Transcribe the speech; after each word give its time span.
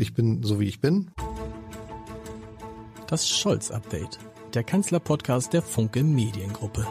Ich 0.00 0.14
bin 0.14 0.44
so 0.44 0.60
wie 0.60 0.68
ich 0.68 0.80
bin. 0.80 1.10
Das 3.08 3.28
Scholz-Update, 3.28 4.20
der 4.54 4.62
Kanzler-Podcast 4.62 5.52
der 5.52 5.60
Funke 5.60 6.04
Mediengruppe. 6.04 6.86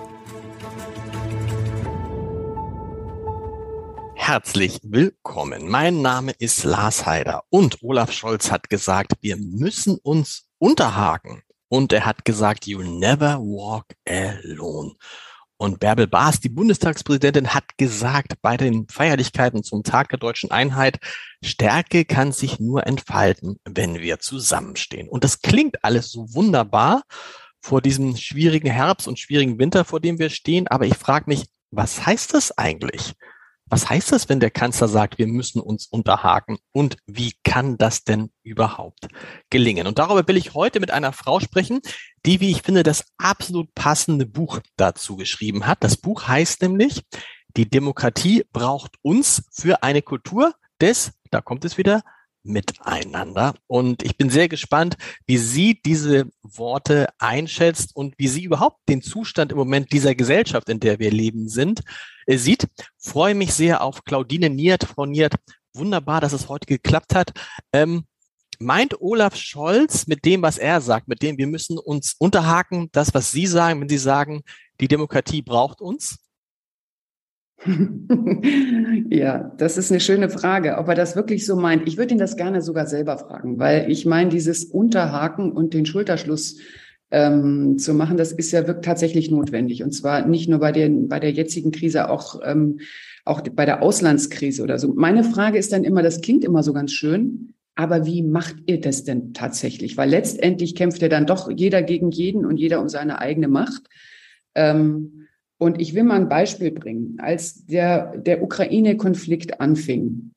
Herzlich 4.13 4.81
willkommen. 4.83 5.69
Mein 5.69 6.01
Name 6.01 6.33
ist 6.37 6.65
Lars 6.65 7.05
Heider 7.05 7.43
und 7.49 7.81
Olaf 7.81 8.11
Scholz 8.11 8.51
hat 8.51 8.69
gesagt, 8.69 9.13
wir 9.21 9.37
müssen 9.37 9.97
uns 10.03 10.49
unterhaken. 10.57 11.43
Und 11.69 11.93
er 11.93 12.05
hat 12.05 12.25
gesagt, 12.25 12.67
you 12.67 12.81
never 12.83 13.39
walk 13.39 13.85
alone. 14.05 14.95
Und 15.57 15.79
Bärbel 15.79 16.07
Baas, 16.07 16.39
die 16.39 16.49
Bundestagspräsidentin, 16.49 17.53
hat 17.53 17.77
gesagt 17.77 18.33
bei 18.41 18.57
den 18.57 18.87
Feierlichkeiten 18.87 19.63
zum 19.63 19.83
Tag 19.83 20.09
der 20.09 20.19
deutschen 20.19 20.51
Einheit, 20.51 20.99
Stärke 21.43 22.05
kann 22.05 22.31
sich 22.31 22.59
nur 22.59 22.85
entfalten, 22.85 23.59
wenn 23.65 23.99
wir 23.99 24.19
zusammenstehen. 24.19 25.09
Und 25.09 25.23
das 25.23 25.41
klingt 25.41 25.83
alles 25.83 26.11
so 26.11 26.33
wunderbar 26.33 27.01
vor 27.59 27.81
diesem 27.81 28.15
schwierigen 28.15 28.69
Herbst 28.69 29.07
und 29.07 29.19
schwierigen 29.19 29.57
Winter, 29.57 29.83
vor 29.83 29.99
dem 29.99 30.19
wir 30.19 30.29
stehen. 30.29 30.67
Aber 30.67 30.85
ich 30.85 30.95
frage 30.95 31.25
mich, 31.27 31.45
was 31.71 32.05
heißt 32.05 32.35
das 32.35 32.57
eigentlich? 32.57 33.15
Was 33.69 33.89
heißt 33.89 34.11
das, 34.13 34.29
wenn 34.29 34.39
der 34.39 34.51
Kanzler 34.51 34.87
sagt, 34.87 35.17
wir 35.17 35.27
müssen 35.27 35.59
uns 35.59 35.87
unterhaken? 35.87 36.57
Und 36.71 36.97
wie 37.05 37.33
kann 37.43 37.77
das 37.77 38.03
denn 38.03 38.31
überhaupt 38.43 39.07
gelingen? 39.49 39.87
Und 39.87 39.99
darüber 39.99 40.25
will 40.27 40.37
ich 40.37 40.53
heute 40.53 40.79
mit 40.79 40.91
einer 40.91 41.11
Frau 41.11 41.39
sprechen, 41.39 41.81
die, 42.25 42.39
wie 42.39 42.51
ich 42.51 42.61
finde, 42.61 42.83
das 42.83 43.05
absolut 43.17 43.73
passende 43.75 44.25
Buch 44.25 44.59
dazu 44.77 45.17
geschrieben 45.17 45.67
hat. 45.67 45.83
Das 45.83 45.97
Buch 45.97 46.27
heißt 46.27 46.61
nämlich, 46.61 47.03
die 47.57 47.69
Demokratie 47.69 48.45
braucht 48.53 48.95
uns 49.01 49.43
für 49.51 49.83
eine 49.83 50.01
Kultur 50.01 50.53
des, 50.79 51.11
da 51.31 51.41
kommt 51.41 51.65
es 51.65 51.77
wieder, 51.77 52.03
miteinander. 52.47 53.53
Und 53.67 54.03
ich 54.03 54.17
bin 54.17 54.29
sehr 54.29 54.47
gespannt, 54.47 54.97
wie 55.25 55.37
sie 55.37 55.79
diese 55.85 56.27
Worte 56.41 57.09
einschätzt 57.19 57.95
und 57.95 58.15
wie 58.17 58.27
sie 58.27 58.43
überhaupt 58.43 58.79
den 58.89 59.01
Zustand 59.01 59.51
im 59.51 59.57
Moment 59.57 59.91
dieser 59.91 60.15
Gesellschaft, 60.15 60.69
in 60.69 60.79
der 60.79 60.99
wir 60.99 61.11
leben 61.11 61.49
sind, 61.49 61.81
äh, 62.25 62.37
sieht. 62.37 62.67
Freue 62.97 63.35
mich 63.35 63.53
sehr 63.53 63.81
auf 63.81 64.03
Claudine 64.03 64.49
Niert. 64.49 64.83
Frau 64.83 65.05
Niert, 65.05 65.35
wunderbar, 65.73 66.21
dass 66.21 66.33
es 66.33 66.49
heute 66.49 66.65
geklappt 66.65 67.15
hat. 67.15 67.31
Ähm, 67.71 68.05
meint 68.59 68.99
Olaf 69.01 69.35
Scholz 69.35 70.07
mit 70.07 70.25
dem, 70.25 70.41
was 70.41 70.57
er 70.57 70.81
sagt, 70.81 71.07
mit 71.07 71.21
dem 71.21 71.37
wir 71.37 71.47
müssen 71.47 71.77
uns 71.77 72.15
unterhaken, 72.17 72.89
das, 72.91 73.13
was 73.13 73.31
Sie 73.31 73.45
sagen, 73.45 73.81
wenn 73.81 73.89
Sie 73.89 73.97
sagen, 73.97 74.41
die 74.79 74.87
Demokratie 74.87 75.41
braucht 75.41 75.81
uns? 75.81 76.17
ja, 79.09 79.51
das 79.57 79.77
ist 79.77 79.91
eine 79.91 79.99
schöne 79.99 80.29
Frage, 80.29 80.77
ob 80.77 80.87
er 80.87 80.95
das 80.95 81.15
wirklich 81.15 81.45
so 81.45 81.55
meint. 81.55 81.87
Ich 81.87 81.97
würde 81.97 82.13
ihn 82.13 82.19
das 82.19 82.37
gerne 82.37 82.61
sogar 82.61 82.85
selber 82.85 83.17
fragen, 83.17 83.57
weil 83.57 83.89
ich 83.91 84.05
meine, 84.05 84.29
dieses 84.29 84.65
Unterhaken 84.65 85.51
und 85.51 85.73
den 85.73 85.85
Schulterschluss 85.85 86.57
ähm, 87.09 87.77
zu 87.77 87.93
machen, 87.93 88.17
das 88.17 88.31
ist 88.31 88.51
ja 88.51 88.67
wirklich 88.67 88.85
tatsächlich 88.85 89.31
notwendig. 89.31 89.83
Und 89.83 89.91
zwar 89.91 90.27
nicht 90.27 90.49
nur 90.49 90.59
bei, 90.59 90.71
den, 90.71 91.07
bei 91.07 91.19
der 91.19 91.31
jetzigen 91.31 91.71
Krise, 91.71 92.09
auch, 92.09 92.41
ähm, 92.43 92.79
auch 93.25 93.41
bei 93.41 93.65
der 93.65 93.81
Auslandskrise 93.81 94.61
oder 94.61 94.77
so. 94.77 94.93
Meine 94.93 95.23
Frage 95.23 95.57
ist 95.57 95.73
dann 95.73 95.83
immer, 95.83 96.03
das 96.03 96.21
klingt 96.21 96.43
immer 96.43 96.63
so 96.63 96.73
ganz 96.73 96.91
schön, 96.91 97.53
aber 97.75 98.05
wie 98.05 98.23
macht 98.23 98.55
ihr 98.65 98.81
das 98.81 99.03
denn 99.03 99.33
tatsächlich? 99.33 99.97
Weil 99.97 100.09
letztendlich 100.09 100.75
kämpft 100.75 101.01
ja 101.01 101.09
dann 101.09 101.25
doch 101.25 101.49
jeder 101.49 101.81
gegen 101.81 102.11
jeden 102.11 102.45
und 102.45 102.57
jeder 102.57 102.81
um 102.81 102.89
seine 102.89 103.19
eigene 103.19 103.47
Macht. 103.47 103.83
Ähm, 104.55 105.26
und 105.57 105.81
ich 105.81 105.93
will 105.93 106.03
mal 106.03 106.19
ein 106.19 106.29
Beispiel 106.29 106.71
bringen. 106.71 107.17
Als 107.19 107.65
der, 107.65 108.17
der 108.17 108.43
Ukraine-Konflikt 108.43 109.59
anfing, 109.59 110.31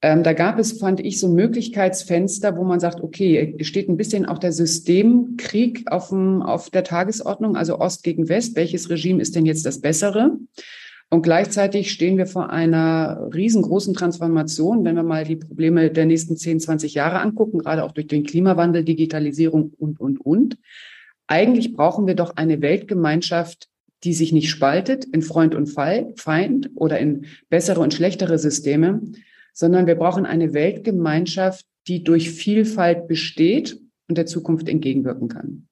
ähm, 0.00 0.22
da 0.22 0.32
gab 0.32 0.58
es, 0.58 0.78
fand 0.78 1.00
ich, 1.00 1.18
so 1.18 1.28
Möglichkeitsfenster, 1.28 2.56
wo 2.56 2.62
man 2.62 2.78
sagt, 2.78 3.02
okay, 3.02 3.56
steht 3.62 3.88
ein 3.88 3.96
bisschen 3.96 4.26
auch 4.26 4.38
der 4.38 4.52
Systemkrieg 4.52 5.90
auf, 5.90 6.10
dem, 6.10 6.40
auf 6.40 6.70
der 6.70 6.84
Tagesordnung, 6.84 7.56
also 7.56 7.80
Ost 7.80 8.04
gegen 8.04 8.28
West. 8.28 8.54
Welches 8.54 8.90
Regime 8.90 9.20
ist 9.20 9.34
denn 9.34 9.44
jetzt 9.44 9.66
das 9.66 9.80
bessere? 9.80 10.38
Und 11.10 11.22
gleichzeitig 11.22 11.90
stehen 11.90 12.16
wir 12.16 12.26
vor 12.26 12.50
einer 12.50 13.28
riesengroßen 13.34 13.94
Transformation, 13.94 14.84
wenn 14.84 14.94
wir 14.94 15.02
mal 15.02 15.24
die 15.24 15.36
Probleme 15.36 15.90
der 15.90 16.06
nächsten 16.06 16.36
10, 16.36 16.60
20 16.60 16.94
Jahre 16.94 17.20
angucken, 17.20 17.58
gerade 17.58 17.82
auch 17.82 17.92
durch 17.92 18.06
den 18.06 18.24
Klimawandel, 18.24 18.84
Digitalisierung 18.84 19.72
und, 19.78 19.98
und, 19.98 20.20
und. 20.20 20.58
Eigentlich 21.26 21.72
brauchen 21.72 22.06
wir 22.06 22.14
doch 22.14 22.36
eine 22.36 22.60
Weltgemeinschaft, 22.60 23.67
die 24.04 24.14
sich 24.14 24.32
nicht 24.32 24.50
spaltet 24.50 25.04
in 25.04 25.22
Freund 25.22 25.54
und 25.54 25.66
Feind 25.66 26.70
oder 26.74 26.98
in 26.98 27.26
bessere 27.48 27.80
und 27.80 27.94
schlechtere 27.94 28.38
Systeme, 28.38 29.02
sondern 29.52 29.86
wir 29.86 29.96
brauchen 29.96 30.24
eine 30.24 30.54
Weltgemeinschaft, 30.54 31.66
die 31.88 32.04
durch 32.04 32.30
Vielfalt 32.30 33.08
besteht 33.08 33.80
und 34.08 34.16
der 34.16 34.26
Zukunft 34.26 34.68
entgegenwirken 34.68 35.28
kann. 35.28 35.68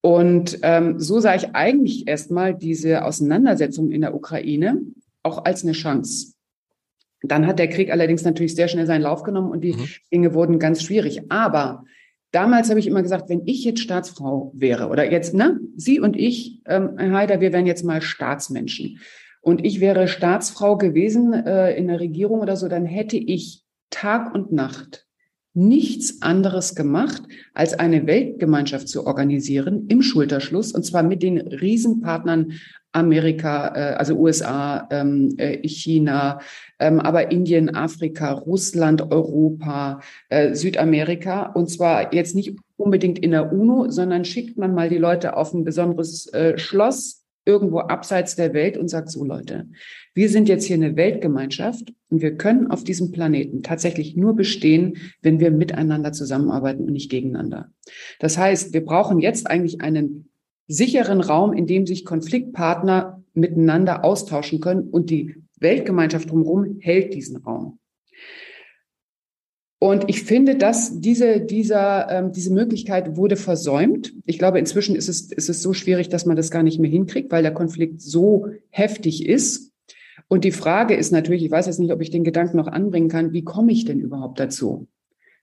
Und 0.00 0.60
ähm, 0.62 0.98
so 0.98 1.20
sah 1.20 1.34
ich 1.34 1.54
eigentlich 1.54 2.08
erstmal 2.08 2.54
diese 2.54 3.04
Auseinandersetzung 3.04 3.90
in 3.90 4.00
der 4.00 4.14
Ukraine 4.14 4.80
auch 5.22 5.44
als 5.44 5.64
eine 5.64 5.72
Chance. 5.72 6.34
Dann 7.22 7.46
hat 7.46 7.58
der 7.58 7.68
Krieg 7.68 7.90
allerdings 7.90 8.22
natürlich 8.22 8.54
sehr 8.54 8.68
schnell 8.68 8.86
seinen 8.86 9.02
Lauf 9.02 9.24
genommen 9.24 9.50
und 9.50 9.62
die 9.62 9.72
mhm. 9.72 9.88
Dinge 10.12 10.34
wurden 10.34 10.58
ganz 10.58 10.82
schwierig. 10.82 11.30
Aber 11.30 11.84
Damals 12.30 12.68
habe 12.68 12.78
ich 12.78 12.86
immer 12.86 13.02
gesagt, 13.02 13.28
wenn 13.28 13.46
ich 13.46 13.64
jetzt 13.64 13.80
Staatsfrau 13.80 14.52
wäre 14.54 14.88
oder 14.88 15.10
jetzt, 15.10 15.34
ne, 15.34 15.58
Sie 15.76 15.98
und 15.98 16.16
ich, 16.16 16.60
ähm, 16.66 16.98
Herr 16.98 17.12
Heider, 17.12 17.40
wir 17.40 17.52
wären 17.52 17.66
jetzt 17.66 17.84
mal 17.84 18.02
Staatsmenschen. 18.02 19.00
Und 19.40 19.64
ich 19.64 19.80
wäre 19.80 20.08
Staatsfrau 20.08 20.76
gewesen 20.76 21.32
äh, 21.32 21.74
in 21.76 21.88
der 21.88 22.00
Regierung 22.00 22.40
oder 22.40 22.56
so, 22.56 22.68
dann 22.68 22.84
hätte 22.84 23.16
ich 23.16 23.64
Tag 23.90 24.34
und 24.34 24.52
Nacht 24.52 25.06
nichts 25.54 26.22
anderes 26.22 26.74
gemacht, 26.74 27.22
als 27.54 27.78
eine 27.78 28.06
Weltgemeinschaft 28.06 28.88
zu 28.88 29.06
organisieren 29.06 29.86
im 29.88 30.02
Schulterschluss 30.02 30.72
und 30.72 30.84
zwar 30.84 31.02
mit 31.02 31.22
den 31.22 31.38
Riesenpartnern 31.38 32.52
Amerika, 32.92 33.74
äh, 33.74 33.94
also 33.94 34.16
USA, 34.16 34.88
ähm, 34.90 35.34
äh, 35.36 35.66
China, 35.66 36.40
ähm, 36.78 37.00
aber 37.00 37.30
Indien, 37.30 37.74
Afrika, 37.74 38.32
Russland, 38.32 39.12
Europa, 39.12 40.00
äh, 40.28 40.54
Südamerika. 40.54 41.46
Und 41.52 41.68
zwar 41.70 42.14
jetzt 42.14 42.34
nicht 42.34 42.56
unbedingt 42.76 43.18
in 43.18 43.32
der 43.32 43.52
UNO, 43.52 43.90
sondern 43.90 44.24
schickt 44.24 44.56
man 44.56 44.74
mal 44.74 44.88
die 44.88 44.98
Leute 44.98 45.36
auf 45.36 45.52
ein 45.52 45.64
besonderes 45.64 46.30
Schloss 46.56 47.24
irgendwo 47.44 47.80
abseits 47.80 48.36
der 48.36 48.52
Welt 48.52 48.76
und 48.76 48.88
sagt 48.88 49.10
so, 49.10 49.24
Leute, 49.24 49.66
wir 50.14 50.28
sind 50.28 50.48
jetzt 50.48 50.66
hier 50.66 50.76
eine 50.76 50.96
Weltgemeinschaft 50.96 51.94
und 52.10 52.20
wir 52.20 52.36
können 52.36 52.70
auf 52.70 52.84
diesem 52.84 53.10
Planeten 53.10 53.62
tatsächlich 53.62 54.16
nur 54.16 54.36
bestehen, 54.36 54.98
wenn 55.22 55.40
wir 55.40 55.50
miteinander 55.50 56.12
zusammenarbeiten 56.12 56.84
und 56.84 56.92
nicht 56.92 57.10
gegeneinander. 57.10 57.72
Das 58.20 58.36
heißt, 58.36 58.74
wir 58.74 58.84
brauchen 58.84 59.18
jetzt 59.18 59.50
eigentlich 59.50 59.80
einen 59.80 60.27
sicheren 60.68 61.20
Raum, 61.20 61.52
in 61.52 61.66
dem 61.66 61.86
sich 61.86 62.04
Konfliktpartner 62.04 63.22
miteinander 63.34 64.04
austauschen 64.04 64.60
können 64.60 64.88
und 64.88 65.10
die 65.10 65.42
Weltgemeinschaft 65.58 66.30
drumherum 66.30 66.76
hält 66.78 67.14
diesen 67.14 67.38
Raum. 67.38 67.78
Und 69.80 70.08
ich 70.08 70.24
finde, 70.24 70.56
dass 70.56 71.00
diese, 71.00 71.40
dieser, 71.40 72.10
ähm, 72.10 72.32
diese 72.32 72.52
Möglichkeit 72.52 73.16
wurde 73.16 73.36
versäumt. 73.36 74.12
Ich 74.26 74.38
glaube, 74.38 74.58
inzwischen 74.58 74.96
ist 74.96 75.08
es, 75.08 75.30
ist 75.30 75.48
es 75.48 75.62
so 75.62 75.72
schwierig, 75.72 76.08
dass 76.08 76.26
man 76.26 76.36
das 76.36 76.50
gar 76.50 76.64
nicht 76.64 76.80
mehr 76.80 76.90
hinkriegt, 76.90 77.30
weil 77.30 77.42
der 77.42 77.54
Konflikt 77.54 78.00
so 78.00 78.48
heftig 78.70 79.24
ist. 79.24 79.72
Und 80.26 80.44
die 80.44 80.50
Frage 80.50 80.94
ist 80.94 81.12
natürlich, 81.12 81.44
ich 81.44 81.50
weiß 81.50 81.66
jetzt 81.66 81.78
nicht, 81.78 81.92
ob 81.92 82.02
ich 82.02 82.10
den 82.10 82.24
Gedanken 82.24 82.56
noch 82.56 82.66
anbringen 82.66 83.08
kann, 83.08 83.32
wie 83.32 83.44
komme 83.44 83.70
ich 83.70 83.84
denn 83.84 84.00
überhaupt 84.00 84.40
dazu? 84.40 84.88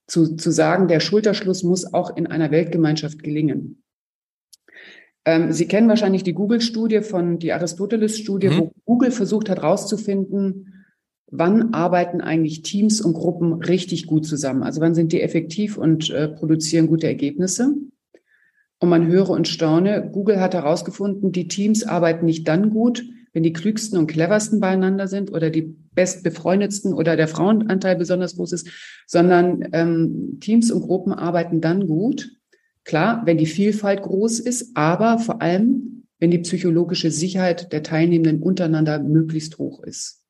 Zu, 0.06 0.35
zu 0.35 0.52
sagen, 0.52 0.90
der 0.90 1.00
Schulterschluss 1.00 1.64
muss 1.64 1.94
auch 1.94 2.16
in 2.16 2.28
einer 2.28 2.52
Weltgemeinschaft 2.52 3.24
gelingen. 3.24 3.84
Ähm, 5.25 5.52
Sie 5.52 5.68
kennen 5.68 5.90
wahrscheinlich 5.90 6.24
die 6.24 6.34
Google-Studie 6.34 7.02
von, 7.02 7.40
die 7.40 7.52
Aristoteles-Studie, 7.52 8.50
mhm. 8.50 8.58
wo 8.58 8.72
Google 8.86 9.12
versucht 9.12 9.50
hat 9.50 9.62
herauszufinden, 9.62 10.86
wann 11.31 11.74
arbeiten 11.74 12.22
eigentlich 12.22 12.62
Teams 12.62 13.02
und 13.02 13.13
Gruppen 13.13 13.53
richtig 13.53 14.06
gut 14.06 14.25
zusammen? 14.25 14.64
Also 14.64 14.81
wann 14.81 14.96
sind 14.96 15.12
die 15.12 15.22
effektiv 15.22 15.78
und 15.78 16.09
äh, 16.11 16.28
produzieren 16.28 16.88
gute 16.88 17.08
Ergebnisse? 17.08 17.73
Und 18.79 18.90
man 18.90 19.08
höre 19.08 19.29
und 19.29 19.47
staune, 19.47 20.09
Google 20.11 20.40
hat 20.40 20.53
herausgefunden, 20.53 21.32
die 21.32 21.47
Teams 21.47 21.84
arbeiten 21.84 22.26
nicht 22.26 22.47
dann 22.47 22.70
gut, 22.70 23.03
wenn 23.34 23.44
die 23.44 23.53
klügsten 23.53 23.97
und 23.97 24.08
cleversten 24.08 24.59
beieinander 24.59 25.08
sind 25.08 25.32
oder 25.32 25.50
die 25.50 25.76
bestbefreundetsten 25.94 26.94
oder 26.94 27.16
der 27.16 27.28
Frauenanteil 27.28 27.96
besonders 27.96 28.35
groß 28.35 28.52
ist, 28.53 28.70
sondern 29.08 29.67
ähm, 29.73 30.38
Teams 30.40 30.72
und 30.72 30.82
Gruppen 30.82 31.14
arbeiten 31.14 31.61
dann 31.61 31.88
gut, 31.88 32.29
Klar, 32.85 33.23
wenn 33.26 33.37
die 33.37 33.47
Vielfalt 33.47 34.03
groß 34.03 34.40
ist, 34.40 34.78
aber 34.78 35.17
vor 35.17 35.41
allem, 35.41 36.08
wenn 36.20 36.32
die 36.32 36.40
psychologische 36.40 37.11
Sicherheit 37.11 37.73
der 37.73 37.84
Teilnehmenden 37.84 38.41
untereinander 38.41 38.99
möglichst 38.99 39.58
hoch 39.58 39.84
ist. 39.84 40.25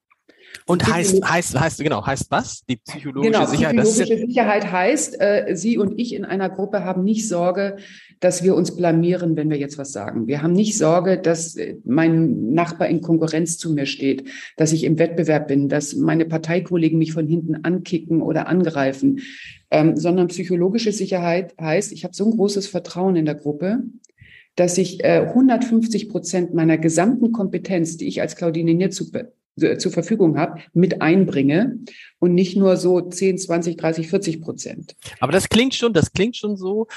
Und 0.66 0.86
heißt, 0.86 1.24
heißt, 1.24 1.60
heißt, 1.60 1.80
genau, 1.80 2.06
heißt 2.06 2.28
was? 2.30 2.64
Die 2.70 2.78
psychologische 2.78 3.32
genau, 3.32 3.46
Sicherheit. 3.46 3.78
Psychologische 3.78 4.28
Sicherheit 4.28 4.72
heißt, 4.72 5.22
äh, 5.22 5.56
Sie 5.56 5.78
und 5.78 6.00
ich 6.00 6.14
in 6.14 6.26
einer 6.26 6.50
Gruppe 6.50 6.84
haben 6.84 7.04
nicht 7.04 7.28
Sorge, 7.28 7.78
dass 8.20 8.44
wir 8.44 8.56
uns 8.56 8.76
blamieren, 8.76 9.36
wenn 9.36 9.50
wir 9.50 9.58
jetzt 9.58 9.78
was 9.78 9.92
sagen. 9.92 10.28
Wir 10.28 10.42
haben 10.42 10.54
nicht 10.54 10.78
Sorge, 10.78 11.18
dass 11.18 11.56
äh, 11.56 11.76
mein 11.84 12.54
Nachbar 12.54 12.88
in 12.88 13.02
Konkurrenz 13.02 13.58
zu 13.58 13.74
mir 13.74 13.86
steht, 13.86 14.30
dass 14.58 14.72
ich 14.72 14.84
im 14.84 15.00
Wettbewerb 15.00 15.48
bin, 15.48 15.70
dass 15.70 15.96
meine 15.96 16.26
Parteikollegen 16.26 16.98
mich 16.98 17.14
von 17.14 17.28
hinten 17.28 17.56
ankicken 17.64 18.22
oder 18.22 18.48
angreifen, 18.48 19.22
ähm, 19.72 19.98
sondern 19.98 20.28
psychologische 20.28 20.92
Sicherheit 20.92 21.54
heißt, 21.60 21.92
ich 21.92 22.04
habe 22.04 22.14
so 22.14 22.26
ein 22.26 22.36
großes 22.36 22.68
Vertrauen 22.68 23.16
in 23.16 23.26
der 23.26 23.36
Gruppe, 23.36 23.84
dass 24.56 24.78
ich 24.78 25.04
äh, 25.04 25.22
150 25.28 26.10
Prozent 26.10 26.54
meiner 26.54 26.78
gesamten 26.78 27.32
Kompetenz, 27.32 27.98
die 27.98 28.08
ich 28.08 28.22
als 28.22 28.36
Claudine 28.36 28.74
Nier 28.74 28.90
zu, 28.90 29.12
äh, 29.14 29.26
zur 29.56 29.92
Verfügung 29.92 30.38
habe, 30.38 30.62
mit 30.74 31.02
einbringe 31.02 31.80
und 32.20 32.34
nicht 32.34 32.58
nur 32.58 32.78
so 32.78 33.02
10, 33.02 33.38
20, 33.38 33.78
30, 33.78 34.10
40 34.10 34.42
Prozent. 34.42 34.96
Aber 35.20 35.32
das 35.32 35.50
klingt 35.50 35.76
schon, 35.76 35.94
das 35.94 36.12
klingt 36.12 36.36
schon 36.36 36.58
so, 36.58 36.88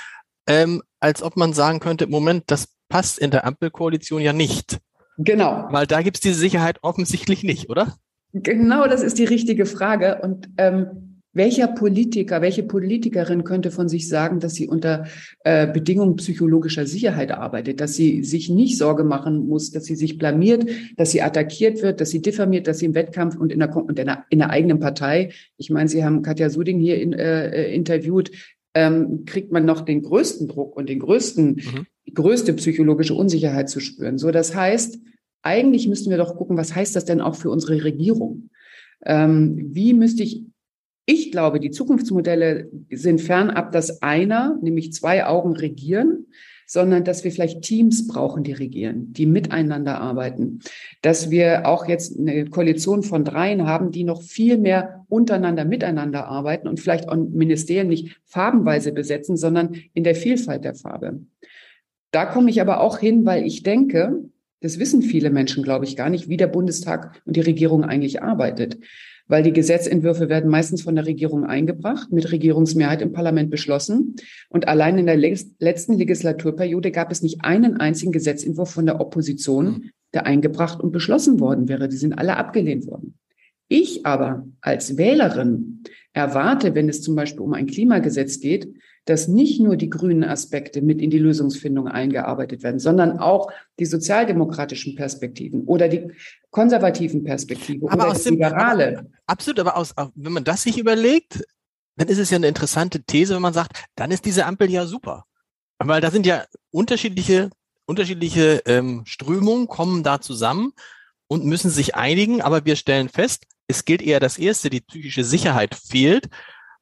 ähm, 0.48 0.82
als 0.98 1.22
ob 1.22 1.36
man 1.36 1.52
sagen 1.52 1.78
könnte, 1.78 2.06
Moment, 2.06 2.44
das 2.48 2.68
passt 2.88 3.18
in 3.18 3.30
der 3.30 3.46
Ampelkoalition 3.46 4.20
ja 4.20 4.32
nicht. 4.32 4.78
Genau. 5.18 5.66
Weil 5.70 5.86
da 5.86 6.02
gibt 6.02 6.16
es 6.16 6.20
diese 6.20 6.38
Sicherheit 6.38 6.78
offensichtlich 6.82 7.42
nicht, 7.42 7.68
oder? 7.68 7.96
Genau, 8.32 8.86
das 8.86 9.02
ist 9.02 9.18
die 9.18 9.24
richtige 9.24 9.66
Frage. 9.66 10.20
Und 10.22 10.48
ähm, 10.58 11.07
welcher 11.38 11.68
Politiker, 11.68 12.42
welche 12.42 12.62
Politikerin 12.62 13.44
könnte 13.44 13.70
von 13.70 13.88
sich 13.88 14.08
sagen, 14.08 14.40
dass 14.40 14.54
sie 14.54 14.68
unter 14.68 15.06
äh, 15.44 15.66
Bedingungen 15.66 16.16
psychologischer 16.16 16.86
Sicherheit 16.86 17.30
arbeitet, 17.30 17.80
dass 17.80 17.94
sie 17.94 18.22
sich 18.22 18.50
nicht 18.50 18.76
Sorge 18.76 19.04
machen 19.04 19.48
muss, 19.48 19.70
dass 19.70 19.84
sie 19.84 19.96
sich 19.96 20.18
blamiert, 20.18 20.68
dass 20.98 21.12
sie 21.12 21.22
attackiert 21.22 21.80
wird, 21.80 22.02
dass 22.02 22.10
sie 22.10 22.20
diffamiert, 22.20 22.66
dass 22.66 22.80
sie 22.80 22.86
im 22.86 22.94
Wettkampf 22.94 23.36
und 23.36 23.50
in 23.50 23.60
der, 23.60 23.74
und 23.74 23.98
in 23.98 24.06
der, 24.06 24.24
in 24.28 24.40
der 24.40 24.50
eigenen 24.50 24.80
Partei, 24.80 25.30
ich 25.56 25.70
meine, 25.70 25.88
Sie 25.88 26.04
haben 26.04 26.20
Katja 26.20 26.50
Suding 26.50 26.78
hier 26.78 27.00
in, 27.00 27.14
äh, 27.14 27.48
äh, 27.48 27.74
interviewt, 27.74 28.30
ähm, 28.74 29.24
kriegt 29.24 29.50
man 29.50 29.64
noch 29.64 29.80
den 29.80 30.02
größten 30.02 30.48
Druck 30.48 30.76
und 30.76 30.88
den 30.88 30.98
größten, 30.98 31.54
mhm. 31.54 31.86
die 32.06 32.14
größte 32.14 32.52
psychologische 32.52 33.14
Unsicherheit 33.14 33.70
zu 33.70 33.80
spüren. 33.80 34.18
So, 34.18 34.30
das 34.30 34.54
heißt, 34.54 34.98
eigentlich 35.42 35.88
müssten 35.88 36.10
wir 36.10 36.18
doch 36.18 36.36
gucken, 36.36 36.56
was 36.56 36.74
heißt 36.74 36.94
das 36.96 37.04
denn 37.04 37.20
auch 37.20 37.36
für 37.36 37.50
unsere 37.50 37.82
Regierung? 37.84 38.50
Ähm, 39.04 39.68
wie 39.72 39.94
müsste 39.94 40.24
ich 40.24 40.44
ich 41.10 41.32
glaube, 41.32 41.58
die 41.58 41.70
Zukunftsmodelle 41.70 42.68
sind 42.90 43.22
fernab, 43.22 43.72
dass 43.72 44.02
einer, 44.02 44.58
nämlich 44.60 44.92
zwei 44.92 45.24
Augen 45.24 45.56
regieren, 45.56 46.26
sondern 46.66 47.02
dass 47.02 47.24
wir 47.24 47.32
vielleicht 47.32 47.62
Teams 47.62 48.06
brauchen, 48.06 48.44
die 48.44 48.52
regieren, 48.52 49.14
die 49.14 49.24
miteinander 49.24 50.02
arbeiten. 50.02 50.58
Dass 51.00 51.30
wir 51.30 51.66
auch 51.66 51.88
jetzt 51.88 52.18
eine 52.18 52.44
Koalition 52.50 53.02
von 53.02 53.24
dreien 53.24 53.66
haben, 53.66 53.90
die 53.90 54.04
noch 54.04 54.20
viel 54.20 54.58
mehr 54.58 55.06
untereinander 55.08 55.64
miteinander 55.64 56.26
arbeiten 56.26 56.68
und 56.68 56.78
vielleicht 56.78 57.08
auch 57.08 57.16
Ministerien 57.16 57.88
nicht 57.88 58.20
farbenweise 58.26 58.92
besetzen, 58.92 59.38
sondern 59.38 59.76
in 59.94 60.04
der 60.04 60.14
Vielfalt 60.14 60.62
der 60.62 60.74
Farbe. 60.74 61.20
Da 62.10 62.26
komme 62.26 62.50
ich 62.50 62.60
aber 62.60 62.80
auch 62.80 62.98
hin, 62.98 63.24
weil 63.24 63.46
ich 63.46 63.62
denke, 63.62 64.24
das 64.60 64.78
wissen 64.78 65.00
viele 65.00 65.30
Menschen, 65.30 65.62
glaube 65.62 65.86
ich, 65.86 65.96
gar 65.96 66.10
nicht, 66.10 66.28
wie 66.28 66.36
der 66.36 66.48
Bundestag 66.48 67.22
und 67.24 67.34
die 67.34 67.40
Regierung 67.40 67.82
eigentlich 67.82 68.22
arbeitet 68.22 68.76
weil 69.28 69.42
die 69.42 69.52
Gesetzentwürfe 69.52 70.28
werden 70.28 70.50
meistens 70.50 70.82
von 70.82 70.96
der 70.96 71.06
Regierung 71.06 71.44
eingebracht, 71.44 72.10
mit 72.10 72.32
Regierungsmehrheit 72.32 73.02
im 73.02 73.12
Parlament 73.12 73.50
beschlossen. 73.50 74.16
Und 74.48 74.66
allein 74.66 74.98
in 74.98 75.06
der 75.06 75.16
letzten 75.16 75.94
Legislaturperiode 75.94 76.90
gab 76.90 77.12
es 77.12 77.22
nicht 77.22 77.44
einen 77.44 77.76
einzigen 77.76 78.12
Gesetzentwurf 78.12 78.70
von 78.70 78.86
der 78.86 79.00
Opposition, 79.00 79.90
der 80.14 80.26
eingebracht 80.26 80.80
und 80.80 80.90
beschlossen 80.90 81.38
worden 81.38 81.68
wäre. 81.68 81.88
Die 81.88 81.96
sind 81.96 82.14
alle 82.14 82.36
abgelehnt 82.36 82.86
worden. 82.86 83.18
Ich 83.68 84.06
aber 84.06 84.46
als 84.62 84.96
Wählerin 84.96 85.82
erwarte, 86.12 86.74
wenn 86.74 86.88
es 86.88 87.02
zum 87.02 87.14
Beispiel 87.14 87.40
um 87.40 87.54
ein 87.54 87.66
Klimagesetz 87.66 88.40
geht, 88.40 88.74
dass 89.04 89.26
nicht 89.26 89.60
nur 89.60 89.76
die 89.76 89.88
grünen 89.88 90.24
Aspekte 90.24 90.82
mit 90.82 91.00
in 91.00 91.10
die 91.10 91.18
Lösungsfindung 91.18 91.88
eingearbeitet 91.88 92.62
werden, 92.62 92.78
sondern 92.78 93.18
auch 93.18 93.50
die 93.78 93.86
sozialdemokratischen 93.86 94.96
Perspektiven 94.96 95.64
oder 95.64 95.88
die 95.88 96.12
konservativen 96.50 97.24
Perspektiven 97.24 97.88
aber 97.88 98.10
oder 98.10 98.18
die 98.18 98.28
liberale. 98.28 98.98
Aber, 98.98 99.08
absolut, 99.26 99.60
aber 99.60 99.76
aus, 99.76 99.94
wenn 100.14 100.32
man 100.32 100.44
das 100.44 100.62
sich 100.62 100.78
überlegt, 100.78 101.42
dann 101.96 102.08
ist 102.08 102.18
es 102.18 102.30
ja 102.30 102.36
eine 102.36 102.48
interessante 102.48 103.02
These, 103.02 103.34
wenn 103.34 103.42
man 103.42 103.54
sagt, 103.54 103.82
dann 103.96 104.10
ist 104.10 104.24
diese 104.26 104.44
Ampel 104.44 104.70
ja 104.70 104.86
super. 104.86 105.24
Weil 105.78 106.00
da 106.00 106.10
sind 106.10 106.26
ja 106.26 106.44
unterschiedliche, 106.70 107.50
unterschiedliche 107.86 108.62
ähm, 108.66 109.02
Strömungen 109.06 109.68
kommen 109.68 110.02
da 110.02 110.20
zusammen 110.20 110.72
und 111.28 111.44
müssen 111.44 111.70
sich 111.70 111.94
einigen, 111.94 112.42
aber 112.42 112.64
wir 112.64 112.76
stellen 112.76 113.08
fest, 113.08 113.46
es 113.68 113.84
gilt 113.84 114.02
eher 114.02 114.18
das 114.18 114.38
erste, 114.38 114.70
die 114.70 114.80
psychische 114.80 115.24
Sicherheit 115.24 115.74
fehlt 115.74 116.28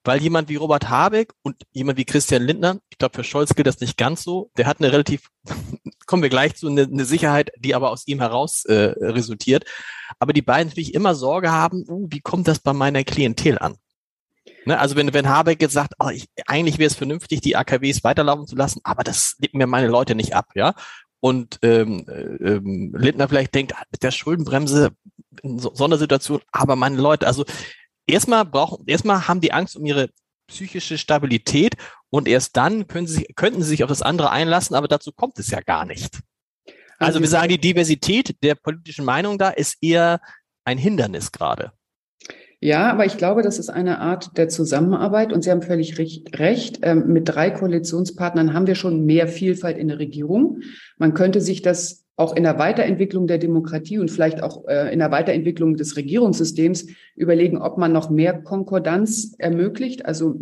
weil 0.07 0.23
jemand 0.23 0.49
wie 0.49 0.57
Robert 0.57 0.89
Habeck 0.89 1.33
und 1.43 1.57
jemand 1.73 1.99
wie 1.99 2.05
Christian 2.05 2.43
Lindner, 2.43 2.79
ich 2.91 2.99
glaube, 2.99 3.17
für 3.17 3.25
Scholz 3.25 3.55
gilt 3.55 3.67
das 3.67 3.81
nicht 3.81 3.97
ganz 3.97 4.23
so, 4.23 4.51
der 4.57 4.67
hat 4.67 4.79
eine 4.79 4.93
relativ, 4.93 5.29
kommen 6.07 6.23
wir 6.23 6.31
gleich 6.31 6.55
zu, 6.55 6.69
eine, 6.69 6.83
eine 6.83 7.05
Sicherheit, 7.05 7.51
die 7.59 7.75
aber 7.75 7.91
aus 7.91 8.07
ihm 8.07 8.21
heraus 8.21 8.65
äh, 8.67 8.95
resultiert. 9.01 9.65
Aber 10.21 10.33
die 10.33 10.43
beiden 10.43 10.69
natürlich 10.69 10.95
immer 10.95 11.15
Sorge 11.15 11.51
haben, 11.51 11.85
uh, 11.89 12.07
wie 12.09 12.21
kommt 12.21 12.47
das 12.47 12.61
bei 12.61 12.73
meiner 12.73 13.03
Klientel 13.03 13.59
an? 13.59 13.77
Ne, 14.65 14.79
also 14.79 14.95
wenn, 14.97 15.13
wenn 15.13 15.29
Habeck 15.29 15.61
jetzt 15.61 15.75
sagt, 15.75 15.95
oh, 15.99 16.09
ich, 16.09 16.29
eigentlich 16.47 16.79
wäre 16.79 16.89
es 16.89 16.95
vernünftig, 16.95 17.41
die 17.41 17.57
AKWs 17.57 18.05
weiterlaufen 18.05 18.47
zu 18.47 18.57
lassen, 18.57 18.81
aber 18.85 19.03
das 19.03 19.37
nehmen 19.39 19.59
mir 19.59 19.67
meine 19.67 19.89
Leute 19.89 20.15
nicht 20.15 20.35
ab, 20.35 20.51
ja. 20.55 20.75
Und 21.19 21.59
ähm, 21.63 22.07
äh, 22.09 22.53
ähm, 22.53 22.95
Lindner 22.97 23.29
vielleicht 23.29 23.55
denkt, 23.55 23.75
ah, 23.75 23.83
mit 23.91 24.03
der 24.03 24.13
Schuldenbremse 24.13 24.93
so, 25.43 25.75
so 25.75 25.85
einer 25.85 25.99
Situation, 25.99 26.41
aber 26.53 26.77
meine 26.77 26.97
Leute, 26.97 27.27
also 27.27 27.45
erstmal 28.07 28.45
brauchen, 28.45 28.85
erstmal 28.87 29.29
haben 29.29 29.41
die 29.41 29.53
Angst 29.53 29.77
um 29.77 29.85
ihre 29.85 30.11
psychische 30.49 30.99
Stabilität 30.99 31.75
und 32.11 32.29
erst 32.29 32.57
dann 32.57 32.87
können 32.87 33.07
sie, 33.07 33.25
könnten 33.35 33.63
sie 33.63 33.71
sich 33.71 33.85
auf 33.85 33.89
das 33.89 34.03
andere 34.03 34.31
einlassen, 34.31 34.77
aber 34.77 34.89
dazu 34.89 35.13
kommt 35.13 35.39
es 35.39 35.51
ja 35.51 35.61
gar 35.61 35.85
nicht. 35.85 36.21
Also 36.99 37.21
wir 37.21 37.29
sagen, 37.29 37.49
die 37.49 37.61
Diversität 37.61 38.43
der 38.43 38.55
politischen 38.55 39.05
Meinung 39.05 39.39
da 39.39 39.51
ist 39.51 39.77
eher 39.83 40.21
ein 40.65 40.79
Hindernis 40.79 41.31
gerade. 41.31 41.73
Ja, 42.59 42.91
aber 42.91 43.05
ich 43.05 43.19
glaube, 43.19 43.43
das 43.43 43.59
ist 43.59 43.69
eine 43.69 44.01
Art 44.01 44.39
der 44.39 44.49
Zusammenarbeit 44.49 45.33
und 45.33 45.43
Sie 45.43 45.51
haben 45.51 45.61
völlig 45.61 45.99
recht. 45.99 46.79
Ähm, 46.83 47.07
mit 47.09 47.29
drei 47.29 47.51
Koalitionspartnern 47.51 48.55
haben 48.55 48.67
wir 48.67 48.75
schon 48.75 49.05
mehr 49.05 49.29
Vielfalt 49.29 49.77
in 49.77 49.89
der 49.89 49.99
Regierung. 49.99 50.61
Man 50.97 51.13
könnte 51.13 51.43
sich 51.43 51.61
das 51.61 52.06
auch 52.17 52.35
in 52.35 52.45
der 52.45 52.59
Weiterentwicklung 52.59 53.27
der 53.27 53.37
Demokratie 53.37 53.99
und 53.99 54.11
vielleicht 54.11 54.43
auch 54.43 54.67
äh, 54.69 54.91
in 54.93 55.01
der 55.01 55.11
Weiterentwicklung 55.11 55.77
des 55.77 55.97
Regierungssystems 55.97 56.87
überlegen, 57.15 57.59
ob 57.59 57.77
man 57.77 57.93
noch 57.93 58.09
mehr 58.09 58.33
Konkordanz 58.33 59.35
ermöglicht. 59.39 60.07
Also 60.07 60.35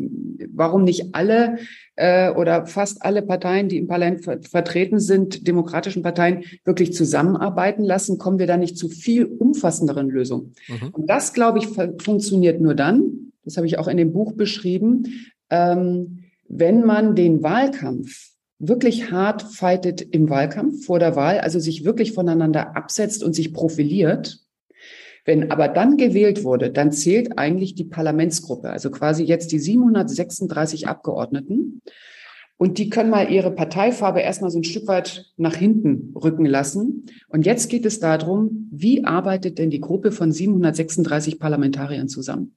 warum 0.53 0.85
nicht 0.85 1.17
alle 1.17 1.56
äh, 1.97 2.31
oder 2.31 2.67
fast 2.67 3.05
alle 3.05 3.23
Parteien, 3.23 3.69
die 3.69 3.79
im 3.79 3.88
Parlament 3.88 4.25
ver 4.25 4.41
vertreten 4.43 5.00
sind, 5.00 5.49
demokratischen 5.49 6.03
Parteien, 6.05 6.44
wirklich 6.65 6.93
zusammenarbeiten 6.93 7.82
lassen? 7.82 8.19
Kommen 8.19 8.38
wir 8.38 8.47
da 8.47 8.56
nicht 8.56 8.79
zu 8.79 8.88
viel 8.88 9.25
umfassenderen 9.25 10.09
Lösungen? 10.09 10.55
Mhm. 10.69 10.91
Und 10.93 11.11
das, 11.11 11.32
glaube 11.32 11.59
ich, 11.59 11.67
funktioniert 12.00 12.61
nur 12.61 12.76
dann, 12.76 13.32
das 13.44 13.56
habe 13.56 13.67
ich 13.67 13.79
auch 13.79 13.88
in 13.88 13.97
dem 13.97 14.12
Buch 14.12 14.32
beschrieben, 14.35 15.26
ähm, 15.50 16.21
wenn 16.49 16.85
man 16.85 17.16
den 17.16 17.43
Wahlkampf 17.43 18.34
wirklich 18.58 19.11
hart 19.11 19.42
fightet 19.42 20.00
im 20.00 20.30
Wahlkampf 20.30 20.87
vor 20.87 20.99
der 20.99 21.16
Wahl, 21.16 21.38
also 21.40 21.58
sich 21.58 21.84
wirklich 21.84 22.12
voneinander 22.12 22.76
absetzt 22.76 23.23
und 23.23 23.34
sich 23.34 23.52
profiliert. 23.52 24.40
Wenn 25.25 25.50
aber 25.50 25.68
dann 25.68 25.96
gewählt 25.96 26.44
wurde, 26.44 26.70
dann 26.70 26.92
zählt 26.92 27.38
eigentlich 27.38 27.75
die 27.75 27.84
Parlamentsgruppe, 27.84 28.70
also 28.70 28.90
quasi 28.90 29.25
jetzt 29.25 29.52
die 29.52 29.58
736 29.58 30.87
Abgeordneten. 30.87 31.80
Und 32.56 32.78
die 32.78 32.88
können 32.88 33.11
mal 33.11 33.30
ihre 33.32 33.50
Parteifarbe 33.50 34.20
erstmal 34.20 34.50
so 34.50 34.58
ein 34.58 34.64
Stück 34.64 34.87
weit 34.87 35.32
nach 35.37 35.56
hinten 35.56 36.14
rücken 36.16 36.46
lassen. 36.46 37.06
Und 37.28 37.46
jetzt 37.46 37.68
geht 37.68 37.84
es 37.84 37.99
darum, 37.99 38.68
wie 38.70 39.04
arbeitet 39.04 39.58
denn 39.58 39.70
die 39.70 39.80
Gruppe 39.80 40.12
von 40.12 40.30
736 40.30 41.40
Parlamentariern 41.40 42.08
zusammen? 42.08 42.54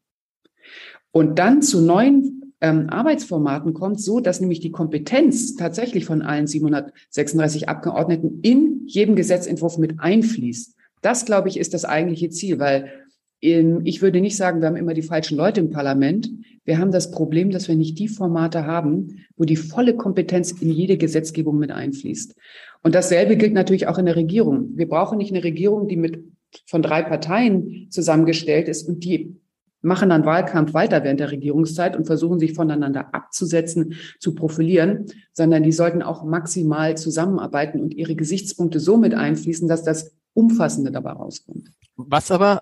Und 1.12 1.40
dann 1.40 1.62
zu 1.62 1.82
neuen 1.82 2.37
ähm, 2.62 2.90
Arbeitsformaten 2.90 3.74
kommt, 3.74 4.02
so 4.02 4.20
dass 4.20 4.42
nämlich 4.42 4.60
die 4.60 4.72
Kompetenz 4.72 5.56
tatsächlich 5.56 6.06
von 6.06 6.22
allen 6.22 6.48
736 6.48 7.70
Abgeordneten 7.70 8.40
in 8.42 8.84
jedem 8.86 9.16
Gesetzentwurf 9.16 9.78
mit 9.78 10.00
einfließt. 10.00 10.76
Das, 11.02 11.26
glaube 11.26 11.50
ich, 11.50 11.58
ist 11.58 11.74
das 11.74 11.86
eigentliche 11.86 12.30
Ziel, 12.30 12.60
weil 12.60 12.92
in, 13.40 13.86
ich 13.86 14.02
würde 14.02 14.20
nicht 14.20 14.36
sagen, 14.36 14.62
wir 14.62 14.68
haben 14.68 14.76
immer 14.76 14.96
die 14.96 15.04
falschen 15.04 15.38
Leute 15.38 15.60
im 15.60 15.70
Parlament. 15.70 16.30
Wir 16.66 16.80
haben 16.80 16.92
das 16.92 17.12
Problem, 17.12 17.52
dass 17.52 17.68
wir 17.68 17.76
nicht 17.76 18.00
die 18.00 18.08
Formate 18.08 18.66
haben, 18.66 19.26
wo 19.36 19.46
die 19.46 19.56
volle 19.56 19.96
Kompetenz 19.96 20.52
in 20.52 20.72
jede 20.72 20.98
Gesetzgebung 20.98 21.60
mit 21.60 21.72
einfließt. 21.72 22.34
Und 22.82 22.96
dasselbe 22.96 23.38
gilt 23.38 23.54
natürlich 23.54 23.88
auch 23.88 24.00
in 24.00 24.06
der 24.06 24.16
Regierung. 24.16 24.72
Wir 24.76 24.88
brauchen 24.88 25.20
nicht 25.20 25.32
eine 25.32 25.44
Regierung, 25.44 25.88
die 25.88 25.98
mit 25.98 26.24
von 26.66 26.82
drei 26.82 27.04
Parteien 27.04 27.88
zusammengestellt 27.92 28.68
ist 28.68 28.88
und 28.88 29.04
die 29.04 29.36
machen 29.82 30.10
dann 30.10 30.26
Wahlkampf 30.26 30.74
weiter 30.74 31.04
während 31.04 31.20
der 31.20 31.32
Regierungszeit 31.32 31.96
und 31.96 32.06
versuchen 32.06 32.40
sich 32.40 32.54
voneinander 32.54 33.14
abzusetzen, 33.14 33.96
zu 34.20 34.34
profilieren, 34.36 35.06
sondern 35.34 35.64
die 35.64 35.72
sollten 35.72 36.02
auch 36.02 36.24
maximal 36.24 36.98
zusammenarbeiten 36.98 37.82
und 37.82 37.94
ihre 37.94 38.16
Gesichtspunkte 38.16 38.80
so 38.80 38.98
mit 38.98 39.14
einfließen, 39.14 39.68
dass 39.68 39.84
das 39.84 40.12
Umfassende 40.34 40.92
dabei 40.92 41.12
rauskommt. 41.12 41.70
Was 41.96 42.30
aber 42.32 42.62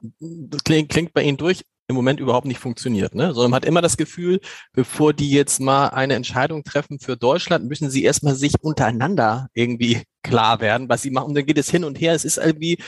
klingt, 0.63 0.89
klingt 0.89 1.13
bei 1.13 1.23
Ihnen 1.23 1.37
durch, 1.37 1.63
im 1.87 1.95
Moment 1.95 2.19
überhaupt 2.19 2.47
nicht 2.47 2.59
funktioniert, 2.59 3.13
ne? 3.13 3.33
sondern 3.33 3.51
man 3.51 3.57
hat 3.57 3.65
immer 3.65 3.81
das 3.81 3.97
Gefühl, 3.97 4.39
bevor 4.73 5.13
die 5.13 5.29
jetzt 5.29 5.59
mal 5.59 5.89
eine 5.89 6.15
Entscheidung 6.15 6.63
treffen 6.63 6.99
für 6.99 7.15
Deutschland, 7.15 7.67
müssen 7.67 7.89
sie 7.89 8.03
erstmal 8.03 8.35
sich 8.35 8.53
untereinander 8.61 9.49
irgendwie 9.53 10.01
klar 10.23 10.61
werden, 10.61 10.89
was 10.89 11.03
sie 11.03 11.11
machen. 11.11 11.27
Und 11.27 11.35
dann 11.35 11.45
geht 11.45 11.59
es 11.59 11.69
hin 11.69 11.83
und 11.83 11.99
her. 11.99 12.13
Es 12.13 12.25
ist 12.25 12.37
irgendwie, 12.37 12.79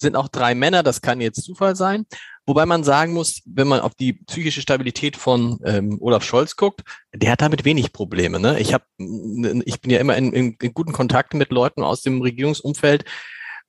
sind 0.00 0.16
auch 0.16 0.28
drei 0.28 0.54
Männer, 0.54 0.82
das 0.82 1.00
kann 1.00 1.20
jetzt 1.20 1.42
Zufall 1.42 1.76
sein. 1.76 2.06
Wobei 2.46 2.66
man 2.66 2.82
sagen 2.82 3.12
muss, 3.12 3.42
wenn 3.44 3.68
man 3.68 3.80
auf 3.80 3.94
die 3.94 4.14
psychische 4.14 4.62
Stabilität 4.62 5.16
von 5.16 5.60
ähm, 5.64 5.98
Olaf 6.00 6.24
Scholz 6.24 6.56
guckt, 6.56 6.82
der 7.14 7.32
hat 7.32 7.42
damit 7.42 7.64
wenig 7.64 7.92
Probleme. 7.92 8.40
Ne? 8.40 8.58
Ich, 8.58 8.74
hab, 8.74 8.82
ich 8.98 9.80
bin 9.80 9.90
ja 9.90 9.98
immer 9.98 10.16
in, 10.16 10.32
in, 10.32 10.56
in 10.60 10.74
guten 10.74 10.92
Kontakt 10.92 11.34
mit 11.34 11.50
Leuten 11.50 11.82
aus 11.82 12.02
dem 12.02 12.22
Regierungsumfeld, 12.22 13.04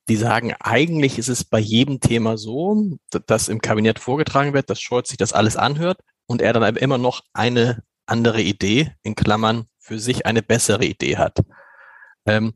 die 0.08 0.16
sagen, 0.16 0.54
eigentlich 0.58 1.18
ist 1.18 1.28
es 1.28 1.44
bei 1.44 1.60
jedem 1.60 2.00
Thema 2.00 2.36
so, 2.36 2.98
dass 3.26 3.48
im 3.48 3.60
Kabinett 3.60 3.98
vorgetragen 3.98 4.52
wird, 4.52 4.68
dass 4.68 4.80
Scholz 4.80 5.10
sich 5.10 5.18
das 5.18 5.32
alles 5.32 5.56
anhört 5.56 6.00
und 6.26 6.42
er 6.42 6.52
dann 6.52 6.76
immer 6.76 6.98
noch 6.98 7.22
eine 7.32 7.84
andere 8.06 8.42
Idee, 8.42 8.94
in 9.02 9.14
Klammern, 9.14 9.66
für 9.78 9.98
sich 9.98 10.26
eine 10.26 10.42
bessere 10.42 10.84
Idee 10.84 11.18
hat. 11.18 11.38
Ähm, 12.26 12.54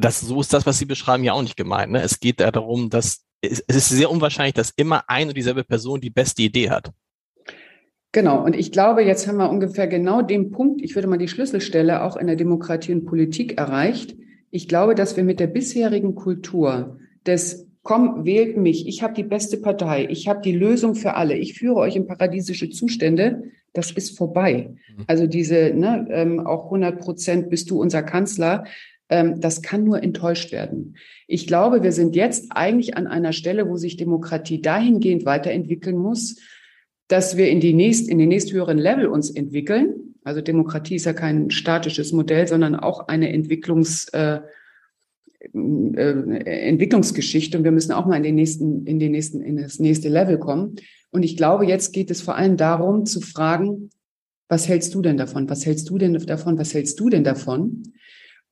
das, 0.00 0.20
so 0.20 0.40
ist 0.40 0.52
das, 0.52 0.66
was 0.66 0.78
Sie 0.78 0.84
beschreiben, 0.84 1.24
ja 1.24 1.32
auch 1.32 1.42
nicht 1.42 1.56
gemeint. 1.56 1.92
Ne? 1.92 2.02
Es 2.02 2.20
geht 2.20 2.40
ja 2.40 2.50
darum, 2.50 2.90
dass 2.90 3.24
es, 3.40 3.60
ist 3.60 3.88
sehr 3.88 4.10
unwahrscheinlich, 4.10 4.54
dass 4.54 4.70
immer 4.76 5.04
ein 5.08 5.28
und 5.28 5.36
dieselbe 5.36 5.64
Person 5.64 6.00
die 6.00 6.10
beste 6.10 6.42
Idee 6.42 6.70
hat. 6.70 6.92
Genau, 8.12 8.42
und 8.42 8.56
ich 8.56 8.72
glaube, 8.72 9.02
jetzt 9.02 9.28
haben 9.28 9.36
wir 9.36 9.50
ungefähr 9.50 9.86
genau 9.86 10.22
den 10.22 10.50
Punkt, 10.50 10.80
ich 10.82 10.94
würde 10.94 11.08
mal 11.08 11.18
die 11.18 11.28
Schlüsselstelle 11.28 12.02
auch 12.02 12.16
in 12.16 12.26
der 12.26 12.36
Demokratie 12.36 12.92
und 12.92 13.04
Politik 13.04 13.58
erreicht, 13.58 14.16
ich 14.50 14.66
glaube, 14.66 14.94
dass 14.94 15.16
wir 15.16 15.24
mit 15.24 15.40
der 15.40 15.46
bisherigen 15.46 16.14
Kultur 16.14 16.98
des 17.26 17.66
Komm, 17.82 18.26
wählt 18.26 18.58
mich, 18.58 18.86
ich 18.86 19.02
habe 19.02 19.14
die 19.14 19.22
beste 19.22 19.56
Partei, 19.56 20.06
ich 20.10 20.28
habe 20.28 20.42
die 20.42 20.52
Lösung 20.52 20.94
für 20.94 21.14
alle, 21.14 21.36
ich 21.36 21.54
führe 21.54 21.76
euch 21.76 21.96
in 21.96 22.06
paradiesische 22.06 22.68
Zustände, 22.68 23.44
das 23.72 23.92
ist 23.92 24.18
vorbei. 24.18 24.74
Mhm. 24.94 25.04
Also 25.06 25.26
diese, 25.26 25.72
ne, 25.74 26.06
ähm, 26.10 26.46
auch 26.46 26.66
100 26.66 26.98
Prozent 26.98 27.48
bist 27.48 27.70
du 27.70 27.80
unser 27.80 28.02
Kanzler, 28.02 28.64
das 29.08 29.62
kann 29.62 29.84
nur 29.84 30.02
enttäuscht 30.02 30.52
werden. 30.52 30.96
Ich 31.26 31.46
glaube, 31.46 31.82
wir 31.82 31.92
sind 31.92 32.14
jetzt 32.14 32.48
eigentlich 32.50 32.96
an 32.96 33.06
einer 33.06 33.32
Stelle, 33.32 33.68
wo 33.68 33.78
sich 33.78 33.96
Demokratie 33.96 34.60
dahingehend 34.60 35.24
weiterentwickeln 35.24 35.96
muss, 35.96 36.36
dass 37.08 37.38
wir 37.38 37.48
in, 37.48 37.60
die 37.60 37.72
nächst, 37.72 38.08
in 38.08 38.18
den 38.18 38.28
nächsthöheren 38.28 38.76
Level 38.76 39.06
uns 39.06 39.30
entwickeln, 39.30 40.08
also 40.28 40.42
Demokratie 40.42 40.96
ist 40.96 41.06
ja 41.06 41.14
kein 41.14 41.50
statisches 41.50 42.12
Modell, 42.12 42.46
sondern 42.46 42.76
auch 42.76 43.08
eine 43.08 43.32
Entwicklungs, 43.32 44.08
äh, 44.08 44.40
äh, 45.54 46.68
Entwicklungsgeschichte. 46.68 47.56
Und 47.56 47.64
wir 47.64 47.70
müssen 47.70 47.92
auch 47.92 48.04
mal 48.04 48.16
in 48.16 48.22
den 48.22 48.34
nächsten, 48.34 48.86
in 48.86 48.98
den 48.98 49.12
nächsten, 49.12 49.40
in 49.40 49.56
das 49.56 49.78
nächste 49.78 50.10
Level 50.10 50.38
kommen. 50.38 50.76
Und 51.10 51.22
ich 51.22 51.38
glaube, 51.38 51.64
jetzt 51.64 51.94
geht 51.94 52.10
es 52.10 52.20
vor 52.20 52.36
allem 52.36 52.58
darum 52.58 53.06
zu 53.06 53.22
fragen, 53.22 53.88
was 54.48 54.68
hältst 54.68 54.94
du 54.94 55.00
denn 55.00 55.16
davon? 55.16 55.48
Was 55.48 55.64
hältst 55.64 55.88
du 55.88 55.96
denn 55.96 56.12
davon? 56.12 56.58
Was 56.58 56.74
hältst 56.74 57.00
du 57.00 57.08
denn 57.08 57.24
davon? 57.24 57.84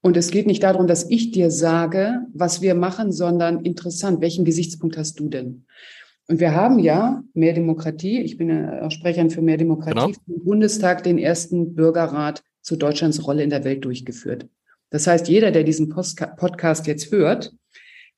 Und 0.02 0.16
es 0.16 0.30
geht 0.30 0.46
nicht 0.46 0.62
darum, 0.62 0.86
dass 0.86 1.10
ich 1.10 1.32
dir 1.32 1.50
sage, 1.50 2.26
was 2.32 2.60
wir 2.62 2.74
machen, 2.74 3.12
sondern 3.12 3.64
interessant, 3.64 4.20
welchen 4.20 4.44
Gesichtspunkt 4.44 4.96
hast 4.96 5.18
du 5.18 5.28
denn? 5.28 5.64
Und 6.28 6.40
wir 6.40 6.54
haben 6.54 6.78
ja 6.78 7.22
mehr 7.34 7.52
Demokratie. 7.52 8.20
Ich 8.20 8.36
bin 8.36 8.48
ja 8.48 8.82
auch 8.82 8.90
Sprecherin 8.90 9.30
für 9.30 9.42
mehr 9.42 9.56
Demokratie 9.56 10.12
genau. 10.12 10.38
im 10.38 10.44
Bundestag 10.44 11.04
den 11.04 11.18
ersten 11.18 11.74
Bürgerrat 11.74 12.42
zu 12.62 12.76
Deutschlands 12.76 13.26
Rolle 13.26 13.44
in 13.44 13.50
der 13.50 13.64
Welt 13.64 13.84
durchgeführt. 13.84 14.48
Das 14.90 15.06
heißt, 15.06 15.28
jeder, 15.28 15.50
der 15.50 15.62
diesen 15.62 15.88
Podcast 15.88 16.86
jetzt 16.86 17.12
hört, 17.12 17.52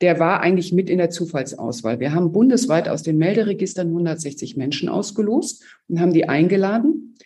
der 0.00 0.18
war 0.20 0.40
eigentlich 0.40 0.72
mit 0.72 0.88
in 0.88 0.98
der 0.98 1.10
Zufallsauswahl. 1.10 2.00
Wir 2.00 2.14
haben 2.14 2.32
bundesweit 2.32 2.88
aus 2.88 3.02
den 3.02 3.18
Melderegistern 3.18 3.88
160 3.88 4.56
Menschen 4.56 4.88
ausgelost 4.88 5.64
und 5.88 6.00
haben 6.00 6.12
die 6.12 6.28
eingeladen. 6.28 7.16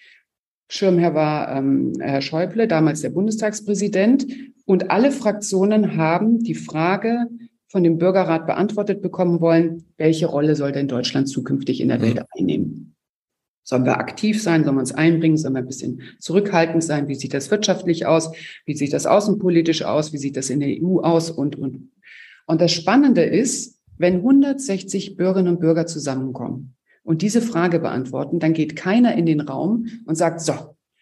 Schirmherr 0.69 1.15
war 1.15 1.57
ähm, 1.57 1.93
Herr 2.01 2.23
Schäuble, 2.23 2.67
damals 2.67 3.03
der 3.03 3.11
Bundestagspräsident. 3.11 4.27
Und 4.65 4.91
alle 4.91 5.11
Fraktionen 5.11 5.97
haben 5.97 6.43
die 6.43 6.55
Frage 6.55 7.27
von 7.69 7.83
dem 7.83 7.99
Bürgerrat 7.99 8.47
beantwortet 8.47 9.03
bekommen 9.03 9.41
wollen, 9.41 9.85
welche 9.97 10.27
Rolle 10.27 10.57
soll 10.57 10.73
denn 10.73 10.89
Deutschland 10.89 11.29
zukünftig 11.29 11.81
in 11.81 11.89
der 11.89 11.99
mhm. 11.99 12.03
Welt 12.03 12.23
einnehmen? 12.37 12.95
Sollen 13.65 13.85
wir 13.85 13.99
aktiv 13.99 14.43
sein? 14.43 14.65
Sollen 14.65 14.77
wir 14.77 14.81
uns 14.81 14.93
einbringen? 14.93 15.37
Sollen 15.37 15.55
wir 15.55 15.61
ein 15.61 15.67
bisschen 15.67 16.03
zurückhaltend 16.19 16.83
sein? 16.83 17.09
Wie 17.09 17.15
sieht 17.15 17.33
das 17.33 17.51
wirtschaftlich 17.51 18.07
aus? 18.07 18.33
Wie 18.67 18.75
sieht 18.75 18.93
das 18.93 19.07
außenpolitisch 19.07 19.83
aus? 19.83 20.13
Wie 20.13 20.19
sieht 20.19 20.37
das 20.37 20.51
in 20.51 20.61
der 20.61 20.71
EU 20.83 21.01
aus? 21.01 21.31
Und, 21.31 21.57
und. 21.57 21.91
Und 22.47 22.61
das 22.61 22.73
Spannende 22.73 23.23
ist, 23.23 23.81
wenn 23.99 24.17
160 24.17 25.17
Bürgerinnen 25.17 25.55
und 25.55 25.61
Bürger 25.61 25.87
zusammenkommen 25.87 26.75
und 27.05 27.23
diese 27.23 27.43
Frage 27.43 27.81
beantworten, 27.81 28.39
dann 28.39 28.53
geht 28.53 28.77
keiner 28.77 29.15
in 29.15 29.27
den 29.27 29.41
Raum 29.41 29.87
und 30.07 30.17
sagt, 30.17 30.41
so, 30.41 30.55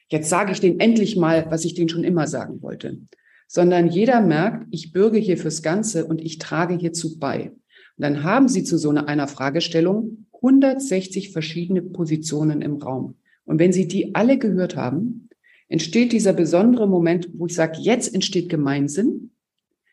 jetzt 0.08 0.28
sage 0.28 0.52
ich 0.52 0.60
denen 0.60 0.80
endlich 0.80 1.16
mal, 1.16 1.46
was 1.50 1.64
ich 1.64 1.74
denen 1.74 1.88
schon 1.88 2.04
immer 2.04 2.26
sagen 2.26 2.62
wollte, 2.62 2.98
sondern 3.46 3.88
jeder 3.88 4.20
merkt, 4.20 4.66
ich 4.70 4.92
bürge 4.92 5.18
hier 5.18 5.36
fürs 5.36 5.62
Ganze 5.62 6.06
und 6.06 6.20
ich 6.20 6.38
trage 6.38 6.74
hierzu 6.74 7.18
bei. 7.18 7.50
Und 7.50 8.02
dann 8.02 8.22
haben 8.22 8.48
Sie 8.48 8.64
zu 8.64 8.78
so 8.78 8.90
einer 8.90 9.28
Fragestellung 9.28 10.26
160 10.34 11.32
verschiedene 11.32 11.82
Positionen 11.82 12.62
im 12.62 12.76
Raum. 12.76 13.16
Und 13.44 13.58
wenn 13.58 13.72
Sie 13.72 13.88
die 13.88 14.14
alle 14.14 14.38
gehört 14.38 14.76
haben, 14.76 15.28
entsteht 15.68 16.12
dieser 16.12 16.32
besondere 16.32 16.88
Moment, 16.88 17.28
wo 17.34 17.46
ich 17.46 17.54
sage, 17.54 17.78
jetzt 17.80 18.14
entsteht 18.14 18.48
Gemeinsinn. 18.48 19.30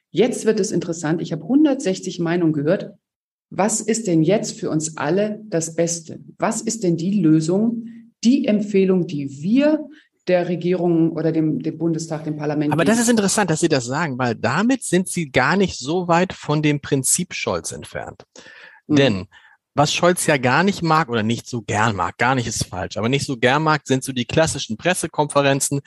Jetzt 0.09 0.45
wird 0.45 0.59
es 0.59 0.71
interessant. 0.71 1.21
Ich 1.21 1.31
habe 1.31 1.43
160 1.43 2.19
Meinungen 2.19 2.53
gehört. 2.53 2.93
Was 3.49 3.81
ist 3.81 4.07
denn 4.07 4.23
jetzt 4.23 4.59
für 4.59 4.69
uns 4.69 4.97
alle 4.97 5.41
das 5.45 5.75
Beste? 5.75 6.19
Was 6.37 6.61
ist 6.61 6.83
denn 6.83 6.97
die 6.97 7.21
Lösung, 7.21 7.87
die 8.23 8.45
Empfehlung, 8.45 9.07
die 9.07 9.41
wir 9.41 9.87
der 10.27 10.49
Regierung 10.49 11.11
oder 11.11 11.31
dem, 11.31 11.59
dem 11.59 11.77
Bundestag, 11.77 12.25
dem 12.25 12.35
Parlament. 12.35 12.73
Aber 12.73 12.85
das 12.85 12.99
ist 12.99 13.09
interessant, 13.09 13.49
dass 13.49 13.61
Sie 13.61 13.69
das 13.69 13.85
sagen, 13.85 14.17
weil 14.17 14.35
damit 14.35 14.83
sind 14.83 15.07
Sie 15.07 15.31
gar 15.31 15.55
nicht 15.55 15.79
so 15.79 16.07
weit 16.07 16.33
von 16.33 16.61
dem 16.61 16.81
Prinzip 16.81 17.33
Scholz 17.33 17.71
entfernt. 17.71 18.23
Mhm. 18.87 18.95
Denn 18.95 19.27
was 19.73 19.93
Scholz 19.93 20.25
ja 20.25 20.37
gar 20.37 20.63
nicht 20.63 20.81
mag 20.81 21.09
oder 21.09 21.23
nicht 21.23 21.47
so 21.47 21.61
gern 21.61 21.95
mag, 21.95 22.17
gar 22.17 22.35
nicht 22.35 22.47
ist 22.47 22.65
falsch, 22.65 22.97
aber 22.97 23.09
nicht 23.09 23.25
so 23.25 23.37
gern 23.37 23.63
mag, 23.63 23.83
sind 23.85 24.03
so 24.03 24.11
die 24.11 24.25
klassischen 24.25 24.75
Pressekonferenzen. 24.75 25.81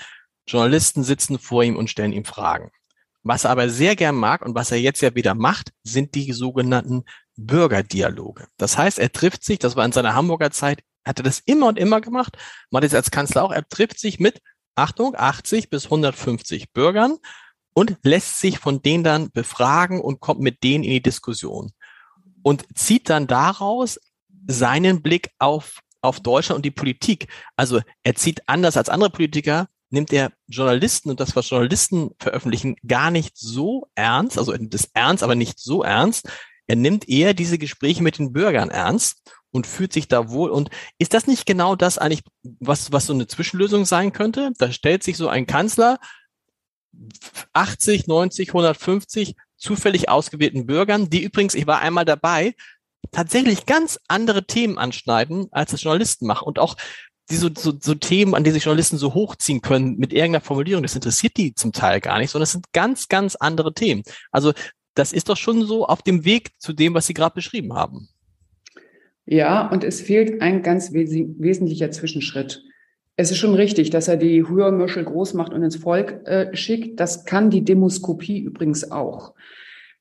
Journalisten 0.46 1.02
sitzen 1.02 1.38
vor 1.38 1.64
ihm 1.64 1.76
und 1.76 1.90
stellen 1.90 2.12
ihm 2.12 2.24
Fragen. 2.24 2.70
Was 3.22 3.44
er 3.44 3.50
aber 3.50 3.68
sehr 3.68 3.96
gern 3.96 4.14
mag 4.14 4.44
und 4.44 4.54
was 4.54 4.70
er 4.70 4.78
jetzt 4.78 5.02
ja 5.02 5.14
wieder 5.14 5.34
macht, 5.34 5.72
sind 5.82 6.14
die 6.14 6.32
sogenannten 6.32 7.02
Bürgerdialoge. 7.46 8.46
Das 8.56 8.76
heißt, 8.76 8.98
er 8.98 9.12
trifft 9.12 9.44
sich, 9.44 9.58
das 9.58 9.76
war 9.76 9.84
in 9.84 9.92
seiner 9.92 10.14
Hamburger 10.14 10.50
Zeit 10.50 10.82
hat 11.04 11.18
er 11.18 11.22
das 11.22 11.40
immer 11.40 11.68
und 11.68 11.78
immer 11.78 12.00
gemacht, 12.00 12.36
macht 12.70 12.84
es 12.84 12.94
als 12.94 13.10
Kanzler 13.10 13.42
auch. 13.42 13.52
Er 13.52 13.66
trifft 13.66 13.98
sich 13.98 14.20
mit, 14.20 14.40
Achtung, 14.74 15.14
80 15.16 15.70
bis 15.70 15.86
150 15.86 16.72
Bürgern 16.72 17.16
und 17.74 17.96
lässt 18.02 18.38
sich 18.40 18.58
von 18.58 18.82
denen 18.82 19.04
dann 19.04 19.30
befragen 19.30 20.00
und 20.00 20.20
kommt 20.20 20.40
mit 20.40 20.62
denen 20.62 20.84
in 20.84 20.90
die 20.90 21.02
Diskussion 21.02 21.72
und 22.42 22.64
zieht 22.74 23.08
dann 23.08 23.26
daraus 23.26 23.98
seinen 24.46 25.02
Blick 25.02 25.30
auf, 25.38 25.80
auf 26.00 26.20
Deutschland 26.20 26.56
und 26.56 26.64
die 26.64 26.70
Politik. 26.70 27.28
Also 27.56 27.80
er 28.02 28.14
zieht 28.14 28.42
anders 28.46 28.76
als 28.76 28.88
andere 28.88 29.10
Politiker, 29.10 29.68
nimmt 29.90 30.12
er 30.12 30.32
Journalisten 30.46 31.10
und 31.10 31.20
das, 31.20 31.34
was 31.36 31.50
Journalisten 31.50 32.10
veröffentlichen, 32.18 32.76
gar 32.86 33.10
nicht 33.10 33.36
so 33.36 33.88
ernst, 33.94 34.38
also 34.38 34.56
das 34.56 34.88
ernst, 34.94 35.22
aber 35.22 35.34
nicht 35.34 35.58
so 35.58 35.82
ernst. 35.82 36.28
Er 36.70 36.76
nimmt 36.76 37.08
eher 37.08 37.34
diese 37.34 37.58
Gespräche 37.58 38.00
mit 38.00 38.18
den 38.18 38.32
Bürgern 38.32 38.70
ernst 38.70 39.28
und 39.50 39.66
fühlt 39.66 39.92
sich 39.92 40.06
da 40.06 40.30
wohl. 40.30 40.50
Und 40.50 40.70
ist 40.98 41.14
das 41.14 41.26
nicht 41.26 41.44
genau 41.44 41.74
das 41.74 41.98
eigentlich, 41.98 42.22
was, 42.60 42.92
was 42.92 43.06
so 43.06 43.12
eine 43.12 43.26
Zwischenlösung 43.26 43.84
sein 43.84 44.12
könnte? 44.12 44.52
Da 44.56 44.70
stellt 44.70 45.02
sich 45.02 45.16
so 45.16 45.26
ein 45.26 45.48
Kanzler 45.48 45.98
80, 47.54 48.06
90, 48.06 48.50
150 48.50 49.34
zufällig 49.56 50.08
ausgewählten 50.08 50.64
Bürgern, 50.64 51.10
die 51.10 51.24
übrigens, 51.24 51.56
ich 51.56 51.66
war 51.66 51.80
einmal 51.80 52.04
dabei, 52.04 52.54
tatsächlich 53.10 53.66
ganz 53.66 53.98
andere 54.06 54.46
Themen 54.46 54.78
anschneiden, 54.78 55.48
als 55.50 55.72
das 55.72 55.82
Journalisten 55.82 56.28
machen. 56.28 56.44
Und 56.44 56.60
auch 56.60 56.76
die 57.30 57.36
so, 57.36 57.50
so, 57.52 57.72
so 57.80 57.96
Themen, 57.96 58.36
an 58.36 58.44
die 58.44 58.52
sich 58.52 58.62
Journalisten 58.62 58.96
so 58.96 59.12
hochziehen 59.12 59.60
können 59.60 59.96
mit 59.98 60.12
irgendeiner 60.12 60.44
Formulierung, 60.44 60.84
das 60.84 60.94
interessiert 60.94 61.36
die 61.36 61.52
zum 61.52 61.72
Teil 61.72 62.00
gar 62.00 62.18
nicht, 62.18 62.30
sondern 62.30 62.44
es 62.44 62.52
sind 62.52 62.72
ganz, 62.72 63.08
ganz 63.08 63.34
andere 63.34 63.74
Themen. 63.74 64.04
Also 64.30 64.52
das 64.94 65.12
ist 65.12 65.28
doch 65.28 65.36
schon 65.36 65.62
so 65.64 65.86
auf 65.86 66.02
dem 66.02 66.24
Weg 66.24 66.50
zu 66.58 66.72
dem, 66.72 66.94
was 66.94 67.06
Sie 67.06 67.14
gerade 67.14 67.34
beschrieben 67.34 67.74
haben. 67.74 68.08
Ja, 69.26 69.68
und 69.68 69.84
es 69.84 70.00
fehlt 70.00 70.42
ein 70.42 70.62
ganz 70.62 70.92
wes 70.92 71.12
wesentlicher 71.12 71.90
Zwischenschritt. 71.90 72.64
Es 73.16 73.30
ist 73.30 73.38
schon 73.38 73.54
richtig, 73.54 73.90
dass 73.90 74.08
er 74.08 74.16
die 74.16 74.48
Hörmürschel 74.48 75.04
groß 75.04 75.34
macht 75.34 75.52
und 75.52 75.62
ins 75.62 75.76
Volk 75.76 76.26
äh, 76.26 76.56
schickt. 76.56 76.98
Das 76.98 77.26
kann 77.26 77.50
die 77.50 77.64
Demoskopie 77.64 78.40
übrigens 78.40 78.90
auch. 78.90 79.34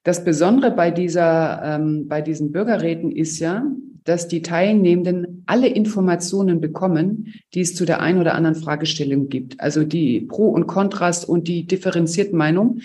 Das 0.04 0.24
Besondere 0.24 0.72
bei 0.72 0.90
dieser, 0.90 1.62
ähm, 1.64 2.08
bei 2.08 2.22
diesen 2.22 2.52
Bürgerräten 2.52 3.12
ist 3.12 3.40
ja, 3.40 3.66
dass 4.06 4.28
die 4.28 4.42
Teilnehmenden 4.42 5.44
alle 5.46 5.68
Informationen 5.68 6.62
bekommen, 6.62 7.34
die 7.54 7.62
es 7.62 7.76
zu 7.76 7.86
der 7.86 8.00
einen 8.00 8.20
oder 8.20 8.34
anderen 8.34 8.56
Fragestellung 8.56 9.28
gibt. 9.28 9.60
Also 9.60 9.84
die 9.84 10.22
Pro 10.22 10.50
und 10.50 10.68
Kontrast 10.68 11.28
und 11.28 11.48
die 11.48 11.68
differenzierten 11.68 12.38
Meinungen. 12.38 12.82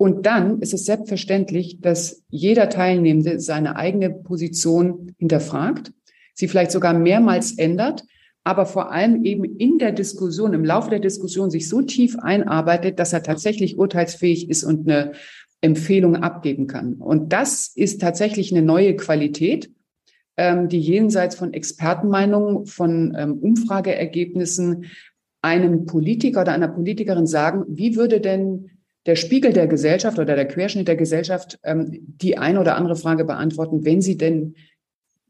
Und 0.00 0.24
dann 0.24 0.60
ist 0.60 0.72
es 0.72 0.86
selbstverständlich, 0.86 1.82
dass 1.82 2.22
jeder 2.30 2.70
Teilnehmende 2.70 3.38
seine 3.38 3.76
eigene 3.76 4.08
Position 4.08 5.14
hinterfragt, 5.18 5.92
sie 6.32 6.48
vielleicht 6.48 6.70
sogar 6.70 6.94
mehrmals 6.94 7.58
ändert, 7.58 8.04
aber 8.42 8.64
vor 8.64 8.92
allem 8.92 9.26
eben 9.26 9.44
in 9.44 9.76
der 9.76 9.92
Diskussion, 9.92 10.54
im 10.54 10.64
Laufe 10.64 10.88
der 10.88 11.00
Diskussion 11.00 11.50
sich 11.50 11.68
so 11.68 11.82
tief 11.82 12.16
einarbeitet, 12.18 12.98
dass 12.98 13.12
er 13.12 13.22
tatsächlich 13.22 13.76
urteilsfähig 13.76 14.48
ist 14.48 14.64
und 14.64 14.88
eine 14.88 15.12
Empfehlung 15.60 16.16
abgeben 16.16 16.66
kann. 16.66 16.94
Und 16.94 17.34
das 17.34 17.70
ist 17.74 18.00
tatsächlich 18.00 18.52
eine 18.52 18.62
neue 18.62 18.96
Qualität, 18.96 19.70
ähm, 20.38 20.70
die 20.70 20.80
jenseits 20.80 21.34
von 21.34 21.52
Expertenmeinungen, 21.52 22.64
von 22.64 23.14
ähm, 23.18 23.34
Umfrageergebnissen 23.34 24.86
einem 25.42 25.84
Politiker 25.84 26.40
oder 26.40 26.52
einer 26.52 26.68
Politikerin 26.68 27.26
sagen, 27.26 27.64
wie 27.68 27.96
würde 27.96 28.22
denn 28.22 28.69
der 29.06 29.16
Spiegel 29.16 29.52
der 29.52 29.66
Gesellschaft 29.66 30.18
oder 30.18 30.36
der 30.36 30.46
Querschnitt 30.46 30.88
der 30.88 30.96
Gesellschaft 30.96 31.58
ähm, 31.62 31.86
die 31.90 32.38
eine 32.38 32.60
oder 32.60 32.76
andere 32.76 32.96
Frage 32.96 33.24
beantworten, 33.24 33.84
wenn 33.84 34.02
sie 34.02 34.16
denn 34.16 34.54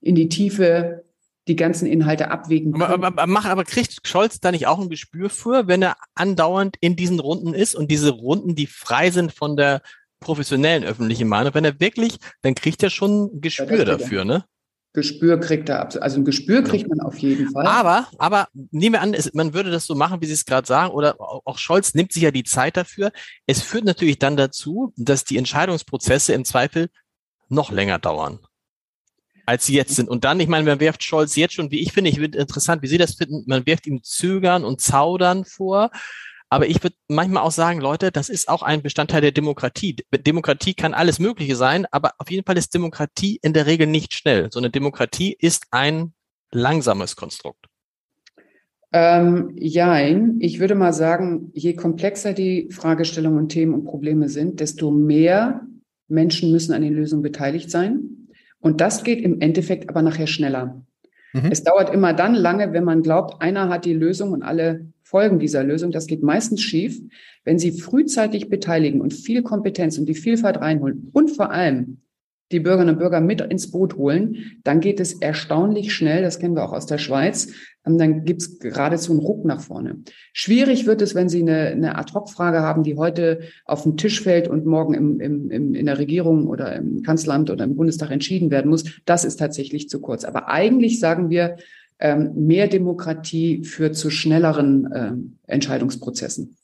in 0.00 0.14
die 0.14 0.28
Tiefe 0.28 1.04
die 1.48 1.56
ganzen 1.56 1.86
Inhalte 1.86 2.30
abwägen 2.30 2.72
können. 2.72 2.82
Aber, 2.82 3.06
aber, 3.06 3.22
aber, 3.22 3.44
aber 3.44 3.64
kriegt 3.64 4.06
Scholz 4.06 4.40
da 4.40 4.50
nicht 4.50 4.66
auch 4.66 4.80
ein 4.80 4.88
Gespür 4.88 5.30
für, 5.30 5.66
wenn 5.66 5.82
er 5.82 5.96
andauernd 6.14 6.76
in 6.80 6.96
diesen 6.96 7.20
Runden 7.20 7.54
ist 7.54 7.74
und 7.74 7.90
diese 7.90 8.10
Runden, 8.10 8.54
die 8.54 8.66
frei 8.66 9.10
sind 9.10 9.32
von 9.32 9.56
der 9.56 9.82
professionellen 10.20 10.84
öffentlichen 10.84 11.28
Meinung, 11.28 11.54
wenn 11.54 11.64
er 11.64 11.80
wirklich, 11.80 12.18
dann 12.42 12.54
kriegt 12.54 12.82
er 12.82 12.90
schon 12.90 13.24
ein 13.24 13.40
Gespür 13.40 13.78
ja, 13.78 13.84
dafür, 13.84 14.24
ne? 14.24 14.44
Gespür 14.92 15.38
kriegt 15.38 15.68
er 15.68 15.80
ab. 15.80 15.94
Also 16.00 16.18
ein 16.18 16.24
Gespür 16.24 16.62
kriegt 16.62 16.88
man 16.88 17.00
auf 17.00 17.18
jeden 17.18 17.50
Fall. 17.50 17.66
Aber, 17.66 18.08
aber 18.18 18.48
nehmen 18.72 18.94
wir 18.94 19.00
an, 19.00 19.14
es, 19.14 19.32
man 19.34 19.54
würde 19.54 19.70
das 19.70 19.86
so 19.86 19.94
machen, 19.94 20.20
wie 20.20 20.26
Sie 20.26 20.32
es 20.32 20.44
gerade 20.44 20.66
sagen, 20.66 20.92
oder 20.92 21.20
auch 21.20 21.58
Scholz 21.58 21.94
nimmt 21.94 22.12
sich 22.12 22.24
ja 22.24 22.32
die 22.32 22.44
Zeit 22.44 22.76
dafür. 22.76 23.12
Es 23.46 23.62
führt 23.62 23.84
natürlich 23.84 24.18
dann 24.18 24.36
dazu, 24.36 24.92
dass 24.96 25.24
die 25.24 25.38
Entscheidungsprozesse 25.38 26.32
im 26.32 26.44
Zweifel 26.44 26.88
noch 27.48 27.70
länger 27.70 27.98
dauern 27.98 28.40
als 29.50 29.66
sie 29.66 29.74
jetzt 29.74 29.96
sind. 29.96 30.08
Und 30.08 30.22
dann, 30.22 30.38
ich 30.38 30.46
meine, 30.46 30.64
man 30.64 30.78
wirft 30.78 31.02
Scholz 31.02 31.34
jetzt 31.34 31.54
schon, 31.54 31.72
wie 31.72 31.80
ich 31.80 31.92
finde, 31.92 32.08
ich 32.10 32.20
finde 32.20 32.38
interessant, 32.38 32.82
wie 32.82 32.86
Sie 32.86 32.98
das 32.98 33.16
finden, 33.16 33.42
man 33.48 33.66
wirft 33.66 33.84
ihm 33.88 34.00
Zögern 34.00 34.64
und 34.64 34.80
Zaudern 34.80 35.44
vor. 35.44 35.90
Aber 36.52 36.66
ich 36.66 36.82
würde 36.82 36.96
manchmal 37.06 37.44
auch 37.44 37.52
sagen, 37.52 37.80
Leute, 37.80 38.10
das 38.10 38.28
ist 38.28 38.48
auch 38.48 38.62
ein 38.62 38.82
Bestandteil 38.82 39.20
der 39.20 39.30
Demokratie. 39.30 39.96
Demokratie 40.10 40.74
kann 40.74 40.94
alles 40.94 41.20
Mögliche 41.20 41.54
sein, 41.54 41.86
aber 41.92 42.12
auf 42.18 42.28
jeden 42.28 42.44
Fall 42.44 42.58
ist 42.58 42.74
Demokratie 42.74 43.38
in 43.40 43.52
der 43.52 43.66
Regel 43.66 43.86
nicht 43.86 44.14
schnell. 44.14 44.48
So 44.50 44.58
eine 44.58 44.70
Demokratie 44.70 45.36
ist 45.38 45.66
ein 45.70 46.12
langsames 46.50 47.14
Konstrukt. 47.14 47.66
Ähm, 48.92 49.52
jein. 49.56 50.38
Ich 50.40 50.58
würde 50.58 50.74
mal 50.74 50.92
sagen, 50.92 51.52
je 51.54 51.74
komplexer 51.74 52.32
die 52.32 52.68
Fragestellungen 52.72 53.38
und 53.38 53.48
Themen 53.50 53.72
und 53.72 53.84
Probleme 53.84 54.28
sind, 54.28 54.58
desto 54.58 54.90
mehr 54.90 55.64
Menschen 56.08 56.50
müssen 56.50 56.72
an 56.72 56.82
den 56.82 56.94
Lösungen 56.94 57.22
beteiligt 57.22 57.70
sein. 57.70 58.28
Und 58.58 58.80
das 58.80 59.04
geht 59.04 59.22
im 59.22 59.40
Endeffekt 59.40 59.88
aber 59.88 60.02
nachher 60.02 60.26
schneller. 60.26 60.84
Mhm. 61.32 61.50
Es 61.50 61.62
dauert 61.62 61.92
immer 61.92 62.12
dann 62.12 62.34
lange, 62.34 62.72
wenn 62.72 62.84
man 62.84 63.02
glaubt, 63.02 63.40
einer 63.40 63.68
hat 63.68 63.84
die 63.84 63.94
Lösung 63.94 64.32
und 64.32 64.42
alle 64.42 64.86
folgen 65.02 65.38
dieser 65.38 65.64
Lösung. 65.64 65.90
Das 65.90 66.06
geht 66.06 66.22
meistens 66.22 66.62
schief, 66.62 67.00
wenn 67.44 67.58
Sie 67.58 67.72
frühzeitig 67.72 68.48
beteiligen 68.48 69.00
und 69.00 69.12
viel 69.12 69.42
Kompetenz 69.42 69.98
und 69.98 70.06
die 70.06 70.14
Vielfalt 70.14 70.58
reinholen 70.58 71.10
und 71.12 71.30
vor 71.30 71.50
allem 71.50 71.98
die 72.50 72.60
Bürgerinnen 72.60 72.94
und 72.94 72.98
Bürger 72.98 73.20
mit 73.20 73.40
ins 73.40 73.70
Boot 73.70 73.96
holen, 73.96 74.58
dann 74.64 74.80
geht 74.80 75.00
es 75.00 75.14
erstaunlich 75.14 75.92
schnell, 75.94 76.22
das 76.22 76.38
kennen 76.38 76.54
wir 76.54 76.64
auch 76.64 76.72
aus 76.72 76.86
der 76.86 76.98
Schweiz, 76.98 77.52
und 77.82 77.98
dann 77.98 78.24
gibt 78.24 78.42
es 78.42 78.58
geradezu 78.58 79.12
einen 79.12 79.20
Ruck 79.20 79.44
nach 79.44 79.60
vorne. 79.60 80.00
Schwierig 80.34 80.86
wird 80.86 81.00
es, 81.00 81.14
wenn 81.14 81.30
Sie 81.30 81.40
eine, 81.40 81.68
eine 81.68 81.96
Ad-Hoc-Frage 81.96 82.60
haben, 82.60 82.82
die 82.82 82.96
heute 82.96 83.40
auf 83.64 83.84
den 83.84 83.96
Tisch 83.96 84.20
fällt 84.20 84.48
und 84.48 84.66
morgen 84.66 84.92
im, 84.92 85.20
im, 85.20 85.50
im, 85.50 85.74
in 85.74 85.86
der 85.86 85.98
Regierung 85.98 86.46
oder 86.46 86.76
im 86.76 87.02
Kanzleramt 87.02 87.50
oder 87.50 87.64
im 87.64 87.76
Bundestag 87.76 88.10
entschieden 88.10 88.50
werden 88.50 88.70
muss. 88.70 88.84
Das 89.06 89.24
ist 89.24 89.36
tatsächlich 89.36 89.88
zu 89.88 90.00
kurz. 90.00 90.24
Aber 90.24 90.48
eigentlich 90.48 91.00
sagen 91.00 91.30
wir, 91.30 91.56
ähm, 91.98 92.32
mehr 92.34 92.68
Demokratie 92.68 93.64
führt 93.64 93.96
zu 93.96 94.10
schnelleren 94.10 94.92
äh, 94.92 95.12
Entscheidungsprozessen. 95.46 96.56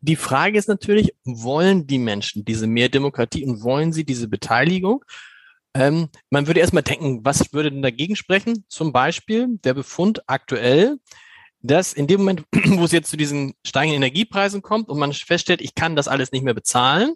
Die 0.00 0.16
Frage 0.16 0.58
ist 0.58 0.68
natürlich, 0.68 1.14
wollen 1.24 1.86
die 1.86 1.98
Menschen 1.98 2.44
diese 2.44 2.66
mehr 2.66 2.88
Demokratie 2.88 3.44
und 3.44 3.62
wollen 3.62 3.92
sie 3.92 4.04
diese 4.04 4.26
Beteiligung? 4.26 5.04
Ähm, 5.74 6.08
man 6.30 6.46
würde 6.46 6.60
erstmal 6.60 6.82
denken, 6.82 7.24
was 7.24 7.52
würde 7.52 7.70
denn 7.70 7.82
dagegen 7.82 8.16
sprechen? 8.16 8.64
Zum 8.68 8.92
Beispiel 8.92 9.58
der 9.64 9.74
Befund 9.74 10.22
aktuell, 10.26 10.98
dass 11.60 11.92
in 11.92 12.06
dem 12.06 12.20
Moment, 12.20 12.44
wo 12.52 12.84
es 12.84 12.92
jetzt 12.92 13.10
zu 13.10 13.16
diesen 13.16 13.54
steigenden 13.66 14.02
Energiepreisen 14.02 14.62
kommt 14.62 14.88
und 14.88 14.98
man 14.98 15.12
feststellt, 15.12 15.62
ich 15.62 15.74
kann 15.74 15.96
das 15.96 16.08
alles 16.08 16.32
nicht 16.32 16.44
mehr 16.44 16.54
bezahlen, 16.54 17.14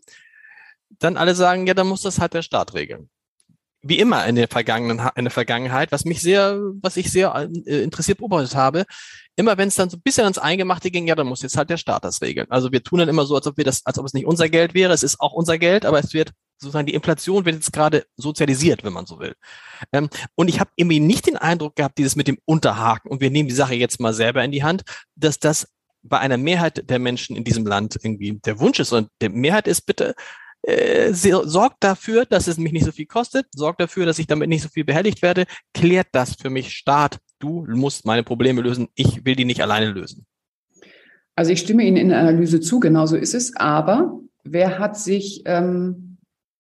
dann 0.99 1.17
alle 1.17 1.35
sagen, 1.35 1.67
ja, 1.67 1.75
dann 1.75 1.89
muss 1.89 2.03
das 2.03 2.21
halt 2.21 2.35
der 2.35 2.43
Staat 2.43 2.75
regeln. 2.75 3.11
Wie 3.83 3.99
immer 3.99 4.27
in 4.27 4.37
der, 4.37 4.49
vergangenen, 4.49 5.07
in 5.17 5.25
der 5.25 5.31
Vergangenheit, 5.31 5.93
was 5.93 6.05
mich 6.05 6.21
sehr, 6.21 6.59
was 6.81 6.97
ich 6.97 7.11
sehr 7.11 7.35
äh, 7.67 7.83
interessiert 7.83 8.19
beobachtet 8.19 8.55
habe, 8.55 8.85
immer 9.37 9.59
wenn 9.59 9.69
es 9.69 9.75
dann 9.75 9.91
so 9.91 9.97
ein 9.99 10.03
bisschen 10.03 10.25
ans 10.25 10.39
Eingemachte 10.39 10.91
ging, 10.91 11.07
ja, 11.07 11.15
dann 11.15 11.27
muss 11.27 11.43
jetzt 11.43 11.57
halt 11.57 11.71
der 11.71 11.77
Staat 11.77 12.05
das 12.05 12.23
regeln. 12.23 12.47
Also 12.51 12.73
wir 12.73 12.83
tun 12.83 13.01
dann 13.01 13.09
immer 13.09 13.27
so, 13.27 13.37
als 13.37 13.47
ob 13.47 13.59
wir 13.59 13.65
das, 13.65 13.85
als 13.85 13.99
ob 13.99 14.07
es 14.07 14.15
nicht 14.15 14.27
unser 14.27 14.49
Geld 14.49 14.75
wäre. 14.75 14.93
Es 14.93 15.03
ist 15.03 15.21
auch 15.21 15.33
unser 15.33 15.59
Geld, 15.59 15.85
aber 15.85 15.99
es 15.99 16.15
wird 16.15 16.33
sozusagen 16.59 16.87
die 16.87 16.95
Inflation 16.95 17.45
wird 17.45 17.57
jetzt 17.57 17.73
gerade 17.73 18.07
sozialisiert, 18.17 18.85
wenn 18.85 18.93
man 18.93 19.07
so 19.07 19.19
will. 19.19 19.35
Ähm, 19.93 20.09
und 20.35 20.49
ich 20.49 20.61
habe 20.61 20.71
irgendwie 20.77 21.01
nicht 21.01 21.27
den 21.27 21.37
Eindruck 21.37 21.77
gehabt, 21.77 21.99
dieses 21.99 22.17
mit 22.17 22.29
dem 22.29 22.39
Unterhaken 22.45 23.11
und 23.11 23.21
wir 23.21 23.31
nehmen 23.31 23.49
die 23.49 23.55
Sache 23.55 23.75
jetzt 23.75 24.01
mal 24.01 24.15
selber 24.15 24.43
in 24.45 24.53
die 24.53 24.65
Hand, 24.65 24.83
dass 25.15 25.39
das 25.39 25.69
bei 26.03 26.19
einer 26.19 26.37
Mehrheit 26.37 26.89
der 26.89 26.99
Menschen 26.99 27.37
in 27.37 27.45
diesem 27.45 27.67
Land 27.67 27.99
irgendwie 28.03 28.39
der 28.45 28.61
Wunsch 28.61 28.79
ist. 28.81 28.93
Und 28.93 29.09
der 29.21 29.31
Mehrheit 29.31 29.67
ist 29.67 29.83
bitte, 29.83 30.15
äh, 30.63 31.13
sorgt 31.13 31.83
dafür, 31.83 32.27
dass 32.27 32.47
es 32.47 32.59
mich 32.59 32.73
nicht 32.73 32.85
so 32.85 32.93
viel 32.93 33.07
kostet, 33.07 33.47
sorgt 33.55 33.81
dafür, 33.81 34.07
dass 34.07 34.19
ich 34.19 34.27
damit 34.27 34.49
nicht 34.49 34.63
so 34.63 34.69
viel 34.69 34.85
behelligt 34.85 35.23
werde, 35.23 35.47
klärt 35.75 36.09
das 36.13 36.35
für 36.35 36.51
mich 36.51 36.73
Staat. 36.73 37.19
Du 37.39 37.67
musst 37.69 38.07
meine 38.07 38.23
Probleme 38.23 38.63
lösen, 38.63 38.89
ich 38.95 39.25
will 39.25 39.37
die 39.37 39.45
nicht 39.45 39.63
alleine 39.63 39.91
lösen. 39.91 40.27
Also 41.35 41.53
ich 41.53 41.61
stimme 41.61 41.85
Ihnen 41.85 41.99
in 41.99 42.09
der 42.09 42.19
Analyse 42.19 42.61
zu, 42.61 42.81
genauso 42.81 43.17
ist 43.17 43.35
es. 43.35 43.55
Aber 43.57 44.21
wer 44.43 44.79
hat 44.79 44.99
sich 44.99 45.43
ähm, 45.45 46.06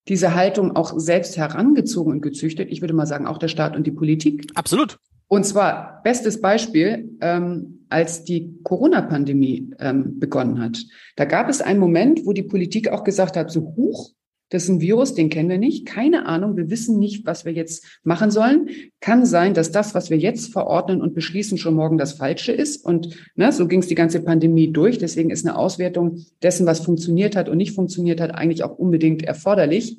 diese 0.08 0.34
Haltung 0.34 0.76
auch 0.76 0.98
selbst 0.98 1.36
herangezogen 1.36 2.12
und 2.12 2.20
gezüchtet. 2.22 2.70
Ich 2.70 2.80
würde 2.80 2.94
mal 2.94 3.06
sagen, 3.06 3.26
auch 3.26 3.38
der 3.38 3.48
Staat 3.48 3.76
und 3.76 3.86
die 3.86 3.92
Politik. 3.92 4.46
Absolut. 4.54 4.98
Und 5.28 5.44
zwar 5.44 6.00
bestes 6.04 6.40
Beispiel, 6.40 7.16
ähm, 7.20 7.86
als 7.88 8.24
die 8.24 8.54
Corona-Pandemie 8.62 9.70
ähm, 9.78 10.18
begonnen 10.18 10.60
hat. 10.60 10.78
Da 11.16 11.24
gab 11.24 11.48
es 11.48 11.60
einen 11.60 11.80
Moment, 11.80 12.24
wo 12.24 12.32
die 12.32 12.42
Politik 12.42 12.88
auch 12.88 13.04
gesagt 13.04 13.36
hat, 13.36 13.50
so 13.50 13.74
hoch, 13.76 14.10
das 14.48 14.64
ist 14.64 14.68
ein 14.68 14.80
Virus, 14.80 15.14
den 15.14 15.28
kennen 15.28 15.48
wir 15.48 15.58
nicht. 15.58 15.86
Keine 15.86 16.26
Ahnung, 16.26 16.56
wir 16.56 16.70
wissen 16.70 17.00
nicht, 17.00 17.26
was 17.26 17.44
wir 17.44 17.52
jetzt 17.52 17.84
machen 18.04 18.30
sollen. 18.30 18.68
Kann 19.00 19.26
sein, 19.26 19.54
dass 19.54 19.72
das, 19.72 19.94
was 19.94 20.08
wir 20.08 20.18
jetzt 20.18 20.52
verordnen 20.52 21.00
und 21.00 21.14
beschließen, 21.14 21.58
schon 21.58 21.74
morgen 21.74 21.98
das 21.98 22.12
Falsche 22.12 22.52
ist. 22.52 22.84
Und 22.84 23.16
ne, 23.34 23.50
so 23.50 23.66
ging 23.66 23.80
es 23.80 23.88
die 23.88 23.96
ganze 23.96 24.20
Pandemie 24.20 24.72
durch. 24.72 24.98
Deswegen 24.98 25.30
ist 25.30 25.44
eine 25.44 25.56
Auswertung 25.58 26.24
dessen, 26.42 26.64
was 26.64 26.80
funktioniert 26.80 27.34
hat 27.34 27.48
und 27.48 27.56
nicht 27.56 27.74
funktioniert 27.74 28.20
hat, 28.20 28.34
eigentlich 28.34 28.62
auch 28.62 28.78
unbedingt 28.78 29.24
erforderlich. 29.24 29.98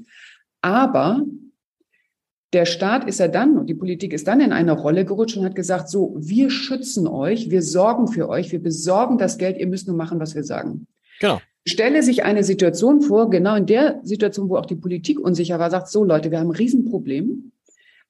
Aber 0.61 1.25
der 2.53 2.65
Staat 2.65 3.05
ist 3.05 3.19
ja 3.19 3.27
dann 3.27 3.57
und 3.57 3.69
die 3.69 3.75
Politik 3.75 4.13
ist 4.13 4.29
dann 4.29 4.39
in 4.39 4.53
eine 4.53 4.71
Rolle 4.71 5.03
gerutscht 5.03 5.35
und 5.35 5.43
hat 5.43 5.55
gesagt, 5.55 5.89
so, 5.89 6.15
wir 6.17 6.49
schützen 6.49 7.05
euch, 7.05 7.49
wir 7.49 7.61
sorgen 7.61 8.07
für 8.07 8.29
euch, 8.29 8.53
wir 8.53 8.63
besorgen 8.63 9.17
das 9.17 9.37
Geld, 9.37 9.57
ihr 9.57 9.67
müsst 9.67 9.89
nur 9.89 9.97
machen, 9.97 10.21
was 10.21 10.35
wir 10.35 10.45
sagen. 10.45 10.87
Genau 11.19 11.41
stelle 11.69 12.03
sich 12.03 12.23
eine 12.23 12.43
Situation 12.43 13.01
vor, 13.01 13.29
genau 13.29 13.55
in 13.55 13.65
der 13.65 13.99
Situation, 14.03 14.49
wo 14.49 14.57
auch 14.57 14.65
die 14.65 14.75
Politik 14.75 15.19
unsicher 15.19 15.59
war, 15.59 15.69
sagt, 15.69 15.89
so 15.89 16.03
Leute, 16.03 16.31
wir 16.31 16.39
haben 16.39 16.49
ein 16.49 16.55
Riesenproblem, 16.55 17.51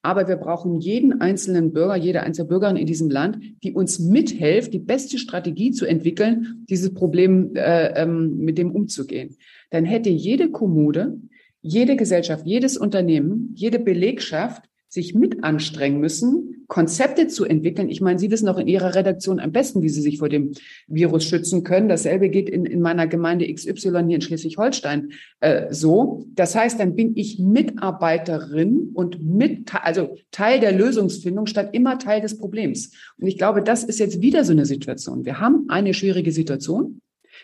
aber 0.01 0.27
wir 0.27 0.37
brauchen 0.37 0.79
jeden 0.79 1.21
einzelnen 1.21 1.73
Bürger, 1.73 1.95
jede 1.95 2.21
einzelne 2.21 2.47
Bürgerin 2.47 2.77
in 2.77 2.85
diesem 2.85 3.09
Land, 3.09 3.39
die 3.63 3.73
uns 3.73 3.99
mithilft, 3.99 4.73
die 4.73 4.79
beste 4.79 5.17
Strategie 5.17 5.71
zu 5.71 5.85
entwickeln, 5.85 6.65
dieses 6.69 6.93
Problem 6.93 7.55
äh, 7.55 8.01
ähm, 8.01 8.37
mit 8.37 8.57
dem 8.57 8.71
umzugehen. 8.71 9.35
Dann 9.69 9.85
hätte 9.85 10.09
jede 10.09 10.49
Kommune, 10.49 11.19
jede 11.61 11.95
Gesellschaft, 11.95 12.45
jedes 12.45 12.77
Unternehmen, 12.77 13.51
jede 13.55 13.79
Belegschaft 13.79 14.63
sich 14.97 15.13
mit 15.13 15.43
anstrengen 15.43 15.99
müssen, 15.99 16.65
Konzepte 16.67 17.27
zu 17.27 17.45
entwickeln. 17.45 17.87
Ich 17.87 18.01
meine, 18.01 18.17
Sie 18.17 18.31
wissen 18.31 18.49
auch 18.49 18.57
in 18.57 18.67
Ihrer 18.67 18.95
Redaktion 18.95 19.39
am 19.39 19.51
besten, 19.51 19.83
wie 19.83 19.89
Sie 19.89 20.01
sich 20.01 20.17
vor 20.17 20.27
dem 20.27 20.53
Virus 20.87 21.23
schützen 21.23 21.63
können. 21.63 21.87
Dasselbe 21.87 22.29
geht 22.29 22.49
in, 22.49 22.65
in 22.65 22.81
meiner 22.81 23.05
Gemeinde 23.05 23.51
XY 23.53 23.73
hier 24.07 24.15
in 24.15 24.21
Schleswig-Holstein 24.21 25.11
äh, 25.39 25.67
so. 25.71 26.25
Das 26.33 26.55
heißt, 26.55 26.79
dann 26.79 26.95
bin 26.95 27.15
ich 27.15 27.37
Mitarbeiterin 27.37 28.89
und 28.95 29.23
mit, 29.23 29.73
also 29.85 30.15
Teil 30.31 30.59
der 30.59 30.71
Lösungsfindung 30.71 31.45
statt 31.45 31.69
immer 31.73 31.99
Teil 31.99 32.21
des 32.21 32.37
Problems. 32.37 32.91
Und 33.19 33.27
ich 33.27 33.37
glaube, 33.37 33.61
das 33.61 33.83
ist 33.83 33.99
jetzt 33.99 34.21
wieder 34.21 34.43
so 34.43 34.51
eine 34.51 34.65
Situation. 34.65 35.25
Wir 35.25 35.39
haben 35.39 35.65
eine 35.69 35.93
schwierige 35.93 36.31
Situation. 36.31 37.01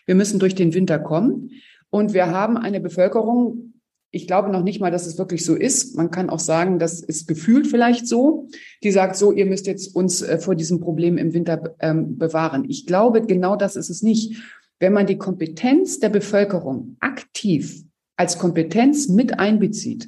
Wir 0.07 0.15
müssen 0.15 0.39
durch 0.39 0.55
den 0.55 0.73
Winter 0.73 0.97
kommen. 0.97 1.51
Und 1.91 2.15
wir 2.15 2.31
haben 2.31 2.57
eine 2.57 2.81
Bevölkerung, 2.81 3.72
ich 4.15 4.27
glaube 4.27 4.51
noch 4.51 4.61
nicht 4.61 4.79
mal, 4.79 4.91
dass 4.91 5.07
es 5.07 5.17
wirklich 5.17 5.43
so 5.43 5.55
ist. 5.55 5.97
Man 5.97 6.11
kann 6.11 6.29
auch 6.29 6.39
sagen, 6.39 6.77
das 6.77 7.01
ist 7.01 7.27
gefühlt 7.27 7.65
vielleicht 7.65 8.07
so. 8.07 8.47
Die 8.83 8.91
sagt 8.91 9.15
so, 9.15 9.31
ihr 9.31 9.47
müsst 9.47 9.65
jetzt 9.65 9.95
uns 9.95 10.21
äh, 10.21 10.37
vor 10.37 10.53
diesem 10.53 10.79
Problem 10.79 11.17
im 11.17 11.33
Winter 11.33 11.75
ähm, 11.79 12.19
bewahren. 12.19 12.63
Ich 12.69 12.85
glaube, 12.85 13.23
genau 13.23 13.55
das 13.55 13.75
ist 13.75 13.89
es 13.89 14.03
nicht. 14.03 14.39
Wenn 14.79 14.93
man 14.93 15.07
die 15.07 15.17
Kompetenz 15.17 15.99
der 15.99 16.09
Bevölkerung 16.09 16.95
aktiv 16.99 17.83
als 18.15 18.37
Kompetenz 18.37 19.09
mit 19.09 19.39
einbezieht, 19.39 20.07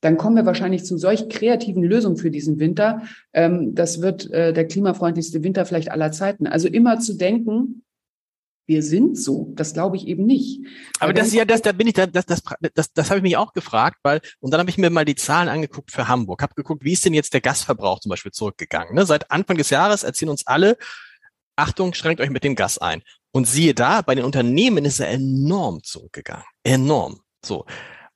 dann 0.00 0.16
kommen 0.16 0.36
wir 0.36 0.46
wahrscheinlich 0.46 0.84
zu 0.84 0.96
solch 0.96 1.28
kreativen 1.28 1.82
Lösungen 1.82 2.16
für 2.16 2.30
diesen 2.30 2.58
Winter. 2.58 3.02
Ähm, 3.34 3.74
das 3.74 4.00
wird 4.00 4.30
äh, 4.30 4.54
der 4.54 4.66
klimafreundlichste 4.66 5.44
Winter 5.44 5.66
vielleicht 5.66 5.90
aller 5.90 6.10
Zeiten. 6.10 6.46
Also 6.46 6.68
immer 6.68 7.00
zu 7.00 7.18
denken, 7.18 7.82
wir 8.66 8.82
sind 8.82 9.18
so. 9.18 9.52
Das 9.54 9.74
glaube 9.74 9.96
ich 9.96 10.06
eben 10.06 10.24
nicht. 10.24 10.60
Aber 11.00 11.12
das 11.12 11.28
ist 11.28 11.34
ja, 11.34 11.44
das, 11.44 11.62
da 11.62 11.72
bin 11.72 11.86
ich, 11.86 11.94
das, 11.94 12.10
das, 12.12 12.26
das, 12.26 12.42
das, 12.74 12.92
das 12.92 13.10
habe 13.10 13.18
ich 13.18 13.22
mich 13.22 13.36
auch 13.36 13.52
gefragt, 13.52 13.98
weil, 14.02 14.20
und 14.40 14.52
dann 14.52 14.60
habe 14.60 14.70
ich 14.70 14.78
mir 14.78 14.90
mal 14.90 15.04
die 15.04 15.14
Zahlen 15.14 15.48
angeguckt 15.48 15.90
für 15.90 16.08
Hamburg, 16.08 16.42
habe 16.42 16.54
geguckt, 16.54 16.84
wie 16.84 16.92
ist 16.92 17.04
denn 17.04 17.14
jetzt 17.14 17.34
der 17.34 17.40
Gasverbrauch 17.40 18.00
zum 18.00 18.10
Beispiel 18.10 18.32
zurückgegangen. 18.32 18.94
Ne? 18.94 19.04
Seit 19.06 19.30
Anfang 19.30 19.56
des 19.56 19.70
Jahres 19.70 20.02
erzählen 20.02 20.30
uns 20.30 20.46
alle, 20.46 20.76
Achtung, 21.56 21.92
schränkt 21.94 22.20
euch 22.20 22.30
mit 22.30 22.44
dem 22.44 22.56
Gas 22.56 22.78
ein. 22.78 23.02
Und 23.32 23.46
siehe 23.46 23.74
da, 23.74 24.02
bei 24.02 24.14
den 24.14 24.24
Unternehmen 24.24 24.84
ist 24.84 25.00
er 25.00 25.08
enorm 25.08 25.82
zurückgegangen. 25.82 26.44
Enorm. 26.64 27.20
So. 27.44 27.64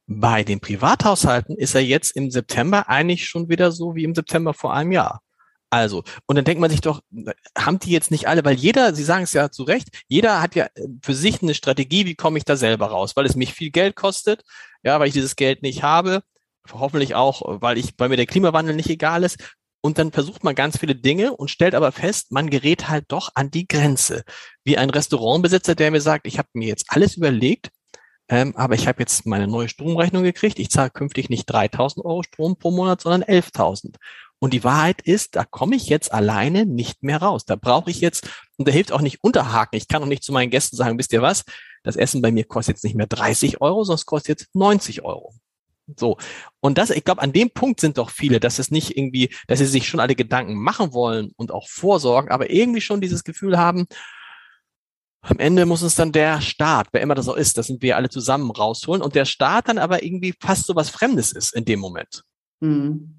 Bei 0.07 0.45
den 0.45 0.61
Privathaushalten 0.61 1.57
ist 1.57 1.75
er 1.75 1.83
jetzt 1.83 2.15
im 2.17 2.31
September 2.31 2.89
eigentlich 2.89 3.27
schon 3.27 3.49
wieder 3.49 3.73
so 3.73 3.95
wie 3.95 4.05
im 4.05 4.15
September 4.15 4.55
vor 4.55 4.73
einem 4.73 4.93
Jahr. 4.93 5.21
Also, 5.71 6.05
und 6.27 6.37
dann 6.37 6.45
denkt 6.45 6.61
man 6.61 6.71
sich 6.71 6.81
doch, 6.81 7.01
haben 7.59 7.79
die 7.81 7.91
jetzt 7.91 8.11
nicht 8.11 8.29
alle, 8.29 8.45
weil 8.45 8.55
jeder, 8.55 8.95
Sie 8.95 9.03
sagen 9.03 9.25
es 9.25 9.33
ja 9.33 9.51
zu 9.51 9.65
Recht, 9.65 9.89
jeder 10.09 10.41
hat 10.41 10.55
ja 10.55 10.69
für 11.03 11.15
sich 11.15 11.43
eine 11.43 11.55
Strategie, 11.55 12.07
wie 12.07 12.15
komme 12.15 12.39
ich 12.39 12.45
da 12.45 12.57
selber 12.57 12.87
raus, 12.87 13.17
weil 13.17 13.27
es 13.27 13.35
mich 13.37 13.53
viel 13.53 13.71
Geld 13.71 13.97
kostet, 13.97 14.43
ja, 14.85 15.01
weil 15.01 15.09
ich 15.09 15.15
dieses 15.15 15.35
Geld 15.35 15.63
nicht 15.63 15.83
habe, 15.83 16.23
hoffentlich 16.73 17.15
auch, 17.15 17.43
weil 17.61 17.79
ich, 17.79 17.95
weil 17.99 18.09
mir 18.09 18.17
der 18.17 18.27
Klimawandel 18.27 18.77
nicht 18.77 18.91
egal 18.91 19.25
ist. 19.25 19.39
Und 19.81 19.99
dann 19.99 20.13
versucht 20.13 20.43
man 20.43 20.55
ganz 20.55 20.79
viele 20.79 20.97
Dinge 20.97 21.37
und 21.37 21.49
stellt 21.49 21.75
aber 21.75 21.93
fest, 21.93 22.33
man 22.33 22.51
gerät 22.51 22.89
halt 22.89 23.05
doch 23.09 23.31
an 23.35 23.51
die 23.51 23.69
Grenze. 23.69 24.25
Wie 24.65 24.79
ein 24.79 24.91
Restaurantbesitzer, 24.91 25.75
der 25.77 25.91
mir 25.93 26.01
sagt, 26.01 26.27
ich 26.27 26.39
habe 26.39 26.49
mir 26.55 26.67
jetzt 26.69 26.87
alles 26.89 27.17
überlegt, 27.17 27.71
ähm, 28.29 28.57
aber 28.57 28.75
ich 28.75 28.89
habe 28.89 29.01
jetzt 29.01 29.27
meine 29.27 29.47
neue 29.47 29.69
Stromrechnung 29.69 30.25
gekriegt. 30.25 30.59
Ich 30.59 30.71
zahle 30.71 30.91
künftig 30.91 31.31
nicht 31.31 31.49
3.000 31.49 32.05
Euro 32.05 32.23
Strom 32.25 32.57
pro 32.57 32.73
Monat, 32.73 33.01
sondern 33.01 33.23
11.000. 33.23 33.97
Und 34.47 34.53
die 34.53 34.63
Wahrheit 34.63 35.03
ist, 35.03 35.35
da 35.35 35.45
komme 35.45 35.75
ich 35.75 35.89
jetzt 35.89 36.13
alleine 36.13 36.67
nicht 36.67 37.03
mehr 37.03 37.21
raus. 37.21 37.47
Da 37.47 37.57
brauche 37.57 37.91
ich 37.91 38.01
jetzt, 38.01 38.31
und 38.57 38.69
da 38.69 38.71
hilft 38.71 38.93
auch 38.93 39.01
nicht 39.01 39.25
Unterhaken. 39.25 39.77
Ich 39.77 39.89
kann 39.89 40.01
auch 40.05 40.07
nicht 40.07 40.23
zu 40.23 40.31
meinen 40.31 40.51
Gästen 40.51 40.77
sagen, 40.77 40.97
wisst 41.01 41.13
ihr 41.13 41.21
was? 41.21 41.43
Das 41.83 41.97
Essen 41.97 42.23
bei 42.23 42.31
mir 42.31 42.45
kostet 42.45 42.77
jetzt 42.77 42.85
nicht 42.85 42.95
mehr 42.95 43.09
30 43.09 43.61
Euro, 43.61 43.83
sondern 43.83 43.99
es 43.99 44.07
kostet 44.07 44.29
jetzt 44.29 44.55
90 44.55 45.03
Euro. 45.03 45.35
So. 45.97 46.17
Und 46.61 46.79
das, 46.79 46.91
ich 46.91 47.03
glaube, 47.03 47.23
an 47.23 47.33
dem 47.33 47.51
Punkt 47.51 47.81
sind 47.81 47.99
doch 47.99 48.09
viele, 48.09 48.39
dass 48.39 48.61
es 48.61 48.71
nicht 48.71 48.97
irgendwie, 48.97 49.35
dass 49.49 49.59
sie 49.59 49.67
sich 49.67 49.89
schon 49.89 49.99
alle 49.99 50.15
Gedanken 50.15 50.55
machen 50.55 50.93
wollen 50.93 51.33
und 51.35 51.51
auch 51.51 51.69
vorsorgen, 51.69 52.31
aber 52.31 52.49
irgendwie 52.49 52.81
schon 52.81 53.01
dieses 53.01 53.25
Gefühl 53.25 53.59
haben, 53.59 53.89
am 55.23 55.41
Ende 55.41 55.67
muss 55.67 55.83
uns 55.83 55.97
dann 55.97 56.13
der 56.13 56.41
Staat, 56.41 56.87
wer 56.93 57.01
immer 57.01 57.17
das 57.17 57.29
auch 57.29 57.37
ist, 57.37 57.59
das 57.59 57.67
sind 57.67 57.83
wir 57.83 57.97
alle 57.97 58.11
zusammen 58.11 58.53
rausholen 58.53 59.03
und 59.03 59.17
der 59.17 59.25
Staat 59.25 59.67
dann 59.67 59.79
aber 59.79 60.05
irgendwie 60.05 60.35
fast 60.41 60.67
so 60.67 60.77
was 60.77 60.89
Fremdes 60.89 61.33
ist 61.33 61.53
in 61.53 61.65
dem 61.65 61.81
Moment. 61.81 62.23
Hm. 62.61 63.16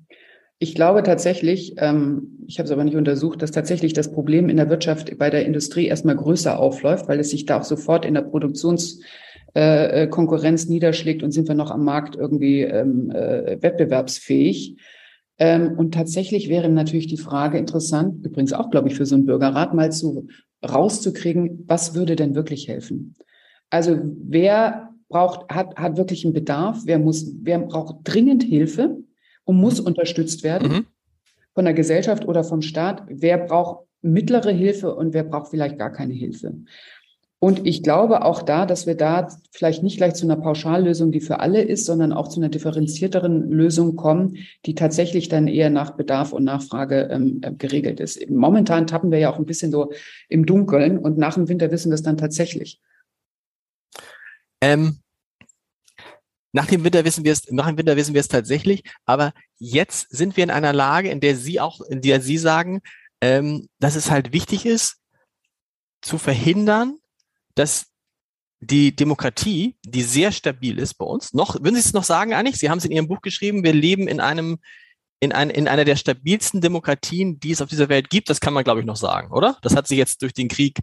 Ich 0.60 0.74
glaube 0.74 1.04
tatsächlich, 1.04 1.76
ähm, 1.78 2.39
ich 2.48 2.58
habe 2.58 2.65
es 2.65 2.72
aber 2.72 2.84
nicht 2.84 2.96
untersucht, 2.96 3.43
dass 3.43 3.52
tatsächlich 3.52 3.93
das 3.93 4.12
Problem 4.12 4.50
in 4.50 4.58
der 4.58 4.70
Wirtschaft 4.70 5.15
bei 5.20 5.30
der 5.30 5.46
Industrie 5.46 5.86
erstmal 5.86 6.15
größer 6.15 6.60
aufläuft, 6.60 7.08
weil 7.08 7.20
es 7.20 7.30
sich 7.30 7.46
da 7.46 7.60
auch 7.60 7.63
sofort 7.63 8.06
in 8.06 8.15
der 8.15 8.24
Produktionskonkurrenz 8.24 10.65
äh, 10.65 10.70
niederschlägt 10.70 11.22
und 11.22 11.30
sind 11.32 11.48
wir 11.48 11.54
noch 11.54 11.70
am 11.70 11.84
Markt 11.84 12.15
irgendwie 12.15 12.62
ähm, 12.62 13.12
äh, 13.12 13.62
wettbewerbsfähig. 13.62 14.78
Ähm, 15.38 15.76
und 15.78 15.93
tatsächlich 15.93 16.50
wäre 16.50 16.70
natürlich 16.70 17.06
die 17.06 17.17
Frage 17.17 17.60
interessant, 17.60 18.26
übrigens 18.26 18.54
auch, 18.54 18.72
glaube 18.72 18.88
ich, 18.88 18.96
für 18.96 19.06
so 19.06 19.13
einen 19.13 19.28
Bürgerrat 19.28 19.76
mal 19.76 19.91
zu 19.91 20.28
rauszukriegen, 20.67 21.65
was 21.67 21.93
würde 21.93 22.15
denn 22.15 22.34
wirklich 22.34 22.67
helfen? 22.67 23.13
Also 23.70 24.00
wer 24.02 24.89
braucht, 25.08 25.54
hat, 25.54 25.76
hat 25.76 25.98
wirklich 25.98 26.26
einen 26.26 26.34
Bedarf? 26.34 26.80
Wer 26.86 26.98
muss, 26.98 27.32
wer 27.41 27.60
braucht 27.60 27.98
dringend 28.04 28.41
Hilfe? 28.41 28.98
Und 29.48 29.56
muss 29.56 29.80
unterstützt 29.80 30.44
werden 30.44 30.72
mhm. 30.72 30.86
von 31.54 31.66
der 31.66 31.74
Gesellschaft 31.74 32.28
oder 32.28 32.44
vom 32.44 32.62
Staat. 32.62 33.04
Wer 33.08 33.38
braucht 33.38 33.88
mittlere 34.02 34.52
Hilfe 34.52 34.94
und 34.94 35.14
wer 35.14 35.24
braucht 35.24 35.50
vielleicht 35.50 35.80
gar 35.80 35.92
keine 35.92 36.14
Hilfe? 36.14 36.54
Und 37.40 37.68
ich 37.68 37.84
glaube 37.84 38.26
auch 38.26 38.42
da, 38.42 38.66
dass 38.66 38.88
wir 38.88 38.96
da 38.96 39.28
vielleicht 39.52 39.84
nicht 39.84 39.98
gleich 39.98 40.16
zu 40.16 40.26
einer 40.26 40.38
Pauschallösung, 40.38 41.12
die 41.12 41.22
für 41.22 41.40
alle 41.40 41.62
ist, 41.62 41.86
sondern 41.86 42.12
auch 42.12 42.28
zu 42.28 42.40
einer 42.40 42.50
differenzierteren 42.50 43.52
Lösung 43.52 43.96
kommen, 43.96 44.38
die 44.66 44.74
tatsächlich 44.74 45.30
dann 45.30 45.48
eher 45.48 45.70
nach 45.70 45.92
Bedarf 45.92 46.34
und 46.34 46.44
Nachfrage 46.44 47.10
ähm, 47.12 47.40
äh, 47.44 47.54
geregelt 47.54 48.00
ist. 48.00 48.28
Momentan 48.30 48.88
tappen 48.88 49.12
wir 49.12 49.20
ja 49.20 49.32
auch 49.32 49.38
ein 49.38 49.46
bisschen 49.46 49.72
so 49.72 49.92
im 50.30 50.48
Dunkeln 50.48 50.98
und 50.98 51.20
nach 51.20 51.36
dem 51.36 51.48
Winter 51.48 51.72
wissen 51.72 51.92
wir 51.92 51.96
es 51.96 52.04
dann 52.04 52.18
tatsächlich. 52.18 52.82
Ähm, 54.60 54.98
nach 56.58 56.65
dem 56.65 56.84
Winter 56.84 57.06
wissen 57.06 57.24
wir 57.24 57.34
es, 57.34 57.52
nach 57.52 57.67
dem 57.67 57.78
Winter 57.78 57.96
wissen 57.98 58.15
wir 58.15 58.20
es 58.20 58.30
tatsächlich, 58.30 58.82
aber 59.06 59.32
jetzt 59.60 60.10
sind 60.10 60.36
wir 60.38 60.43
in 60.43 60.50
einer 60.50 60.74
Lage, 60.74 61.12
in 61.12 61.20
der 61.20 61.36
Sie 61.36 61.60
auch, 61.60 61.82
in 61.82 62.02
der 62.02 62.20
Sie 62.20 62.39
sagen, 62.39 62.82
ähm, 63.22 63.67
dass 63.78 63.96
es 63.96 64.10
halt 64.10 64.34
wichtig 64.34 64.65
ist, 64.65 64.98
zu 66.02 66.17
verhindern, 66.17 66.98
dass 67.54 67.91
die 68.60 68.96
Demokratie, 68.96 69.78
die 69.86 70.02
sehr 70.02 70.32
stabil 70.32 70.80
ist 70.80 70.96
bei 70.96 71.06
uns, 71.06 71.32
noch, 71.32 71.54
würden 71.62 71.76
Sie 71.76 71.82
es 71.82 71.93
noch 71.93 72.04
sagen 72.04 72.34
eigentlich? 72.34 72.58
Sie 72.58 72.72
haben 72.72 72.80
es 72.80 72.86
in 72.86 72.91
Ihrem 72.91 73.08
Buch 73.08 73.22
geschrieben, 73.22 73.63
wir 73.63 73.74
leben 73.74 74.08
in 74.08 74.20
einem, 74.20 74.58
in, 75.20 75.34
ein, 75.34 75.52
in 75.52 75.67
einer 75.67 75.86
der 75.86 75.96
stabilsten 75.96 76.60
Demokratien, 76.60 77.39
die 77.39 77.52
es 77.52 77.62
auf 77.62 77.70
dieser 77.70 77.88
Welt 77.88 78.10
gibt. 78.10 78.32
Das 78.32 78.39
kann 78.39 78.56
man, 78.56 78.63
glaube 78.63 78.80
ich, 78.80 78.88
noch 78.88 78.96
sagen, 78.96 79.32
oder? 79.32 79.60
Das 79.62 79.76
hat 79.76 79.88
sich 79.88 80.00
jetzt 80.00 80.24
durch 80.24 80.34
den 80.34 80.48
Krieg, 80.48 80.80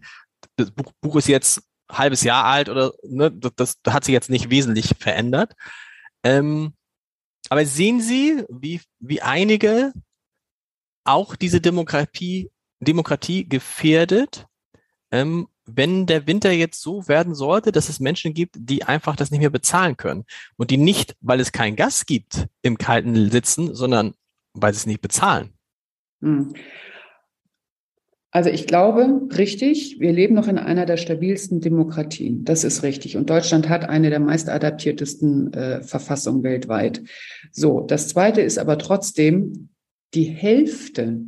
das 0.55 0.71
Buch, 0.71 0.93
Buch 1.01 1.17
ist 1.17 1.27
jetzt 1.27 1.63
halbes 1.89 2.23
Jahr 2.23 2.45
alt 2.45 2.69
oder 2.69 2.93
ne, 3.03 3.31
das, 3.31 3.81
das 3.81 3.93
hat 3.93 4.03
sich 4.03 4.13
jetzt 4.13 4.29
nicht 4.29 4.49
wesentlich 4.49 4.95
verändert. 4.99 5.53
Ähm, 6.23 6.73
aber 7.49 7.65
sehen 7.65 8.01
Sie, 8.01 8.43
wie, 8.49 8.81
wie 8.99 9.21
einige 9.21 9.93
auch 11.03 11.35
diese 11.35 11.61
Demokratie, 11.61 12.51
Demokratie 12.79 13.47
gefährdet, 13.47 14.47
ähm, 15.11 15.47
wenn 15.65 16.05
der 16.05 16.27
Winter 16.27 16.51
jetzt 16.51 16.81
so 16.81 17.07
werden 17.07 17.33
sollte, 17.33 17.71
dass 17.71 17.89
es 17.89 17.99
Menschen 17.99 18.33
gibt, 18.33 18.55
die 18.57 18.83
einfach 18.83 19.15
das 19.15 19.31
nicht 19.31 19.39
mehr 19.39 19.49
bezahlen 19.49 19.97
können 19.97 20.25
und 20.57 20.71
die 20.71 20.77
nicht, 20.77 21.15
weil 21.21 21.39
es 21.39 21.51
kein 21.51 21.75
Gas 21.75 22.05
gibt, 22.05 22.47
im 22.61 22.77
Kalten 22.77 23.31
sitzen, 23.31 23.73
sondern 23.73 24.13
weil 24.53 24.73
sie 24.73 24.79
es 24.79 24.85
nicht 24.85 25.01
bezahlen. 25.01 25.53
Hm. 26.21 26.53
Also 28.35 28.49
ich 28.49 28.67
glaube, 28.67 29.29
richtig, 29.37 30.01
wir 30.01 30.11
leben 30.11 30.35
noch 30.35 30.49
in 30.49 30.57
einer 30.57 30.85
der 30.85 30.97
stabilsten 30.97 31.61
Demokratien. 31.61 32.43
Das 32.43 32.65
ist 32.65 32.83
richtig. 32.83 33.15
Und 33.15 33.29
Deutschland 33.29 33.69
hat 33.69 33.87
eine 33.87 34.09
der 34.09 34.19
meist 34.19 34.49
adaptiertesten 34.49 35.53
äh, 35.53 35.81
Verfassungen 35.81 36.43
weltweit. 36.43 37.01
So, 37.53 37.79
das 37.79 38.09
Zweite 38.09 38.41
ist 38.41 38.57
aber 38.57 38.77
trotzdem, 38.77 39.69
die 40.13 40.25
Hälfte 40.25 41.21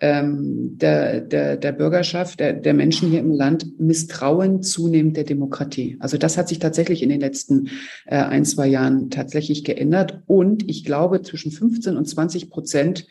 ähm, 0.00 0.78
der, 0.78 1.20
der, 1.20 1.58
der 1.58 1.72
Bürgerschaft, 1.72 2.40
der, 2.40 2.54
der 2.54 2.72
Menschen 2.72 3.10
hier 3.10 3.20
im 3.20 3.32
Land 3.32 3.78
misstrauen 3.78 4.62
zunehmend 4.62 5.18
der 5.18 5.24
Demokratie. 5.24 5.98
Also 6.00 6.16
das 6.16 6.38
hat 6.38 6.48
sich 6.48 6.60
tatsächlich 6.60 7.02
in 7.02 7.10
den 7.10 7.20
letzten 7.20 7.68
äh, 8.06 8.16
ein, 8.16 8.46
zwei 8.46 8.68
Jahren 8.68 9.10
tatsächlich 9.10 9.64
geändert. 9.64 10.22
Und 10.24 10.66
ich 10.66 10.86
glaube, 10.86 11.20
zwischen 11.20 11.52
15 11.52 11.94
und 11.98 12.06
20 12.06 12.48
Prozent 12.48 13.06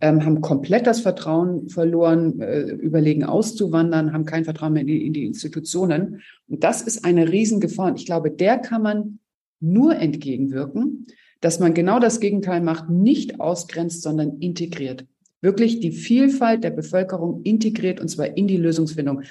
ähm, 0.00 0.24
haben 0.24 0.40
komplett 0.40 0.86
das 0.86 1.00
Vertrauen 1.00 1.68
verloren, 1.68 2.40
äh, 2.40 2.62
überlegen 2.62 3.24
auszuwandern, 3.24 4.12
haben 4.12 4.24
kein 4.24 4.44
Vertrauen 4.44 4.72
mehr 4.72 4.82
in 4.82 4.88
die, 4.88 5.06
in 5.06 5.12
die 5.12 5.26
Institutionen. 5.26 6.22
Und 6.48 6.64
das 6.64 6.82
ist 6.82 7.04
eine 7.04 7.30
Riesengefahr. 7.30 7.90
Und 7.90 8.00
ich 8.00 8.06
glaube, 8.06 8.30
der 8.30 8.58
kann 8.58 8.82
man 8.82 9.18
nur 9.60 9.96
entgegenwirken, 9.96 11.06
dass 11.40 11.60
man 11.60 11.74
genau 11.74 11.98
das 11.98 12.20
Gegenteil 12.20 12.60
macht, 12.60 12.88
nicht 12.88 13.40
ausgrenzt, 13.40 14.02
sondern 14.02 14.38
integriert. 14.38 15.06
Wirklich 15.42 15.80
die 15.80 15.92
Vielfalt 15.92 16.64
der 16.64 16.70
Bevölkerung 16.70 17.42
integriert 17.42 18.00
und 18.00 18.08
zwar 18.08 18.36
in 18.36 18.46
die 18.46 18.58
Lösungsfindung. 18.58 19.22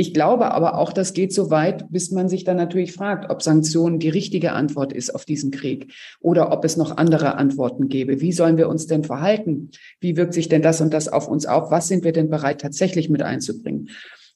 Ich 0.00 0.14
glaube 0.14 0.52
aber 0.52 0.78
auch, 0.78 0.92
das 0.92 1.12
geht 1.12 1.32
so 1.32 1.50
weit, 1.50 1.90
bis 1.90 2.12
man 2.12 2.28
sich 2.28 2.44
dann 2.44 2.56
natürlich 2.56 2.92
fragt, 2.92 3.32
ob 3.32 3.42
Sanktionen 3.42 3.98
die 3.98 4.08
richtige 4.08 4.52
Antwort 4.52 4.92
ist 4.92 5.12
auf 5.12 5.24
diesen 5.24 5.50
Krieg 5.50 5.92
oder 6.20 6.52
ob 6.52 6.64
es 6.64 6.76
noch 6.76 6.96
andere 6.96 7.34
Antworten 7.34 7.88
gäbe. 7.88 8.20
Wie 8.20 8.30
sollen 8.30 8.56
wir 8.58 8.68
uns 8.68 8.86
denn 8.86 9.02
verhalten? 9.02 9.70
Wie 9.98 10.16
wirkt 10.16 10.34
sich 10.34 10.48
denn 10.48 10.62
das 10.62 10.80
und 10.80 10.94
das 10.94 11.08
auf 11.08 11.26
uns 11.26 11.46
auf? 11.46 11.72
Was 11.72 11.88
sind 11.88 12.04
wir 12.04 12.12
denn 12.12 12.30
bereit 12.30 12.60
tatsächlich 12.60 13.10
mit 13.10 13.22
einzubringen? 13.22 13.88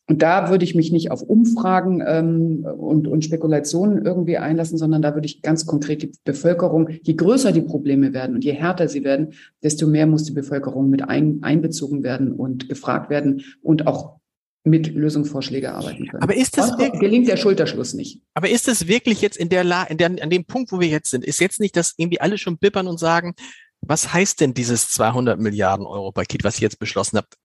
Und 0.09 0.21
da 0.23 0.51
würde 0.51 0.65
ich 0.65 0.75
mich 0.75 0.91
nicht 0.91 1.13
auf 1.13 1.23
Umfragen 1.23 2.03
ähm, 2.05 2.67
und, 2.77 3.07
und 3.07 3.25
Spekulationen 3.25 4.05
irgendwie 4.05 4.39
einlassen, 4.39 4.79
sondern 4.79 5.01
da 5.01 5.15
würde 5.15 5.27
ich 5.27 5.43
ganz 5.43 5.65
konkret 5.65 6.03
die 6.03 6.11
Bevölkerung, 6.25 6.89
je 7.03 7.15
größer 7.15 7.53
die 7.53 7.63
Probleme 7.63 8.13
werden 8.13 8.35
und 8.35 8.45
je 8.45 8.51
härter 8.51 8.89
sie 8.89 9.05
werden, 9.05 9.35
desto 9.63 9.87
mehr 9.87 10.09
muss 10.09 10.25
die 10.25 10.33
Bevölkerung 10.33 10.91
mit 10.91 11.09
ein, 11.09 11.39
einbezogen 11.43 12.03
werden 12.03 12.33
und 12.33 12.69
gefragt 12.69 13.11
werden 13.11 13.43
und 13.63 13.87
auch 13.87 14.22
mit 14.65 14.95
Lösungsvorschläge 14.95 15.73
arbeiten 15.73 16.07
können. 16.07 16.23
Aber 16.23 16.37
ist 16.37 16.57
das 16.57 16.79
wirklich, 16.79 17.01
gelingt 17.01 17.29
der 17.29 17.37
Schulterschluss 17.37 17.95
nicht? 17.95 18.21
Aber 18.35 18.49
ist 18.49 18.69
es 18.69 18.87
wirklich 18.87 19.21
jetzt 19.21 19.37
in 19.37 19.49
der, 19.49 19.65
La 19.65 19.85
in 19.85 19.99
der 19.99 20.07
an 20.07 20.31
dem 20.31 20.45
Punkt, 20.45 20.71
wo 20.71 20.79
wir 20.79 20.89
jetzt 20.89 21.11
sind, 21.11 21.25
ist 21.25 21.41
jetzt 21.41 21.59
nicht, 21.59 21.77
dass 21.77 21.95
irgendwie 21.97 22.21
alle 22.21 22.39
schon 22.39 22.59
bippern 22.59 22.87
und 22.87 22.99
sagen, 22.99 23.35
was 23.81 24.13
heißt 24.13 24.41
denn 24.41 24.55
dieses 24.55 24.91
200 24.91 25.41
Milliarden 25.41 25.87
Euro 25.87 26.13
Paket, 26.13 26.45
was 26.45 26.59
ihr 26.59 26.63
jetzt 26.63 26.79
beschlossen 26.79 27.17
habt? 27.17 27.37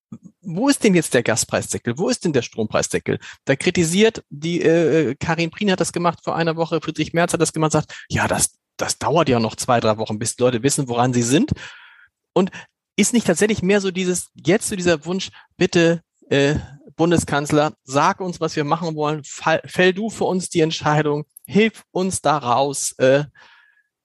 Wo 0.41 0.69
ist 0.69 0.83
denn 0.83 0.93
jetzt 0.93 1.15
der 1.15 1.23
Gaspreisdeckel? 1.23 1.97
Wo 1.97 2.09
ist 2.09 2.23
denn 2.23 2.33
der 2.33 2.43
Strompreisdeckel? 2.43 3.17
Da 3.45 3.55
kritisiert 3.55 4.23
die 4.29 4.61
äh, 4.61 5.15
Karin 5.19 5.49
Prien 5.49 5.71
hat 5.71 5.79
das 5.79 5.91
gemacht 5.91 6.19
vor 6.23 6.35
einer 6.35 6.55
Woche, 6.55 6.79
Friedrich 6.79 7.13
Merz 7.13 7.33
hat 7.33 7.41
das 7.41 7.53
gemacht, 7.53 7.71
sagt, 7.71 8.05
ja, 8.09 8.27
das, 8.27 8.51
das 8.77 8.99
dauert 8.99 9.29
ja 9.29 9.39
noch 9.39 9.55
zwei, 9.55 9.79
drei 9.79 9.97
Wochen, 9.97 10.19
bis 10.19 10.35
die 10.35 10.43
Leute 10.43 10.61
wissen, 10.61 10.87
woran 10.87 11.11
sie 11.11 11.23
sind. 11.23 11.51
Und 12.33 12.51
ist 12.95 13.13
nicht 13.13 13.25
tatsächlich 13.25 13.63
mehr 13.63 13.81
so 13.81 13.89
dieses, 13.89 14.29
jetzt 14.35 14.69
so 14.69 14.75
dieser 14.75 15.05
Wunsch, 15.05 15.31
bitte, 15.57 16.01
äh, 16.29 16.55
Bundeskanzler, 16.97 17.73
sag 17.83 18.19
uns, 18.19 18.41
was 18.41 18.55
wir 18.55 18.65
machen 18.65 18.95
wollen, 18.95 19.23
fall, 19.23 19.61
fäll 19.65 19.93
du 19.93 20.09
für 20.09 20.25
uns 20.25 20.49
die 20.49 20.61
Entscheidung, 20.61 21.25
hilf 21.45 21.83
uns 21.91 22.21
da 22.21 22.37
raus, 22.37 22.93
äh, 22.97 23.23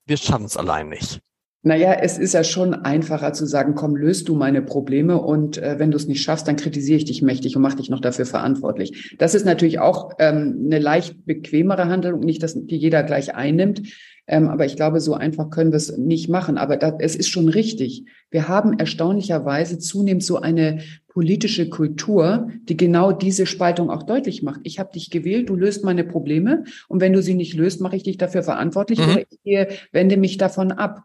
wir 0.07 0.17
schaffen 0.17 0.47
es 0.47 0.57
allein 0.57 0.89
nicht. 0.89 1.21
Naja, 1.65 1.93
es 1.93 2.19
ist 2.19 2.35
ja 2.35 2.43
schon 2.43 2.75
einfacher 2.75 3.33
zu 3.33 3.47
sagen, 3.47 3.77
komm, 3.77 3.95
löst 3.95 4.29
du 4.29 4.35
meine 4.35 4.63
Probleme 4.63 5.21
und 5.21 5.59
äh, 5.59 5.79
wenn 5.79 5.93
du 5.93 5.97
es 5.97 6.09
nicht 6.09 6.21
schaffst, 6.21 6.49
dann 6.49 6.57
kritisiere 6.57 6.99
ich 6.99 7.05
dich 7.05 7.23
mächtig 7.23 7.55
und 7.55 7.63
mach 7.63 7.75
dich 7.75 7.89
noch 7.89 8.01
dafür 8.01 8.27
verantwortlich. 8.27 9.17
Das 9.19 9.37
ist 9.37 9.47
natürlich 9.47 9.79
auch 9.79 10.11
ähm, 10.19 10.63
eine 10.67 10.81
leicht 10.81 11.25
bequemere 11.25 11.87
Handlung, 11.87 12.21
nicht, 12.21 12.43
dass 12.43 12.55
die 12.55 12.77
jeder 12.77 13.05
gleich 13.05 13.37
einnimmt. 13.37 13.83
Ähm, 14.27 14.49
aber 14.49 14.65
ich 14.65 14.77
glaube, 14.77 15.01
so 15.01 15.15
einfach 15.15 15.51
können 15.51 15.73
wir 15.73 15.77
es 15.77 15.97
nicht 15.97 16.29
machen. 16.29 16.59
Aber 16.59 16.77
das, 16.77 16.95
es 16.99 17.17
ist 17.17 17.29
schon 17.29 17.49
richtig. 17.49 18.07
Wir 18.31 18.49
haben 18.49 18.79
erstaunlicherweise 18.79 19.79
zunehmend 19.79 20.25
so 20.25 20.39
eine 20.39 20.83
politische 21.13 21.69
Kultur, 21.69 22.49
die 22.65 22.77
genau 22.77 23.13
diese 23.13 23.45
Spaltung 23.45 23.91
auch 23.91 24.03
deutlich 24.03 24.43
macht. 24.43 24.61
Ich 24.65 24.79
habe 24.79 24.93
dich 24.93 25.11
gewählt, 25.11 25.51
du 25.51 25.57
löst 25.57 25.85
meine 25.85 26.05
Probleme 26.05 26.65
und 26.89 27.03
wenn 27.03 27.13
du 27.13 27.23
sie 27.23 27.35
nicht 27.35 27.53
löst, 27.53 27.83
mache 27.83 27.97
ich 27.97 28.03
dich 28.03 28.17
dafür 28.17 28.43
verantwortlich 28.43 28.99
mhm. 28.99 29.05
oder 29.05 29.23
ich 29.43 29.69
wende 29.93 30.17
mich 30.17 30.39
davon 30.39 30.73
ab. 30.73 31.05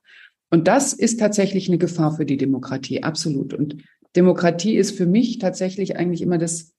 Und 0.49 0.69
das 0.69 0.93
ist 0.93 1.19
tatsächlich 1.19 1.67
eine 1.67 1.77
Gefahr 1.77 2.15
für 2.15 2.25
die 2.25 2.37
Demokratie, 2.37 3.03
absolut. 3.03 3.53
Und 3.53 3.83
Demokratie 4.15 4.77
ist 4.77 4.91
für 4.91 5.05
mich 5.05 5.39
tatsächlich 5.39 5.97
eigentlich 5.97 6.21
immer 6.21 6.37
das, 6.37 6.73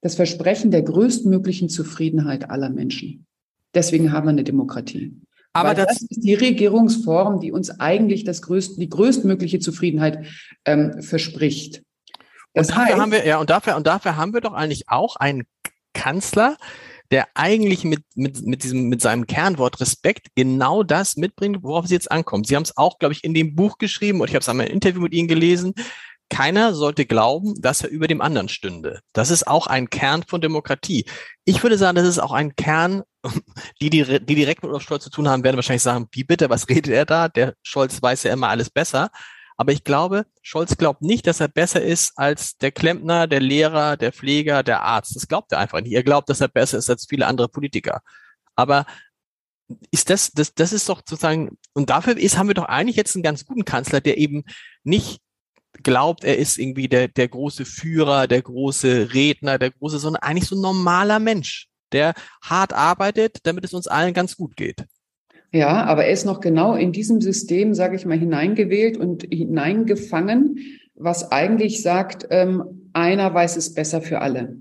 das 0.00 0.14
Versprechen 0.14 0.70
der 0.70 0.82
größtmöglichen 0.82 1.68
Zufriedenheit 1.68 2.48
aller 2.48 2.70
Menschen. 2.70 3.26
Deswegen 3.74 4.12
haben 4.12 4.26
wir 4.26 4.30
eine 4.30 4.44
Demokratie. 4.44 5.20
Aber 5.52 5.74
das, 5.74 5.86
das, 5.88 6.02
ist 6.02 6.24
die 6.24 6.34
Regierungsform, 6.34 7.40
die 7.40 7.52
uns 7.52 7.68
eigentlich 7.80 8.24
das 8.24 8.40
größte, 8.40 8.80
die 8.80 8.88
größtmögliche 8.88 9.58
Zufriedenheit 9.58 10.24
ähm, 10.64 11.02
verspricht. 11.02 11.82
Das 12.56 12.68
und 12.68 12.76
dafür 12.76 12.86
heißt, 12.86 13.00
haben 13.00 13.12
wir, 13.12 13.26
ja, 13.26 13.38
und 13.38 13.50
dafür, 13.50 13.76
und 13.76 13.86
dafür 13.86 14.16
haben 14.16 14.32
wir 14.32 14.40
doch 14.40 14.54
eigentlich 14.54 14.88
auch 14.88 15.16
einen 15.16 15.44
Kanzler, 15.92 16.56
der 17.10 17.28
eigentlich 17.34 17.84
mit, 17.84 18.02
mit, 18.14 18.44
mit 18.46 18.64
diesem, 18.64 18.88
mit 18.88 19.02
seinem 19.02 19.26
Kernwort 19.26 19.78
Respekt 19.80 20.28
genau 20.34 20.82
das 20.82 21.16
mitbringt, 21.16 21.62
worauf 21.62 21.84
es 21.84 21.90
jetzt 21.90 22.10
ankommt. 22.10 22.46
Sie 22.46 22.56
haben 22.56 22.62
es 22.62 22.76
auch, 22.76 22.98
glaube 22.98 23.12
ich, 23.12 23.24
in 23.24 23.34
dem 23.34 23.54
Buch 23.54 23.76
geschrieben 23.76 24.20
und 24.20 24.28
ich 24.28 24.34
habe 24.34 24.40
es 24.40 24.48
einmal 24.48 24.66
im 24.66 24.72
Interview 24.72 25.02
mit 25.02 25.12
Ihnen 25.12 25.28
gelesen. 25.28 25.74
Keiner 26.30 26.74
sollte 26.74 27.04
glauben, 27.04 27.60
dass 27.60 27.82
er 27.82 27.90
über 27.90 28.08
dem 28.08 28.22
anderen 28.22 28.48
stünde. 28.48 29.00
Das 29.12 29.30
ist 29.30 29.46
auch 29.46 29.66
ein 29.66 29.90
Kern 29.90 30.24
von 30.26 30.40
Demokratie. 30.40 31.04
Ich 31.44 31.62
würde 31.62 31.78
sagen, 31.78 31.94
das 31.94 32.06
ist 32.08 32.18
auch 32.18 32.32
ein 32.32 32.56
Kern, 32.56 33.02
die, 33.82 33.90
die, 33.90 34.02
die 34.02 34.34
direkt 34.34 34.62
mit 34.62 34.70
Olaf 34.70 34.82
Scholz 34.82 35.04
zu 35.04 35.10
tun 35.10 35.28
haben, 35.28 35.44
werden 35.44 35.56
wahrscheinlich 35.56 35.82
sagen, 35.82 36.08
wie 36.12 36.24
bitte, 36.24 36.48
was 36.48 36.70
redet 36.70 36.92
er 36.92 37.04
da? 37.04 37.28
Der 37.28 37.54
Scholz 37.62 38.02
weiß 38.02 38.22
ja 38.22 38.32
immer 38.32 38.48
alles 38.48 38.70
besser. 38.70 39.10
Aber 39.56 39.72
ich 39.72 39.84
glaube, 39.84 40.26
Scholz 40.42 40.76
glaubt 40.76 41.02
nicht, 41.02 41.26
dass 41.26 41.40
er 41.40 41.48
besser 41.48 41.82
ist 41.82 42.12
als 42.16 42.56
der 42.58 42.72
Klempner, 42.72 43.26
der 43.26 43.40
Lehrer, 43.40 43.96
der 43.96 44.12
Pfleger, 44.12 44.62
der 44.62 44.82
Arzt. 44.82 45.16
Das 45.16 45.28
glaubt 45.28 45.52
er 45.52 45.58
einfach 45.58 45.80
nicht. 45.80 45.94
Er 45.94 46.02
glaubt, 46.02 46.28
dass 46.28 46.40
er 46.40 46.48
besser 46.48 46.78
ist 46.78 46.90
als 46.90 47.06
viele 47.08 47.26
andere 47.26 47.48
Politiker. 47.48 48.02
Aber 48.54 48.86
ist 49.90 50.10
das, 50.10 50.30
das, 50.32 50.54
das 50.54 50.72
ist 50.72 50.88
doch 50.88 50.98
sozusagen, 50.98 51.58
und 51.72 51.90
dafür 51.90 52.16
ist, 52.16 52.36
haben 52.36 52.48
wir 52.48 52.54
doch 52.54 52.66
eigentlich 52.66 52.96
jetzt 52.96 53.16
einen 53.16 53.22
ganz 53.22 53.46
guten 53.46 53.64
Kanzler, 53.64 54.00
der 54.00 54.18
eben 54.18 54.44
nicht 54.84 55.20
glaubt, 55.82 56.24
er 56.24 56.38
ist 56.38 56.58
irgendwie 56.58 56.88
der, 56.88 57.08
der 57.08 57.28
große 57.28 57.64
Führer, 57.64 58.26
der 58.26 58.42
große 58.42 59.12
Redner, 59.12 59.58
der 59.58 59.70
große, 59.70 59.98
sondern 59.98 60.22
eigentlich 60.22 60.48
so 60.48 60.56
ein 60.56 60.62
normaler 60.62 61.18
Mensch, 61.18 61.68
der 61.92 62.14
hart 62.42 62.72
arbeitet, 62.72 63.38
damit 63.44 63.64
es 63.64 63.74
uns 63.74 63.86
allen 63.86 64.14
ganz 64.14 64.36
gut 64.36 64.56
geht. 64.56 64.84
Ja, 65.52 65.84
aber 65.84 66.04
er 66.04 66.12
ist 66.12 66.26
noch 66.26 66.40
genau 66.40 66.74
in 66.74 66.92
diesem 66.92 67.20
System, 67.20 67.74
sage 67.74 67.96
ich 67.96 68.04
mal, 68.04 68.18
hineingewählt 68.18 68.96
und 68.96 69.22
hineingefangen, 69.30 70.58
was 70.94 71.30
eigentlich 71.30 71.82
sagt, 71.82 72.26
ähm, 72.30 72.90
einer 72.92 73.32
weiß 73.32 73.56
es 73.56 73.74
besser 73.74 74.00
für 74.00 74.20
alle. 74.20 74.56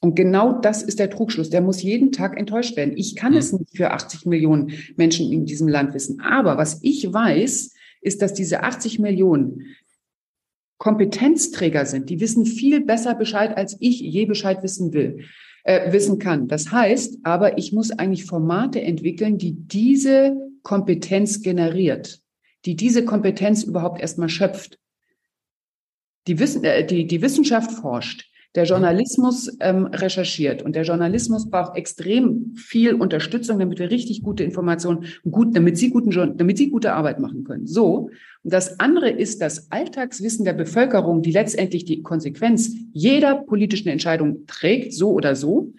Und 0.00 0.14
genau 0.14 0.60
das 0.60 0.82
ist 0.82 0.98
der 0.98 1.10
Trugschluss. 1.10 1.50
Der 1.50 1.62
muss 1.62 1.82
jeden 1.82 2.12
Tag 2.12 2.38
enttäuscht 2.38 2.76
werden. 2.76 2.96
Ich 2.96 3.16
kann 3.16 3.32
mhm. 3.32 3.38
es 3.38 3.52
nicht 3.52 3.76
für 3.76 3.92
80 3.92 4.26
Millionen 4.26 4.72
Menschen 4.96 5.32
in 5.32 5.46
diesem 5.46 5.68
Land 5.68 5.94
wissen. 5.94 6.20
Aber 6.20 6.58
was 6.58 6.80
ich 6.82 7.12
weiß, 7.12 7.72
ist, 8.02 8.22
dass 8.22 8.34
diese 8.34 8.62
80 8.62 8.98
Millionen 8.98 9.76
Kompetenzträger 10.78 11.86
sind. 11.86 12.10
Die 12.10 12.20
wissen 12.20 12.44
viel 12.44 12.84
besser 12.84 13.14
Bescheid, 13.14 13.56
als 13.56 13.76
ich 13.80 14.00
je 14.00 14.26
Bescheid 14.26 14.62
wissen 14.62 14.92
will 14.92 15.24
äh, 15.66 15.92
wissen 15.92 16.18
kann. 16.20 16.46
Das 16.46 16.70
heißt 16.70 17.18
aber, 17.24 17.58
ich 17.58 17.72
muss 17.72 17.90
eigentlich 17.90 18.24
Formate 18.24 18.80
entwickeln, 18.80 19.36
die 19.36 19.52
diese 19.52 20.36
Kompetenz 20.62 21.42
generiert, 21.42 22.20
die 22.64 22.76
diese 22.76 23.04
Kompetenz 23.04 23.64
überhaupt 23.64 24.00
erstmal 24.00 24.28
schöpft. 24.28 24.78
Die, 26.28 26.38
Wissen, 26.38 26.62
äh, 26.62 26.86
die, 26.86 27.06
die 27.06 27.20
Wissenschaft 27.20 27.72
forscht, 27.72 28.30
der 28.56 28.64
Journalismus 28.64 29.54
ähm, 29.60 29.86
recherchiert 29.86 30.62
und 30.62 30.74
der 30.74 30.84
Journalismus 30.84 31.50
braucht 31.50 31.76
extrem 31.76 32.54
viel 32.54 32.94
Unterstützung, 32.94 33.58
damit 33.58 33.78
wir 33.78 33.90
richtig 33.90 34.22
gute 34.22 34.44
Informationen, 34.44 35.04
gut, 35.30 35.54
damit 35.54 35.76
sie 35.76 35.90
guten, 35.90 36.10
damit 36.10 36.56
sie 36.56 36.70
gute 36.70 36.94
Arbeit 36.94 37.20
machen 37.20 37.44
können. 37.44 37.66
So. 37.66 38.10
Und 38.42 38.52
das 38.52 38.80
andere 38.80 39.10
ist 39.10 39.42
das 39.42 39.70
Alltagswissen 39.70 40.46
der 40.46 40.54
Bevölkerung, 40.54 41.20
die 41.20 41.32
letztendlich 41.32 41.84
die 41.84 42.02
Konsequenz 42.02 42.74
jeder 42.92 43.34
politischen 43.34 43.90
Entscheidung 43.90 44.46
trägt, 44.46 44.94
so 44.94 45.10
oder 45.10 45.36
so. 45.36 45.74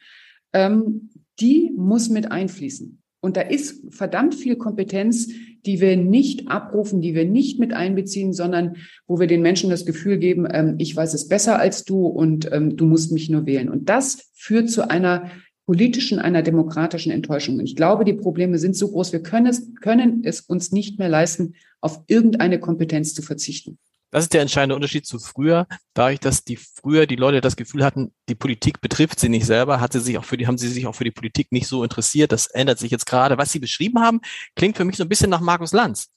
Ähm, 0.54 1.10
die 1.40 1.72
muss 1.76 2.10
mit 2.10 2.32
einfließen. 2.32 3.02
Und 3.22 3.38
da 3.38 3.42
ist 3.42 3.84
verdammt 3.94 4.36
viel 4.36 4.56
Kompetenz, 4.56 5.30
die 5.68 5.82
wir 5.82 5.98
nicht 5.98 6.48
abrufen, 6.48 7.02
die 7.02 7.14
wir 7.14 7.26
nicht 7.26 7.60
mit 7.60 7.74
einbeziehen, 7.74 8.34
sondern 8.34 8.78
wo 9.06 9.20
wir 9.20 9.28
den 9.28 9.42
Menschen 9.42 9.70
das 9.70 9.86
Gefühl 9.86 10.18
geben, 10.18 10.48
ähm, 10.50 10.76
ich 10.78 10.96
weiß 10.96 11.14
es 11.14 11.28
besser 11.28 11.60
als 11.60 11.84
du 11.84 12.08
und 12.08 12.50
ähm, 12.52 12.78
du 12.78 12.86
musst 12.86 13.12
mich 13.12 13.30
nur 13.30 13.46
wählen. 13.46 13.70
Und 13.70 13.90
das 13.90 14.32
führt 14.34 14.72
zu 14.72 14.90
einer 14.90 15.30
politischen, 15.66 16.20
einer 16.20 16.42
demokratischen 16.42 17.12
Enttäuschung. 17.12 17.60
Und 17.60 17.66
ich 17.66 17.76
glaube, 17.76 18.06
die 18.06 18.14
Probleme 18.14 18.58
sind 18.58 18.78
so 18.78 18.90
groß, 18.90 19.12
wir 19.12 19.22
können 19.22 19.48
es, 19.48 19.76
können 19.76 20.22
es 20.24 20.40
uns 20.40 20.72
nicht 20.72 20.98
mehr 20.98 21.10
leisten, 21.10 21.56
auf 21.82 22.04
irgendeine 22.08 22.60
Kompetenz 22.60 23.14
zu 23.14 23.22
verzichten. 23.22 23.78
Das 24.10 24.24
ist 24.24 24.34
der 24.34 24.42
entscheidende 24.42 24.76
Unterschied 24.76 25.06
zu 25.06 25.20
früher. 25.20 25.68
Dadurch, 25.94 26.20
dass 26.20 26.44
die 26.44 26.56
früher 26.56 27.06
die 27.08 27.18
Leute 27.18 27.42
das 27.42 27.58
Gefühl 27.58 27.84
hatten, 27.84 28.14
die 28.30 28.36
Politik 28.36 28.80
betrifft 28.80 29.20
sie 29.20 29.30
nicht 29.30 29.46
selber, 29.46 29.82
hat 29.82 29.94
sie 29.94 30.00
sich 30.00 30.18
auch 30.18 30.24
für 30.24 30.38
die, 30.38 30.48
haben 30.48 30.58
sie 30.58 30.70
sich 30.70 30.88
auch 30.88 30.96
für 30.96 31.04
die 31.04 31.12
Politik 31.12 31.52
nicht 31.52 31.68
so 31.68 31.84
interessiert. 31.84 32.32
Das 32.32 32.48
ändert 32.48 32.80
sich 32.80 32.92
jetzt 32.92 33.06
gerade. 33.06 33.38
Was 33.38 33.52
Sie 33.52 33.60
beschrieben 33.60 34.00
haben, 34.00 34.22
klingt 34.56 34.78
für 34.78 34.86
mich 34.86 34.96
so 34.96 35.04
ein 35.04 35.10
bisschen 35.10 35.30
nach 35.30 35.42
Markus 35.42 35.74
Lanz. 35.74 36.10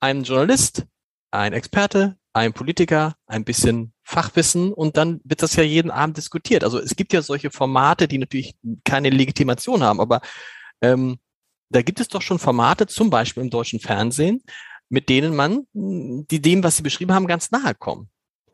Ein 0.00 0.24
Journalist, 0.24 0.84
ein 1.30 1.54
Experte, 1.54 2.16
ein 2.34 2.52
Politiker, 2.52 3.14
ein 3.26 3.44
bisschen 3.44 3.94
Fachwissen 4.02 4.72
und 4.72 4.98
dann 4.98 5.20
wird 5.24 5.42
das 5.42 5.56
ja 5.56 5.62
jeden 5.62 5.90
Abend 5.90 6.18
diskutiert. 6.18 6.64
Also 6.64 6.78
es 6.78 6.94
gibt 6.96 7.14
ja 7.14 7.22
solche 7.22 7.50
Formate, 7.50 8.08
die 8.08 8.18
natürlich 8.18 8.54
keine 8.84 9.08
Legitimation 9.08 9.82
haben, 9.82 10.00
aber 10.00 10.20
ähm, 10.82 11.18
da 11.70 11.82
gibt 11.82 11.98
es 11.98 12.08
doch 12.08 12.22
schon 12.22 12.38
Formate, 12.38 12.86
zum 12.86 13.10
Beispiel 13.10 13.42
im 13.42 13.50
deutschen 13.50 13.80
Fernsehen, 13.80 14.42
mit 14.88 15.08
denen 15.08 15.34
man, 15.34 15.66
die 15.72 16.40
dem, 16.40 16.62
was 16.62 16.76
Sie 16.76 16.82
beschrieben 16.82 17.12
haben, 17.12 17.26
ganz 17.26 17.50
nahe 17.50 17.74
kommen. 17.74 18.08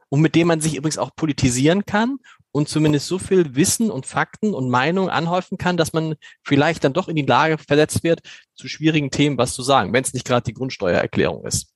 Und 0.08 0.20
mit 0.20 0.34
denen 0.34 0.48
man 0.48 0.60
sich 0.60 0.76
übrigens 0.76 0.98
auch 0.98 1.14
politisieren 1.16 1.86
kann 1.86 2.18
und 2.52 2.68
zumindest 2.68 3.06
so 3.06 3.18
viel 3.18 3.54
Wissen 3.54 3.90
und 3.90 4.04
Fakten 4.04 4.52
und 4.52 4.68
Meinungen 4.68 5.08
anhäufen 5.08 5.56
kann, 5.56 5.78
dass 5.78 5.94
man 5.94 6.16
vielleicht 6.44 6.84
dann 6.84 6.92
doch 6.92 7.08
in 7.08 7.16
die 7.16 7.24
Lage 7.24 7.56
versetzt 7.56 8.04
wird, 8.04 8.20
zu 8.54 8.68
schwierigen 8.68 9.10
Themen 9.10 9.38
was 9.38 9.54
zu 9.54 9.62
sagen, 9.62 9.92
wenn 9.92 10.04
es 10.04 10.12
nicht 10.12 10.26
gerade 10.26 10.44
die 10.44 10.54
Grundsteuererklärung 10.54 11.46
ist. 11.46 11.71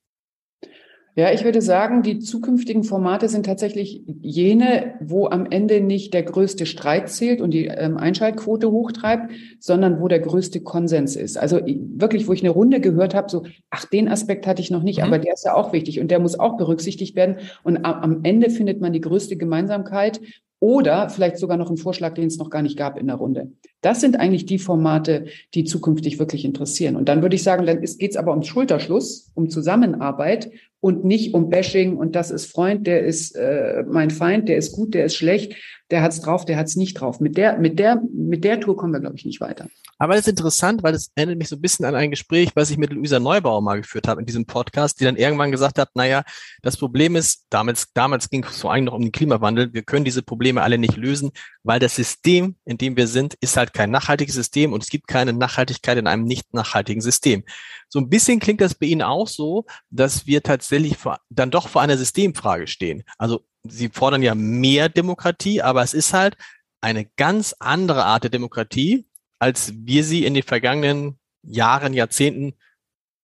Ja, 1.18 1.32
ich 1.32 1.44
würde 1.44 1.62
sagen, 1.62 2.02
die 2.02 2.18
zukünftigen 2.18 2.84
Formate 2.84 3.30
sind 3.30 3.46
tatsächlich 3.46 4.02
jene, 4.20 4.96
wo 5.00 5.28
am 5.28 5.46
Ende 5.46 5.80
nicht 5.80 6.12
der 6.12 6.22
größte 6.22 6.66
Streit 6.66 7.08
zählt 7.08 7.40
und 7.40 7.52
die 7.52 7.68
ähm, 7.68 7.96
Einschaltquote 7.96 8.70
hochtreibt, 8.70 9.32
sondern 9.58 9.98
wo 9.98 10.08
der 10.08 10.20
größte 10.20 10.60
Konsens 10.60 11.16
ist. 11.16 11.38
Also 11.38 11.60
wirklich, 11.64 12.28
wo 12.28 12.34
ich 12.34 12.42
eine 12.42 12.50
Runde 12.50 12.82
gehört 12.82 13.14
habe, 13.14 13.30
so, 13.30 13.44
ach, 13.70 13.86
den 13.86 14.10
Aspekt 14.10 14.46
hatte 14.46 14.60
ich 14.60 14.70
noch 14.70 14.82
nicht, 14.82 14.98
mhm. 14.98 15.04
aber 15.04 15.18
der 15.18 15.32
ist 15.32 15.46
ja 15.46 15.54
auch 15.54 15.72
wichtig 15.72 16.00
und 16.00 16.10
der 16.10 16.18
muss 16.18 16.38
auch 16.38 16.58
berücksichtigt 16.58 17.16
werden. 17.16 17.36
Und 17.62 17.86
am 17.86 18.20
Ende 18.22 18.50
findet 18.50 18.82
man 18.82 18.92
die 18.92 19.00
größte 19.00 19.38
Gemeinsamkeit 19.38 20.20
oder 20.58 21.10
vielleicht 21.10 21.38
sogar 21.38 21.56
noch 21.56 21.68
einen 21.68 21.76
Vorschlag, 21.76 22.14
den 22.14 22.26
es 22.26 22.38
noch 22.38 22.50
gar 22.50 22.62
nicht 22.62 22.76
gab 22.76 22.98
in 22.98 23.08
der 23.08 23.16
Runde. 23.16 23.52
Das 23.82 24.00
sind 24.00 24.18
eigentlich 24.18 24.46
die 24.46 24.58
Formate, 24.58 25.26
die 25.54 25.64
zukünftig 25.64 26.18
wirklich 26.18 26.44
interessieren. 26.44 26.96
Und 26.96 27.08
dann 27.08 27.22
würde 27.22 27.36
ich 27.36 27.42
sagen, 27.42 27.66
dann 27.66 27.80
geht 27.80 28.10
es 28.10 28.16
aber 28.16 28.32
um 28.32 28.42
Schulterschluss, 28.42 29.30
um 29.34 29.50
Zusammenarbeit 29.50 30.50
und 30.80 31.04
nicht 31.04 31.34
um 31.34 31.50
Bashing 31.50 31.96
und 31.96 32.14
das 32.14 32.30
ist 32.30 32.46
Freund, 32.46 32.86
der 32.86 33.04
ist 33.04 33.34
äh, 33.36 33.84
mein 33.88 34.10
Feind, 34.10 34.48
der 34.48 34.56
ist 34.56 34.72
gut, 34.72 34.94
der 34.94 35.04
ist 35.04 35.16
schlecht, 35.16 35.54
der 35.90 36.02
hat's 36.02 36.20
drauf, 36.20 36.44
der 36.44 36.56
hat's 36.56 36.74
nicht 36.74 36.94
drauf. 36.94 37.20
Mit 37.20 37.36
der, 37.36 37.58
mit 37.58 37.78
der, 37.78 38.02
mit 38.12 38.42
der 38.42 38.60
Tour 38.60 38.76
kommen 38.76 38.92
wir, 38.92 39.00
glaube 39.00 39.16
ich, 39.16 39.24
nicht 39.24 39.40
weiter. 39.40 39.68
Aber 39.98 40.14
das 40.14 40.22
ist 40.22 40.28
interessant, 40.28 40.82
weil 40.82 40.94
es 40.94 41.10
erinnert 41.14 41.38
mich 41.38 41.48
so 41.48 41.56
ein 41.56 41.62
bisschen 41.62 41.84
an 41.84 41.94
ein 41.94 42.10
Gespräch, 42.10 42.50
was 42.54 42.70
ich 42.70 42.76
mit 42.76 42.92
Luisa 42.92 43.20
Neubauer 43.20 43.62
mal 43.62 43.80
geführt 43.80 44.08
habe 44.08 44.20
in 44.20 44.26
diesem 44.26 44.46
Podcast, 44.46 45.00
die 45.00 45.04
dann 45.04 45.16
irgendwann 45.16 45.52
gesagt 45.52 45.78
hat, 45.78 45.90
naja, 45.94 46.24
das 46.62 46.76
Problem 46.76 47.14
ist, 47.14 47.46
damals, 47.50 47.92
damals 47.94 48.28
ging 48.28 48.44
es 48.44 48.60
vor 48.60 48.72
allem 48.72 48.84
noch 48.84 48.94
um 48.94 49.02
den 49.02 49.12
Klimawandel, 49.12 49.72
wir 49.72 49.82
können 49.82 50.04
diese 50.04 50.22
Probleme 50.22 50.62
alle 50.62 50.76
nicht 50.76 50.96
lösen, 50.96 51.30
weil 51.62 51.78
das 51.78 51.94
System, 51.94 52.56
in 52.64 52.78
dem 52.78 52.96
wir 52.96 53.06
sind, 53.06 53.34
ist 53.40 53.56
halt 53.56 53.72
kein 53.72 53.90
nachhaltiges 53.90 54.34
System 54.34 54.72
und 54.72 54.82
es 54.82 54.90
gibt 54.90 55.06
keine 55.06 55.32
Nachhaltigkeit 55.32 55.98
in 55.98 56.08
einem 56.08 56.24
nicht 56.24 56.52
nachhaltigen 56.52 57.00
System. 57.00 57.44
So 57.88 58.00
ein 58.00 58.08
bisschen 58.08 58.40
klingt 58.40 58.60
das 58.60 58.74
bei 58.74 58.86
Ihnen 58.86 59.02
auch 59.02 59.28
so, 59.28 59.64
dass 59.90 60.26
wir 60.26 60.42
tatsächlich 60.42 60.96
vor, 60.96 61.20
dann 61.30 61.50
doch 61.50 61.68
vor 61.68 61.82
einer 61.82 61.96
Systemfrage 61.96 62.66
stehen. 62.66 63.04
Also 63.16 63.44
Sie 63.70 63.88
fordern 63.88 64.22
ja 64.22 64.34
mehr 64.34 64.88
Demokratie, 64.88 65.62
aber 65.62 65.82
es 65.82 65.94
ist 65.94 66.12
halt 66.12 66.36
eine 66.80 67.04
ganz 67.04 67.54
andere 67.58 68.04
Art 68.04 68.24
der 68.24 68.30
Demokratie, 68.30 69.06
als 69.38 69.72
wir 69.74 70.04
sie 70.04 70.24
in 70.24 70.34
den 70.34 70.42
vergangenen 70.42 71.18
Jahren, 71.42 71.94
Jahrzehnten, 71.94 72.54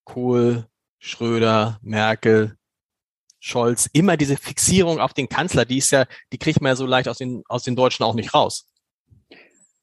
Kohl, 0.05 0.67
Schröder, 0.99 1.79
Merkel, 1.83 2.57
Scholz, 3.41 3.89
immer 3.93 4.17
diese 4.17 4.37
Fixierung 4.37 5.01
auf 5.01 5.15
den 5.15 5.29
Kanzler, 5.29 5.65
die 5.65 5.79
ist 5.79 5.91
ja, 5.91 6.07
die 6.33 6.39
kriegt 6.39 6.61
man 6.61 6.71
ja 6.71 6.77
so 6.77 6.87
leicht 6.87 7.09
aus 7.09 7.19
den, 7.19 7.43
aus 7.49 7.65
den 7.65 7.75
Deutschen 7.75 8.05
auch 8.05 8.15
nicht 8.15 8.35
raus. 8.35 8.72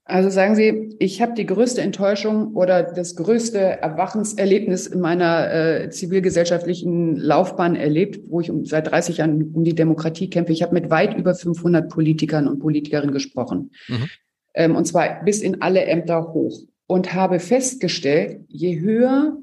Also 0.10 0.32
sagen 0.32 0.56
Sie, 0.56 0.96
ich 0.98 1.22
habe 1.22 1.36
die 1.36 1.46
größte 1.46 1.82
Enttäuschung 1.82 2.56
oder 2.56 2.82
das 2.82 3.16
größte 3.16 3.60
Erwachenserlebnis 3.60 4.88
in 4.88 5.02
meiner 5.02 5.54
äh, 5.54 5.90
zivilgesellschaftlichen 5.92 7.16
Laufbahn 7.16 7.76
erlebt, 7.76 8.20
wo 8.28 8.42
ich 8.42 8.50
um, 8.50 8.66
seit 8.66 8.90
30 8.90 9.18
Jahren 9.18 9.54
um 9.54 9.64
die 9.64 9.76
Demokratie 9.76 10.28
kämpfe. 10.28 10.52
Ich 10.52 10.64
habe 10.64 10.74
mit 10.74 10.90
weit 10.90 11.16
über 11.16 11.36
500 11.36 11.90
Politikern 11.92 12.48
und 12.48 12.58
Politikerinnen 12.58 13.14
gesprochen. 13.14 13.72
Mhm. 13.88 14.10
Ähm, 14.56 14.76
und 14.76 14.86
zwar 14.86 15.24
bis 15.24 15.42
in 15.42 15.62
alle 15.62 15.86
Ämter 15.86 16.34
hoch. 16.34 16.60
Und 16.88 17.14
habe 17.14 17.40
festgestellt, 17.40 18.46
je 18.48 18.80
höher 18.80 19.38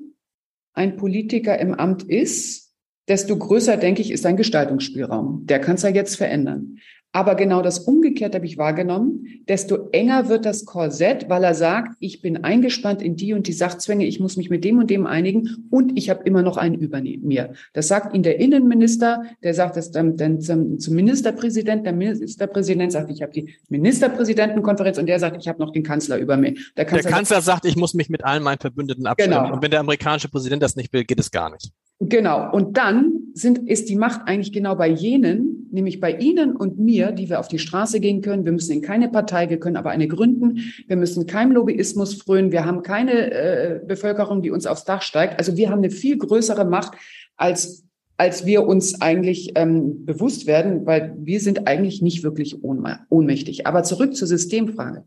ein 0.72 0.96
Politiker 0.96 1.60
im 1.60 1.74
Amt 1.74 2.02
ist, 2.02 2.72
desto 3.06 3.36
größer, 3.36 3.76
denke 3.76 4.02
ich, 4.02 4.10
ist 4.10 4.22
sein 4.22 4.36
Gestaltungsspielraum. 4.36 5.46
Der 5.46 5.60
kann 5.60 5.76
es 5.76 5.82
ja 5.82 5.90
jetzt 5.90 6.16
verändern. 6.16 6.78
Aber 7.16 7.34
genau 7.34 7.62
das 7.62 7.78
Umgekehrte 7.78 8.36
habe 8.36 8.44
ich 8.44 8.58
wahrgenommen. 8.58 9.40
Desto 9.48 9.88
enger 9.92 10.28
wird 10.28 10.44
das 10.44 10.66
Korsett, 10.66 11.30
weil 11.30 11.44
er 11.44 11.54
sagt, 11.54 11.96
ich 11.98 12.20
bin 12.20 12.44
eingespannt 12.44 13.00
in 13.00 13.16
die 13.16 13.32
und 13.32 13.46
die 13.46 13.54
Sachzwänge, 13.54 14.04
ich 14.04 14.20
muss 14.20 14.36
mich 14.36 14.50
mit 14.50 14.64
dem 14.64 14.78
und 14.80 14.90
dem 14.90 15.06
einigen 15.06 15.66
und 15.70 15.96
ich 15.96 16.10
habe 16.10 16.24
immer 16.24 16.42
noch 16.42 16.58
einen 16.58 16.74
über 16.74 17.00
mir. 17.00 17.54
Das 17.72 17.88
sagt 17.88 18.14
ihn 18.14 18.22
der 18.22 18.38
Innenminister, 18.38 19.22
der 19.42 19.54
sagt 19.54 19.78
das 19.78 19.90
dann, 19.92 20.18
dann 20.18 20.42
zum, 20.42 20.78
zum 20.78 20.94
Ministerpräsident. 20.94 21.86
Der 21.86 21.94
Ministerpräsident 21.94 22.92
sagt, 22.92 23.10
ich 23.10 23.22
habe 23.22 23.32
die 23.32 23.54
Ministerpräsidentenkonferenz 23.70 24.98
und 24.98 25.06
der 25.06 25.18
sagt, 25.18 25.38
ich 25.38 25.48
habe 25.48 25.58
noch 25.58 25.72
den 25.72 25.84
Kanzler 25.84 26.18
über 26.18 26.36
mir. 26.36 26.52
Der 26.76 26.84
Kanzler, 26.84 27.08
der 27.08 27.16
Kanzler 27.16 27.40
sagt, 27.40 27.64
ich 27.64 27.76
muss 27.76 27.94
mich 27.94 28.10
mit 28.10 28.26
allen 28.26 28.42
meinen 28.42 28.58
Verbündeten 28.58 29.06
abstimmen. 29.06 29.38
Genau. 29.38 29.54
Und 29.54 29.62
wenn 29.62 29.70
der 29.70 29.80
amerikanische 29.80 30.28
Präsident 30.28 30.62
das 30.62 30.76
nicht 30.76 30.92
will, 30.92 31.04
geht 31.04 31.18
es 31.18 31.30
gar 31.30 31.50
nicht. 31.50 31.72
Genau. 31.98 32.52
Und 32.52 32.76
dann 32.76 33.12
sind, 33.32 33.68
ist 33.68 33.88
die 33.88 33.96
Macht 33.96 34.22
eigentlich 34.26 34.52
genau 34.52 34.74
bei 34.74 34.88
jenen, 34.88 35.68
nämlich 35.70 35.98
bei 35.98 36.12
Ihnen 36.12 36.54
und 36.54 36.78
mir, 36.78 37.12
die 37.12 37.30
wir 37.30 37.40
auf 37.40 37.48
die 37.48 37.58
Straße 37.58 38.00
gehen 38.00 38.20
können. 38.20 38.44
Wir 38.44 38.52
müssen 38.52 38.72
in 38.72 38.82
keine 38.82 39.08
Partei, 39.08 39.48
wir 39.48 39.58
können 39.58 39.76
aber 39.76 39.90
eine 39.90 40.06
gründen. 40.06 40.58
Wir 40.86 40.96
müssen 40.96 41.26
keinem 41.26 41.52
Lobbyismus 41.52 42.14
frönen. 42.14 42.52
Wir 42.52 42.66
haben 42.66 42.82
keine 42.82 43.30
äh, 43.30 43.80
Bevölkerung, 43.86 44.42
die 44.42 44.50
uns 44.50 44.66
aufs 44.66 44.84
Dach 44.84 45.00
steigt. 45.00 45.38
Also 45.38 45.56
wir 45.56 45.70
haben 45.70 45.78
eine 45.78 45.90
viel 45.90 46.18
größere 46.18 46.66
Macht, 46.66 46.94
als 47.36 47.86
als 48.18 48.46
wir 48.46 48.66
uns 48.66 49.00
eigentlich 49.02 49.52
ähm, 49.56 50.06
bewusst 50.06 50.46
werden, 50.46 50.86
weil 50.86 51.14
wir 51.18 51.38
sind 51.38 51.68
eigentlich 51.68 52.00
nicht 52.00 52.22
wirklich 52.22 52.64
ohnmächtig. 52.64 53.66
Aber 53.66 53.82
zurück 53.82 54.16
zur 54.16 54.26
Systemfrage. 54.26 55.04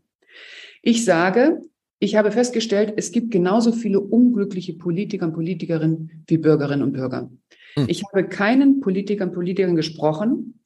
Ich 0.82 1.04
sage, 1.04 1.60
ich 2.00 2.16
habe 2.16 2.32
festgestellt, 2.32 2.94
es 2.96 3.12
gibt 3.12 3.30
genauso 3.30 3.72
viele 3.72 4.00
unglückliche 4.00 4.72
Politiker 4.72 5.26
und 5.26 5.34
Politikerinnen 5.34 6.24
wie 6.26 6.38
Bürgerinnen 6.38 6.82
und 6.82 6.92
Bürger. 6.92 7.30
Hm. 7.74 7.84
Ich 7.88 8.02
habe 8.04 8.24
keinen 8.24 8.80
Politiker 8.80 9.24
und 9.24 9.32
Politikern 9.32 9.76
gesprochen, 9.76 10.60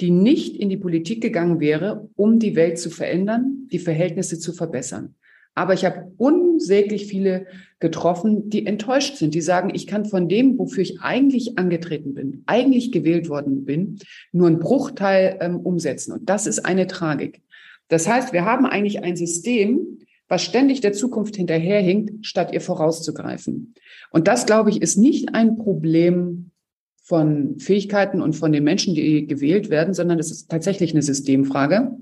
die 0.00 0.10
nicht 0.10 0.56
in 0.56 0.70
die 0.70 0.78
Politik 0.78 1.20
gegangen 1.20 1.60
wäre, 1.60 2.08
um 2.16 2.38
die 2.38 2.56
Welt 2.56 2.78
zu 2.78 2.88
verändern, 2.88 3.68
die 3.70 3.78
Verhältnisse 3.78 4.38
zu 4.38 4.52
verbessern. 4.54 5.14
Aber 5.54 5.74
ich 5.74 5.84
habe 5.84 6.12
unsäglich 6.16 7.06
viele 7.06 7.46
getroffen, 7.80 8.48
die 8.48 8.64
enttäuscht 8.64 9.16
sind, 9.16 9.34
die 9.34 9.40
sagen, 9.40 9.72
ich 9.74 9.86
kann 9.86 10.06
von 10.06 10.28
dem, 10.28 10.56
wofür 10.56 10.84
ich 10.84 11.00
eigentlich 11.00 11.58
angetreten 11.58 12.14
bin, 12.14 12.44
eigentlich 12.46 12.92
gewählt 12.92 13.28
worden 13.28 13.64
bin, 13.64 13.98
nur 14.32 14.46
einen 14.46 14.60
Bruchteil 14.60 15.36
ähm, 15.40 15.56
umsetzen. 15.56 16.12
Und 16.12 16.30
das 16.30 16.46
ist 16.46 16.60
eine 16.60 16.86
Tragik. 16.86 17.42
Das 17.88 18.08
heißt, 18.08 18.32
wir 18.32 18.44
haben 18.44 18.66
eigentlich 18.66 19.02
ein 19.02 19.16
System, 19.16 19.98
was 20.28 20.42
ständig 20.42 20.80
der 20.80 20.92
Zukunft 20.92 21.36
hinterherhinkt, 21.36 22.26
statt 22.26 22.52
ihr 22.52 22.60
vorauszugreifen. 22.60 23.74
Und 24.10 24.28
das, 24.28 24.46
glaube 24.46 24.70
ich, 24.70 24.82
ist 24.82 24.96
nicht 24.96 25.34
ein 25.34 25.56
Problem 25.56 26.50
von 27.02 27.58
Fähigkeiten 27.58 28.20
und 28.20 28.34
von 28.34 28.52
den 28.52 28.64
Menschen, 28.64 28.94
die 28.94 29.26
gewählt 29.26 29.70
werden, 29.70 29.94
sondern 29.94 30.18
es 30.18 30.30
ist 30.30 30.50
tatsächlich 30.50 30.92
eine 30.92 31.02
Systemfrage. 31.02 31.96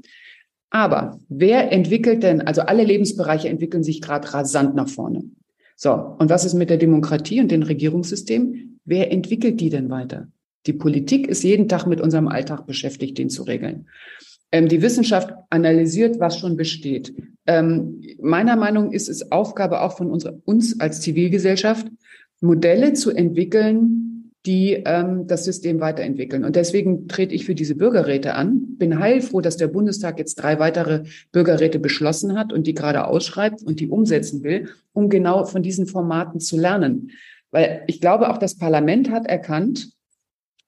Aber 0.70 1.20
wer 1.28 1.70
entwickelt 1.70 2.24
denn, 2.24 2.40
also 2.40 2.62
alle 2.62 2.82
Lebensbereiche 2.82 3.48
entwickeln 3.48 3.84
sich 3.84 4.00
gerade 4.00 4.32
rasant 4.34 4.74
nach 4.74 4.88
vorne. 4.88 5.24
So, 5.76 5.92
und 5.92 6.28
was 6.28 6.44
ist 6.44 6.54
mit 6.54 6.70
der 6.70 6.78
Demokratie 6.78 7.40
und 7.40 7.50
den 7.52 7.62
Regierungssystemen? 7.62 8.80
Wer 8.84 9.12
entwickelt 9.12 9.60
die 9.60 9.70
denn 9.70 9.90
weiter? 9.90 10.28
Die 10.66 10.72
Politik 10.72 11.28
ist 11.28 11.44
jeden 11.44 11.68
Tag 11.68 11.86
mit 11.86 12.00
unserem 12.00 12.26
Alltag 12.26 12.66
beschäftigt, 12.66 13.16
den 13.18 13.30
zu 13.30 13.44
regeln. 13.44 13.86
Ähm, 14.52 14.68
die 14.68 14.82
Wissenschaft 14.82 15.32
analysiert, 15.50 16.20
was 16.20 16.38
schon 16.38 16.56
besteht. 16.56 17.14
Ähm, 17.46 18.02
meiner 18.20 18.56
Meinung 18.56 18.92
ist 18.92 19.08
es 19.08 19.32
Aufgabe 19.32 19.80
auch 19.80 19.96
von 19.96 20.10
unserer, 20.10 20.34
uns 20.44 20.80
als 20.80 21.00
Zivilgesellschaft, 21.00 21.86
Modelle 22.40 22.92
zu 22.92 23.10
entwickeln, 23.10 24.06
die 24.46 24.82
ähm, 24.84 25.26
das 25.26 25.44
System 25.44 25.80
weiterentwickeln. 25.80 26.44
Und 26.44 26.54
deswegen 26.54 27.08
trete 27.08 27.34
ich 27.34 27.44
für 27.44 27.54
diese 27.54 27.74
Bürgerräte 27.74 28.34
an. 28.34 28.76
Bin 28.78 29.00
heilfroh, 29.00 29.40
dass 29.40 29.56
der 29.56 29.66
Bundestag 29.66 30.18
jetzt 30.18 30.36
drei 30.36 30.58
weitere 30.60 31.02
Bürgerräte 31.32 31.80
beschlossen 31.80 32.38
hat 32.38 32.52
und 32.52 32.66
die 32.66 32.74
gerade 32.74 33.06
ausschreibt 33.06 33.62
und 33.62 33.80
die 33.80 33.88
umsetzen 33.88 34.44
will, 34.44 34.68
um 34.92 35.08
genau 35.08 35.44
von 35.44 35.62
diesen 35.62 35.86
Formaten 35.86 36.38
zu 36.38 36.56
lernen. 36.56 37.10
Weil 37.50 37.82
ich 37.88 38.00
glaube, 38.00 38.30
auch 38.30 38.38
das 38.38 38.56
Parlament 38.56 39.10
hat 39.10 39.26
erkannt, 39.26 39.95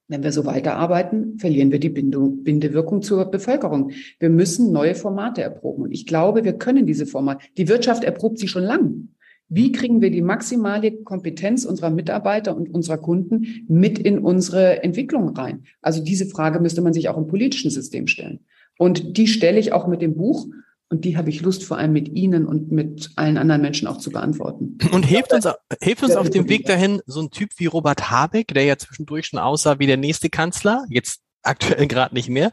wenn 0.08 0.22
wir 0.22 0.32
so 0.32 0.46
weiterarbeiten, 0.46 1.38
verlieren 1.38 1.70
wir 1.70 1.78
die 1.78 1.90
Bindung, 1.90 2.42
Bindewirkung 2.42 3.02
zur 3.02 3.26
Bevölkerung. 3.26 3.92
Wir 4.18 4.30
müssen 4.30 4.72
neue 4.72 4.94
Formate 4.94 5.42
erproben. 5.42 5.84
Und 5.84 5.92
ich 5.92 6.06
glaube, 6.06 6.44
wir 6.44 6.54
können 6.54 6.86
diese 6.86 7.06
Formate. 7.06 7.44
Die 7.58 7.68
Wirtschaft 7.68 8.04
erprobt 8.04 8.38
sie 8.38 8.48
schon 8.48 8.64
lang. 8.64 9.08
Wie 9.50 9.72
kriegen 9.72 10.00
wir 10.00 10.10
die 10.10 10.22
maximale 10.22 10.92
Kompetenz 10.92 11.64
unserer 11.64 11.90
Mitarbeiter 11.90 12.56
und 12.56 12.74
unserer 12.74 12.98
Kunden 12.98 13.64
mit 13.68 13.98
in 13.98 14.18
unsere 14.18 14.82
Entwicklung 14.82 15.28
rein? 15.30 15.64
Also 15.80 16.02
diese 16.02 16.26
Frage 16.26 16.60
müsste 16.60 16.82
man 16.82 16.92
sich 16.92 17.08
auch 17.08 17.16
im 17.16 17.26
politischen 17.26 17.70
System 17.70 18.06
stellen. 18.06 18.40
Und 18.78 19.16
die 19.16 19.26
stelle 19.26 19.58
ich 19.58 19.72
auch 19.72 19.86
mit 19.86 20.02
dem 20.02 20.14
Buch. 20.14 20.46
Und 20.90 21.04
die 21.04 21.16
habe 21.18 21.28
ich 21.28 21.42
Lust, 21.42 21.64
vor 21.64 21.76
allem 21.76 21.92
mit 21.92 22.08
Ihnen 22.08 22.46
und 22.46 22.72
mit 22.72 23.10
allen 23.16 23.36
anderen 23.36 23.60
Menschen 23.60 23.86
auch 23.86 23.98
zu 23.98 24.10
beantworten. 24.10 24.78
Und 24.90 25.04
hilft 25.04 25.32
uns, 25.34 25.46
hilft 25.82 26.02
uns 26.02 26.16
auf 26.16 26.30
dem 26.30 26.48
Weg 26.48 26.64
dahin 26.64 27.02
so 27.04 27.20
ein 27.20 27.30
Typ 27.30 27.50
wie 27.58 27.66
Robert 27.66 28.10
Habeck, 28.10 28.48
der 28.48 28.64
ja 28.64 28.78
zwischendurch 28.78 29.26
schon 29.26 29.38
aussah 29.38 29.78
wie 29.78 29.86
der 29.86 29.98
nächste 29.98 30.30
Kanzler, 30.30 30.84
jetzt 30.88 31.20
aktuell 31.42 31.86
gerade 31.88 32.14
nicht 32.14 32.30
mehr, 32.30 32.52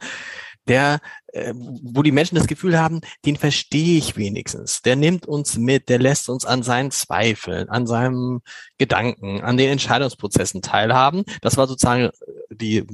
der, 0.67 0.99
äh, 1.27 1.53
wo 1.55 2.01
die 2.01 2.11
Menschen 2.11 2.35
das 2.35 2.47
Gefühl 2.47 2.77
haben, 2.77 3.01
den 3.25 3.37
verstehe 3.37 3.97
ich 3.97 4.17
wenigstens. 4.17 4.81
Der 4.81 4.95
nimmt 4.95 5.27
uns 5.27 5.57
mit, 5.57 5.87
der 5.89 5.99
lässt 5.99 6.27
uns 6.27 6.43
an 6.43 6.63
seinen 6.63 6.91
Zweifeln, 6.91 7.69
an 7.69 7.87
seinem 7.87 8.41
Gedanken, 8.77 9.41
an 9.41 9.57
den 9.57 9.71
Entscheidungsprozessen 9.71 10.61
teilhaben. 10.61 11.23
Das 11.41 11.55
war 11.55 11.67
sozusagen 11.67 12.09
die 12.51 12.85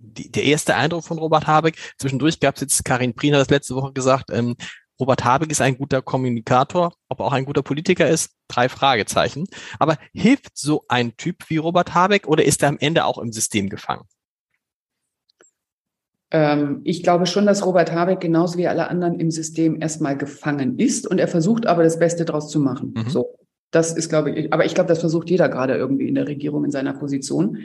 die, 0.00 0.30
der 0.30 0.44
erste 0.44 0.74
Eindruck 0.74 1.04
von 1.04 1.18
Robert 1.18 1.46
Habeck. 1.46 1.76
Zwischendurch 1.98 2.40
gab 2.40 2.56
es 2.56 2.62
jetzt, 2.62 2.84
Karin 2.84 3.14
Prien 3.14 3.34
hat 3.34 3.40
das 3.40 3.50
letzte 3.50 3.74
Woche 3.74 3.92
gesagt, 3.92 4.30
ähm, 4.32 4.56
Robert 4.98 5.24
Habeck 5.24 5.50
ist 5.50 5.62
ein 5.62 5.78
guter 5.78 6.02
Kommunikator, 6.02 6.92
ob 7.08 7.20
er 7.20 7.26
auch 7.26 7.32
ein 7.32 7.46
guter 7.46 7.62
Politiker 7.62 8.08
ist, 8.08 8.32
drei 8.48 8.68
Fragezeichen. 8.68 9.46
Aber 9.78 9.96
hilft 10.12 10.58
so 10.58 10.84
ein 10.88 11.16
Typ 11.16 11.48
wie 11.48 11.56
Robert 11.56 11.94
Habeck 11.94 12.28
oder 12.28 12.44
ist 12.44 12.62
er 12.62 12.68
am 12.68 12.78
Ende 12.78 13.06
auch 13.06 13.18
im 13.18 13.32
System 13.32 13.70
gefangen? 13.70 14.04
Ähm, 16.30 16.82
ich 16.84 17.02
glaube 17.02 17.26
schon, 17.26 17.46
dass 17.46 17.64
Robert 17.64 17.92
Habeck 17.92 18.20
genauso 18.20 18.58
wie 18.58 18.68
alle 18.68 18.88
anderen 18.88 19.18
im 19.18 19.30
System 19.30 19.80
erstmal 19.80 20.16
gefangen 20.16 20.78
ist 20.78 21.06
und 21.06 21.18
er 21.18 21.28
versucht 21.28 21.66
aber 21.66 21.82
das 21.82 21.98
Beste 21.98 22.24
draus 22.24 22.50
zu 22.50 22.60
machen. 22.60 22.94
Mhm. 22.94 23.08
So. 23.08 23.36
Das 23.72 23.92
ist, 23.92 24.08
glaube 24.08 24.32
ich, 24.32 24.52
aber 24.52 24.64
ich 24.64 24.74
glaube, 24.74 24.88
das 24.88 24.98
versucht 24.98 25.30
jeder 25.30 25.48
gerade 25.48 25.76
irgendwie 25.76 26.08
in 26.08 26.16
der 26.16 26.26
Regierung 26.26 26.64
in 26.64 26.72
seiner 26.72 26.92
Position. 26.92 27.58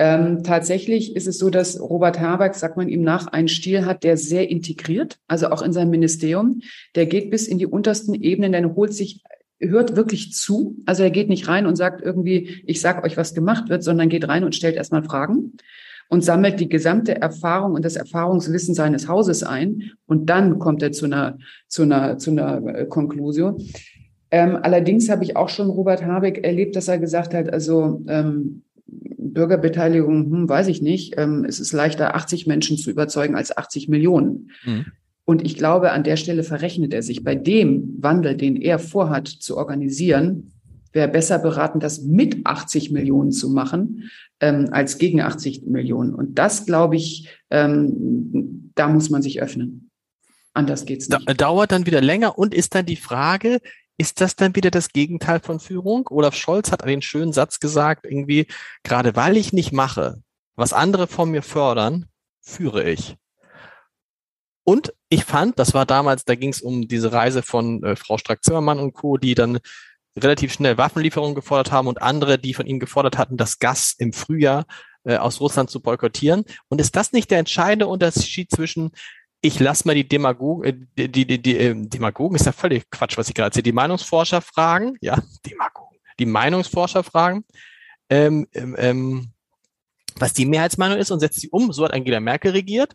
Ähm, 0.00 0.44
tatsächlich 0.44 1.16
ist 1.16 1.26
es 1.26 1.38
so, 1.38 1.50
dass 1.50 1.80
Robert 1.80 2.20
Habeck, 2.20 2.54
sagt 2.54 2.76
man 2.76 2.88
ihm 2.88 3.02
nach, 3.02 3.26
einen 3.26 3.48
Stil 3.48 3.84
hat, 3.84 4.04
der 4.04 4.16
sehr 4.16 4.48
integriert, 4.48 5.18
also 5.26 5.48
auch 5.48 5.60
in 5.60 5.72
seinem 5.72 5.90
Ministerium. 5.90 6.60
Der 6.94 7.06
geht 7.06 7.30
bis 7.30 7.48
in 7.48 7.58
die 7.58 7.66
untersten 7.66 8.14
Ebenen, 8.14 8.52
der 8.52 8.74
holt 8.74 8.94
sich 8.94 9.22
hört 9.60 9.96
wirklich 9.96 10.32
zu. 10.32 10.76
Also 10.86 11.02
er 11.02 11.10
geht 11.10 11.28
nicht 11.28 11.48
rein 11.48 11.66
und 11.66 11.76
sagt 11.76 12.00
irgendwie, 12.00 12.62
ich 12.64 12.80
sag 12.80 13.04
euch, 13.04 13.16
was 13.16 13.34
gemacht 13.34 13.68
wird, 13.68 13.82
sondern 13.82 14.08
geht 14.08 14.28
rein 14.28 14.44
und 14.44 14.54
stellt 14.54 14.76
erstmal 14.76 15.02
Fragen 15.02 15.54
und 16.08 16.24
sammelt 16.24 16.60
die 16.60 16.68
gesamte 16.68 17.20
Erfahrung 17.20 17.74
und 17.74 17.84
das 17.84 17.96
Erfahrungswissen 17.96 18.74
seines 18.74 19.08
Hauses 19.08 19.42
ein. 19.42 19.90
Und 20.06 20.26
dann 20.30 20.58
kommt 20.58 20.82
er 20.82 20.92
zu 20.92 21.06
einer, 21.06 21.38
zu 21.66 21.82
einer, 21.82 22.18
zu 22.18 22.30
einer 22.30 22.64
äh, 22.66 22.86
Konklusion. 22.86 23.62
Ähm, 24.30 24.58
allerdings 24.62 25.08
habe 25.08 25.24
ich 25.24 25.36
auch 25.36 25.48
schon 25.48 25.70
Robert 25.70 26.04
Habeck 26.04 26.44
erlebt, 26.44 26.76
dass 26.76 26.88
er 26.88 26.98
gesagt 26.98 27.34
hat, 27.34 27.52
also 27.52 28.02
ähm, 28.08 28.62
Bürgerbeteiligung, 29.32 30.30
hm, 30.30 30.48
weiß 30.48 30.68
ich 30.68 30.82
nicht. 30.82 31.14
Ähm, 31.16 31.44
es 31.44 31.60
ist 31.60 31.72
leichter, 31.72 32.14
80 32.14 32.46
Menschen 32.46 32.76
zu 32.76 32.90
überzeugen 32.90 33.34
als 33.34 33.56
80 33.56 33.88
Millionen. 33.88 34.50
Mhm. 34.64 34.86
Und 35.24 35.44
ich 35.44 35.56
glaube, 35.56 35.92
an 35.92 36.04
der 36.04 36.16
Stelle 36.16 36.42
verrechnet 36.42 36.94
er 36.94 37.02
sich. 37.02 37.22
Bei 37.22 37.34
dem 37.34 37.96
Wandel, 37.98 38.36
den 38.36 38.56
er 38.56 38.78
vorhat 38.78 39.28
zu 39.28 39.58
organisieren, 39.58 40.52
wäre 40.92 41.08
besser 41.08 41.38
beraten, 41.38 41.80
das 41.80 42.02
mit 42.02 42.46
80 42.46 42.90
Millionen 42.90 43.30
zu 43.30 43.50
machen, 43.50 44.10
ähm, 44.40 44.68
als 44.70 44.98
gegen 44.98 45.20
80 45.20 45.66
Millionen. 45.66 46.14
Und 46.14 46.38
das, 46.38 46.66
glaube 46.66 46.96
ich, 46.96 47.28
ähm, 47.50 48.70
da 48.74 48.88
muss 48.88 49.10
man 49.10 49.22
sich 49.22 49.42
öffnen. 49.42 49.90
Anders 50.54 50.86
geht's 50.86 51.08
nicht. 51.08 51.28
Da, 51.28 51.34
dauert 51.34 51.72
dann 51.72 51.86
wieder 51.86 52.00
länger 52.00 52.38
und 52.38 52.54
ist 52.54 52.74
dann 52.74 52.86
die 52.86 52.96
Frage, 52.96 53.60
ist 53.98 54.20
das 54.20 54.36
dann 54.36 54.54
wieder 54.54 54.70
das 54.70 54.90
Gegenteil 54.90 55.40
von 55.40 55.60
Führung? 55.60 56.06
Olaf 56.10 56.34
Scholz 56.34 56.72
hat 56.72 56.84
einen 56.84 57.02
schönen 57.02 57.32
Satz 57.32 57.60
gesagt, 57.60 58.06
irgendwie, 58.06 58.46
gerade 58.84 59.16
weil 59.16 59.36
ich 59.36 59.52
nicht 59.52 59.72
mache, 59.72 60.22
was 60.56 60.72
andere 60.72 61.08
von 61.08 61.30
mir 61.30 61.42
fördern, 61.42 62.06
führe 62.40 62.88
ich. 62.88 63.16
Und 64.64 64.94
ich 65.08 65.24
fand, 65.24 65.58
das 65.58 65.74
war 65.74 65.86
damals, 65.86 66.24
da 66.24 66.34
ging 66.34 66.50
es 66.50 66.60
um 66.60 66.88
diese 66.88 67.12
Reise 67.12 67.42
von 67.42 67.82
äh, 67.82 67.96
Frau 67.96 68.18
Strack-Zimmermann 68.18 68.78
und 68.78 68.92
Co., 68.92 69.16
die 69.16 69.34
dann 69.34 69.58
relativ 70.16 70.52
schnell 70.52 70.78
Waffenlieferungen 70.78 71.34
gefordert 71.34 71.72
haben 71.72 71.88
und 71.88 72.02
andere, 72.02 72.38
die 72.38 72.54
von 72.54 72.66
ihnen 72.66 72.80
gefordert 72.80 73.18
hatten, 73.18 73.36
das 73.36 73.58
Gas 73.58 73.94
im 73.98 74.12
Frühjahr 74.12 74.66
äh, 75.04 75.16
aus 75.16 75.40
Russland 75.40 75.70
zu 75.70 75.80
boykottieren. 75.80 76.44
Und 76.68 76.80
ist 76.80 76.96
das 76.96 77.12
nicht 77.12 77.30
der 77.30 77.38
entscheidende 77.38 77.86
Unterschied 77.86 78.50
zwischen 78.50 78.90
ich 79.40 79.60
lasse 79.60 79.86
mal 79.86 79.94
die 79.94 80.08
Demagogen, 80.08 80.64
äh, 80.64 81.08
die, 81.08 81.26
die, 81.26 81.40
die, 81.40 81.56
äh, 81.56 81.74
Demagogen 81.74 82.36
ist 82.36 82.46
ja 82.46 82.52
völlig 82.52 82.90
Quatsch, 82.90 83.16
was 83.16 83.28
ich 83.28 83.34
gerade 83.34 83.48
erzähle, 83.48 83.62
die 83.64 83.72
Meinungsforscher 83.72 84.40
fragen, 84.40 84.96
ja, 85.00 85.16
Demagogen, 85.46 85.98
die 86.18 86.26
Meinungsforscher 86.26 87.04
fragen, 87.04 87.44
ähm, 88.10 88.46
ähm, 88.52 88.76
ähm 88.78 89.32
was 90.20 90.32
die 90.32 90.46
Mehrheitsmeinung 90.46 90.98
ist 90.98 91.12
und 91.12 91.20
setzt 91.20 91.40
sie 91.40 91.48
um, 91.48 91.72
so 91.72 91.84
hat 91.84 91.92
Angela 91.92 92.18
Merkel 92.18 92.50
regiert, 92.50 92.94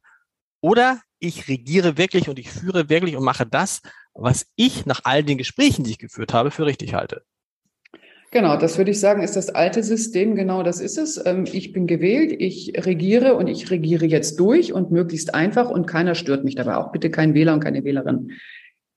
oder 0.59 0.99
ich 1.19 1.47
regiere 1.47 1.97
wirklich 1.97 2.27
und 2.27 2.37
ich 2.37 2.49
führe 2.49 2.89
wirklich 2.89 3.15
und 3.15 3.23
mache 3.23 3.45
das, 3.45 3.81
was 4.13 4.47
ich 4.57 4.85
nach 4.85 5.01
all 5.05 5.23
den 5.23 5.37
Gesprächen, 5.37 5.85
die 5.85 5.91
ich 5.91 5.99
geführt 5.99 6.33
habe, 6.33 6.51
für 6.51 6.65
richtig 6.65 6.93
halte. 6.93 7.23
Genau, 8.33 8.57
das 8.57 8.79
würde 8.79 8.89
ich 8.89 8.99
sagen, 8.99 9.21
ist 9.21 9.35
das 9.35 9.49
alte 9.49 9.83
System, 9.83 10.33
genau 10.33 10.63
das 10.63 10.81
ist 10.81 10.97
es. 10.97 11.23
Ähm, 11.23 11.45
ich 11.45 11.71
bin 11.71 11.85
gewählt, 11.85 12.33
ich 12.35 12.73
regiere 12.83 13.35
und 13.35 13.45
ich 13.45 13.69
regiere 13.69 14.07
jetzt 14.07 14.39
durch 14.39 14.73
und 14.73 14.89
möglichst 14.89 15.35
einfach 15.35 15.69
und 15.69 15.85
keiner 15.85 16.15
stört 16.15 16.43
mich 16.43 16.55
dabei. 16.55 16.77
Auch 16.77 16.91
bitte 16.91 17.11
kein 17.11 17.35
Wähler 17.35 17.53
und 17.53 17.59
keine 17.59 17.83
Wählerin. 17.83 18.31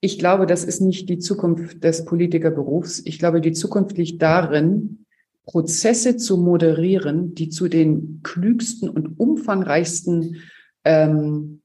Ich 0.01 0.19
glaube, 0.19 0.47
das 0.47 0.65
ist 0.65 0.81
nicht 0.81 1.11
die 1.11 1.19
Zukunft 1.19 1.85
des 1.85 2.07
Politikerberufs. 2.07 3.03
Ich 3.05 3.19
glaube, 3.19 3.43
die 3.43 3.53
Zukunft 3.53 3.99
liegt 3.99 4.23
darin, 4.23 5.05
Prozesse 5.45 6.17
zu 6.17 6.39
moderieren, 6.39 7.35
die 7.35 7.51
zu 7.51 7.69
den 7.69 8.21
klügsten 8.23 8.89
und 8.89 9.21
umfangreichsten 9.21 10.37
ähm, 10.85 11.61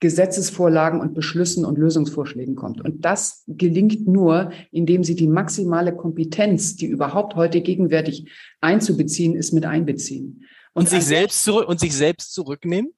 Gesetzesvorlagen 0.00 1.00
und 1.00 1.14
Beschlüssen 1.14 1.64
und 1.64 1.78
Lösungsvorschlägen 1.78 2.54
kommt. 2.54 2.84
Und 2.84 3.04
das 3.04 3.44
gelingt 3.46 4.06
nur, 4.06 4.50
indem 4.70 5.04
sie 5.04 5.14
die 5.14 5.26
maximale 5.26 5.94
Kompetenz, 5.96 6.76
die 6.76 6.86
überhaupt 6.86 7.34
heute 7.34 7.62
gegenwärtig 7.62 8.30
einzubeziehen 8.60 9.34
ist, 9.34 9.52
mit 9.52 9.64
einbeziehen. 9.64 10.44
Und, 10.74 10.82
und 10.82 10.88
sich 10.90 11.04
selbst 11.04 11.42
zurück 11.44 11.66
und 11.66 11.80
sich 11.80 11.94
selbst 11.94 12.34
zurücknehmen? 12.34 12.92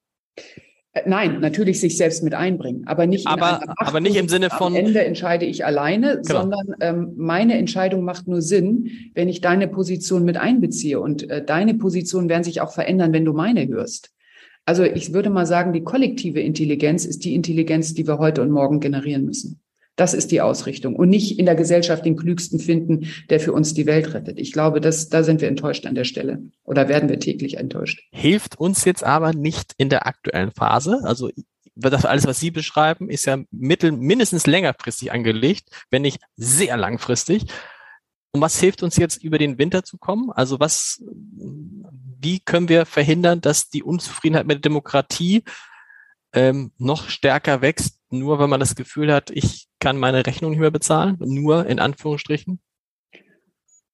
Äh, 0.92 1.02
nein, 1.06 1.38
natürlich 1.40 1.78
sich 1.78 1.96
selbst 1.96 2.24
mit 2.24 2.34
einbringen, 2.34 2.86
aber 2.86 3.06
nicht 3.06 3.28
aber, 3.28 3.60
aber 3.76 4.00
nicht 4.00 4.16
im 4.16 4.28
Sinne 4.28 4.50
von 4.50 4.68
am 4.68 4.74
Ende 4.74 5.04
entscheide 5.04 5.44
ich 5.44 5.64
alleine, 5.64 6.20
genau. 6.26 6.40
sondern 6.40 6.74
ähm, 6.80 7.12
meine 7.16 7.56
Entscheidung 7.58 8.04
macht 8.04 8.26
nur 8.26 8.42
Sinn, 8.42 8.90
wenn 9.14 9.28
ich 9.28 9.40
deine 9.40 9.68
Position 9.68 10.24
mit 10.24 10.36
einbeziehe 10.36 10.98
und 10.98 11.30
äh, 11.30 11.44
deine 11.44 11.74
Position 11.74 12.28
werden 12.28 12.44
sich 12.44 12.60
auch 12.60 12.72
verändern, 12.72 13.12
wenn 13.12 13.24
du 13.24 13.32
meine 13.32 13.68
hörst. 13.68 14.10
Also 14.68 14.82
ich 14.84 15.14
würde 15.14 15.30
mal 15.30 15.46
sagen, 15.46 15.72
die 15.72 15.82
kollektive 15.82 16.40
Intelligenz 16.40 17.06
ist 17.06 17.24
die 17.24 17.34
Intelligenz, 17.34 17.94
die 17.94 18.06
wir 18.06 18.18
heute 18.18 18.42
und 18.42 18.50
morgen 18.50 18.80
generieren 18.80 19.24
müssen. 19.24 19.62
Das 19.96 20.12
ist 20.12 20.30
die 20.30 20.42
Ausrichtung 20.42 20.94
und 20.94 21.08
nicht 21.08 21.38
in 21.38 21.46
der 21.46 21.54
Gesellschaft 21.54 22.04
den 22.04 22.16
Klügsten 22.16 22.58
finden, 22.58 23.08
der 23.30 23.40
für 23.40 23.54
uns 23.54 23.72
die 23.72 23.86
Welt 23.86 24.12
rettet. 24.12 24.38
Ich 24.38 24.52
glaube, 24.52 24.82
dass, 24.82 25.08
da 25.08 25.22
sind 25.22 25.40
wir 25.40 25.48
enttäuscht 25.48 25.86
an 25.86 25.94
der 25.94 26.04
Stelle 26.04 26.42
oder 26.64 26.86
werden 26.86 27.08
wir 27.08 27.18
täglich 27.18 27.56
enttäuscht. 27.56 28.02
Hilft 28.12 28.60
uns 28.60 28.84
jetzt 28.84 29.02
aber 29.02 29.32
nicht 29.32 29.72
in 29.78 29.88
der 29.88 30.06
aktuellen 30.06 30.50
Phase. 30.50 31.00
Also 31.02 31.30
das 31.74 32.04
alles, 32.04 32.26
was 32.26 32.38
Sie 32.38 32.50
beschreiben, 32.50 33.08
ist 33.08 33.24
ja 33.24 33.38
mittel, 33.50 33.92
mindestens 33.92 34.46
längerfristig 34.46 35.12
angelegt, 35.12 35.70
wenn 35.90 36.02
nicht 36.02 36.20
sehr 36.36 36.76
langfristig. 36.76 37.46
Und 38.32 38.42
was 38.42 38.60
hilft 38.60 38.82
uns 38.82 38.96
jetzt 38.98 39.24
über 39.24 39.38
den 39.38 39.56
Winter 39.56 39.82
zu 39.82 39.96
kommen? 39.96 40.30
Also 40.30 40.60
was, 40.60 41.02
wie 42.20 42.40
können 42.40 42.68
wir 42.68 42.86
verhindern, 42.86 43.40
dass 43.40 43.70
die 43.70 43.82
Unzufriedenheit 43.82 44.46
mit 44.46 44.56
der 44.56 44.70
Demokratie 44.70 45.44
ähm, 46.32 46.72
noch 46.78 47.08
stärker 47.08 47.62
wächst, 47.62 47.98
nur 48.10 48.38
weil 48.38 48.48
man 48.48 48.60
das 48.60 48.74
Gefühl 48.74 49.12
hat, 49.12 49.30
ich 49.30 49.68
kann 49.80 49.98
meine 49.98 50.26
Rechnung 50.26 50.50
nicht 50.50 50.60
mehr 50.60 50.70
bezahlen, 50.70 51.16
nur 51.20 51.66
in 51.66 51.78
Anführungsstrichen? 51.78 52.60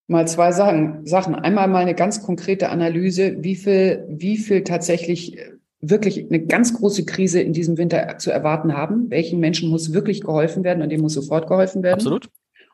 Mal 0.07 0.29
zwei 0.29 0.53
Sachen. 0.53 1.07
Sachen. 1.07 1.35
Einmal 1.35 1.69
mal 1.69 1.81
eine 1.81 1.95
ganz 1.95 2.23
konkrete 2.23 2.69
Analyse, 2.69 3.37
wie 3.43 3.57
viel, 3.57 4.05
wie 4.09 4.37
viel 4.37 4.63
tatsächlich 4.63 5.39
äh, 5.39 5.53
wirklich 5.81 6.27
eine 6.27 6.45
ganz 6.45 6.75
große 6.75 7.05
Krise 7.05 7.41
in 7.41 7.53
diesem 7.53 7.79
Winter 7.79 8.19
zu 8.19 8.31
erwarten 8.31 8.75
haben. 8.75 9.11
Welchen 9.11 9.41
Menschen 9.41 9.71
muss 9.71 9.93
wirklich 9.93 10.21
geholfen 10.23 10.65
werden 10.65 10.83
und 10.83 10.91
dem 10.91 11.01
muss 11.01 11.15
sofort 11.15 11.47
geholfen 11.47 11.83
werden? 11.83 11.95
Absolut. 11.95 12.29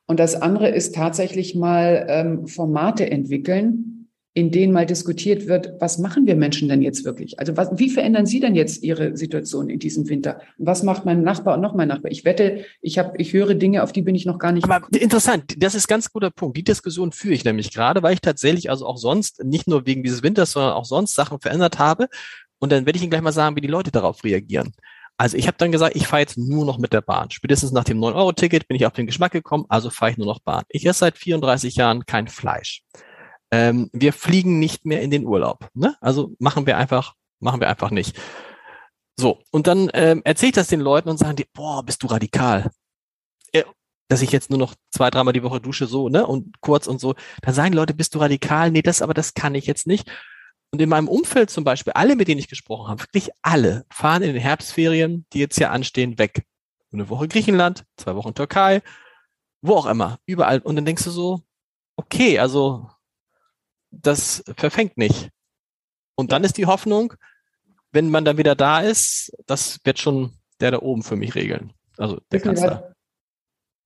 Und 0.07 0.19
das 0.19 0.41
andere 0.41 0.71
ist 0.71 0.95
tatsächlich 0.95 1.55
mal 1.55 2.07
ähm, 2.09 2.47
Formate 2.49 3.09
entwickeln, 3.09 4.00
in 4.41 4.51
denen 4.51 4.73
mal 4.73 4.87
diskutiert 4.87 5.49
wird, 5.49 5.75
was 5.81 5.99
machen 5.99 6.27
wir 6.27 6.35
Menschen 6.35 6.71
denn 6.71 6.81
jetzt 6.81 7.05
wirklich? 7.05 7.39
Also 7.39 7.59
was, 7.59 7.69
wie 7.75 7.91
verändern 7.91 8.25
Sie 8.25 8.41
denn 8.41 8.55
jetzt 8.55 8.83
Ihre 8.83 9.15
Situation 9.15 9.69
in 9.69 9.79
diesem 9.79 10.09
Winter? 10.09 10.41
Was 10.57 10.83
macht 10.83 11.05
mein 11.05 11.23
Nachbar 11.23 11.57
und 11.57 11.61
noch 11.61 11.75
mein 11.75 11.89
Nachbar? 11.89 12.11
Ich 12.11 12.25
wette, 12.25 12.65
ich 12.81 12.99
habe, 12.99 13.19
ich 13.19 13.35
höre 13.35 13.53
Dinge, 13.53 13.83
auf 13.83 13.93
die 13.93 14.01
bin 14.01 14.15
ich 14.15 14.25
noch 14.25 14.39
gar 14.39 14.53
nicht. 14.53 14.65
Aber 14.65 14.87
interessant, 14.99 15.63
das 15.63 15.75
ist 15.75 15.89
ganz 15.89 16.11
guter 16.11 16.31
Punkt. 16.31 16.57
Die 16.57 16.65
Diskussion 16.65 17.13
führe 17.13 17.35
ich 17.35 17.45
nämlich 17.45 17.71
gerade, 17.71 18.03
weil 18.03 18.15
ich 18.15 18.23
tatsächlich 18.23 18.71
also 18.71 18.87
auch 18.87 18.97
sonst 18.97 19.45
nicht 19.45 19.69
nur 19.69 19.85
wegen 19.85 20.03
dieses 20.03 20.23
Winters, 20.23 20.53
sondern 20.53 20.73
auch 20.73 20.87
sonst 20.87 21.15
Sachen 21.15 21.39
verändert 21.39 21.79
habe. 21.79 22.09
Und 22.59 22.73
dann 22.73 22.87
werde 22.87 22.97
ich 22.97 23.03
Ihnen 23.03 23.11
gleich 23.11 23.21
mal 23.21 23.33
sagen, 23.33 23.57
wie 23.57 23.61
die 23.61 23.69
Leute 23.69 23.91
darauf 23.91 24.25
reagieren. 24.25 24.73
Also 25.19 25.37
ich 25.37 25.49
habe 25.49 25.59
dann 25.59 25.71
gesagt, 25.71 25.97
ich 25.97 26.07
fahre 26.07 26.23
jetzt 26.23 26.39
nur 26.39 26.65
noch 26.65 26.79
mit 26.79 26.95
der 26.95 27.03
Bahn. 27.03 27.31
Spätestens 27.31 27.73
nach 27.73 27.85
dem 27.85 27.99
9-Euro-Ticket 27.99 28.69
bin 28.69 28.77
ich 28.79 28.87
auf 28.87 28.95
den 28.95 29.05
Geschmack 29.05 29.33
gekommen, 29.33 29.67
also 29.69 29.91
fahre 29.91 30.13
ich 30.13 30.17
nur 30.17 30.27
noch 30.27 30.41
Bahn. 30.41 30.65
Ich 30.71 30.87
esse 30.87 31.01
seit 31.01 31.19
34 31.19 31.77
Jahren 31.77 32.07
kein 32.07 32.27
Fleisch 32.27 32.83
ähm, 33.51 33.91
wir 33.93 34.13
fliegen 34.13 34.59
nicht 34.59 34.85
mehr 34.85 35.03
in 35.03 35.11
den 35.11 35.27
Urlaub. 35.27 35.69
Ne? 35.75 35.97
Also 36.01 36.33
machen 36.39 36.67
wir 36.67 36.77
einfach, 36.77 37.15
machen 37.41 37.61
wir 37.61 37.69
einfach 37.69 37.91
nicht. 37.91 38.19
So, 39.19 39.43
und 39.51 39.67
dann 39.67 39.91
ähm, 39.93 40.23
erzähle 40.25 40.49
ich 40.49 40.55
das 40.55 40.69
den 40.69 40.81
Leuten 40.81 41.09
und 41.09 41.19
sagen 41.19 41.37
die, 41.37 41.47
boah, 41.53 41.83
bist 41.85 42.03
du 42.03 42.07
radikal. 42.07 42.71
Äh, 43.53 43.65
dass 44.09 44.23
ich 44.23 44.33
jetzt 44.33 44.51
nur 44.51 44.59
noch 44.59 44.75
zwei, 44.91 45.11
dreimal 45.11 45.33
die 45.33 45.43
Woche 45.43 45.61
dusche, 45.61 45.87
so, 45.87 46.09
ne? 46.09 46.27
Und 46.27 46.61
kurz 46.61 46.87
und 46.87 47.01
so. 47.01 47.15
Dann 47.43 47.55
sagen 47.55 47.75
Leute, 47.75 47.95
bist 47.95 48.15
du 48.15 48.19
radikal? 48.19 48.71
Nee, 48.71 48.83
das, 48.83 49.03
aber 49.03 49.15
das 49.15 49.35
kann 49.35 49.55
ich 49.55 49.67
jetzt 49.67 49.87
nicht. 49.87 50.11
Und 50.73 50.81
in 50.81 50.89
meinem 50.89 51.09
Umfeld 51.09 51.51
zum 51.51 51.65
Beispiel, 51.65 51.93
alle, 51.95 52.17
mit 52.17 52.29
denen 52.29 52.39
ich 52.39 52.49
gesprochen 52.49 52.89
habe, 52.89 53.03
wirklich 53.03 53.31
alle, 53.43 53.85
fahren 53.91 54.23
in 54.23 54.33
den 54.33 54.43
Herbstferien, 54.43 55.27
die 55.33 55.41
jetzt 55.41 55.57
hier 55.59 55.71
anstehen, 55.71 56.19
weg. 56.19 56.45
Eine 56.93 57.09
Woche 57.09 57.29
Griechenland, 57.29 57.85
zwei 57.97 58.17
Wochen 58.17 58.35
Türkei, 58.35 58.83
wo 59.63 59.75
auch 59.75 59.87
immer, 59.87 60.19
überall. 60.27 60.61
Und 60.61 60.77
dann 60.77 60.85
denkst 60.85 61.05
du 61.05 61.11
so, 61.11 61.43
okay, 61.97 62.39
also 62.39 62.89
das 63.91 64.43
verfängt 64.57 64.97
nicht. 64.97 65.31
Und 66.15 66.33
dann 66.33 66.45
ist 66.45 66.57
die 66.57 66.67
Hoffnung, 66.67 67.15
wenn 67.93 68.11
man 68.11 68.25
dann 68.25 68.39
wieder 68.39 68.55
da 68.55 68.81
ist, 68.81 69.33
das 69.47 69.79
wird 69.85 69.99
schon 69.99 70.33
der 70.61 70.73
da 70.73 70.79
oben 70.81 71.03
für 71.03 71.17
mich 71.17 71.35
regeln. 71.35 71.73
Also 71.97 72.19
der 72.31 72.41
Kanzler. 72.41 72.93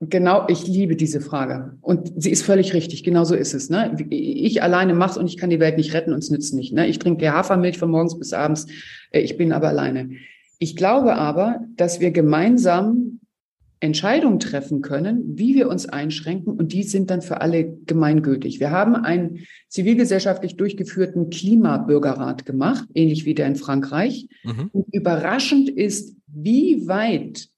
Genau, 0.00 0.46
ich 0.48 0.66
liebe 0.66 0.96
diese 0.96 1.20
Frage. 1.20 1.78
Und 1.80 2.12
sie 2.16 2.30
ist 2.30 2.42
völlig 2.42 2.74
richtig. 2.74 3.05
Genau 3.05 3.24
so 3.24 3.34
ist 3.34 3.55
es. 3.55 3.70
Ne? 3.70 3.96
Ich 4.11 4.62
alleine 4.62 4.92
mache 4.92 5.18
und 5.18 5.26
ich 5.26 5.36
kann 5.36 5.50
die 5.50 5.61
Welt 5.61 5.76
nicht 5.76 5.94
retten 5.94 6.12
und 6.12 6.18
es 6.18 6.30
nützt 6.30 6.52
nicht. 6.52 6.72
Ne? 6.72 6.86
Ich 6.88 6.98
trinke 6.98 7.32
Hafermilch 7.32 7.78
von 7.78 7.90
morgens 7.90 8.18
bis 8.18 8.32
abends. 8.32 8.66
Äh, 9.11 9.20
ich 9.20 9.36
bin 9.36 9.52
aber 9.52 9.68
alleine. 9.68 10.11
Ich 10.59 10.76
glaube 10.76 11.14
aber, 11.14 11.61
dass 11.76 12.00
wir 12.00 12.11
gemeinsam 12.11 13.20
Entscheidungen 13.81 14.41
treffen 14.41 14.81
können, 14.83 15.39
wie 15.39 15.55
wir 15.55 15.68
uns 15.68 15.87
einschränken 15.87 16.55
und 16.55 16.72
die 16.72 16.83
sind 16.85 17.11
dann 17.11 17.22
für 17.22 17.41
alle 17.41 17.77
gemeingültig. 17.87 18.61
Wir 18.61 18.70
haben 18.70 18.95
einen 18.97 19.41
zivilgesellschaftlich 19.68 20.57
durchgeführten 20.57 21.31
Klimabürgerrat 21.31 22.47
gemacht, 22.47 22.89
ähnlich 22.95 23.25
wie 23.25 23.35
der 23.35 23.47
in 23.47 23.57
Frankreich. 23.57 24.29
Mhm. 24.43 24.70
Und 24.72 24.95
überraschend 24.95 25.68
ist, 25.68 26.16
wie 26.27 26.89
weit 26.89 27.49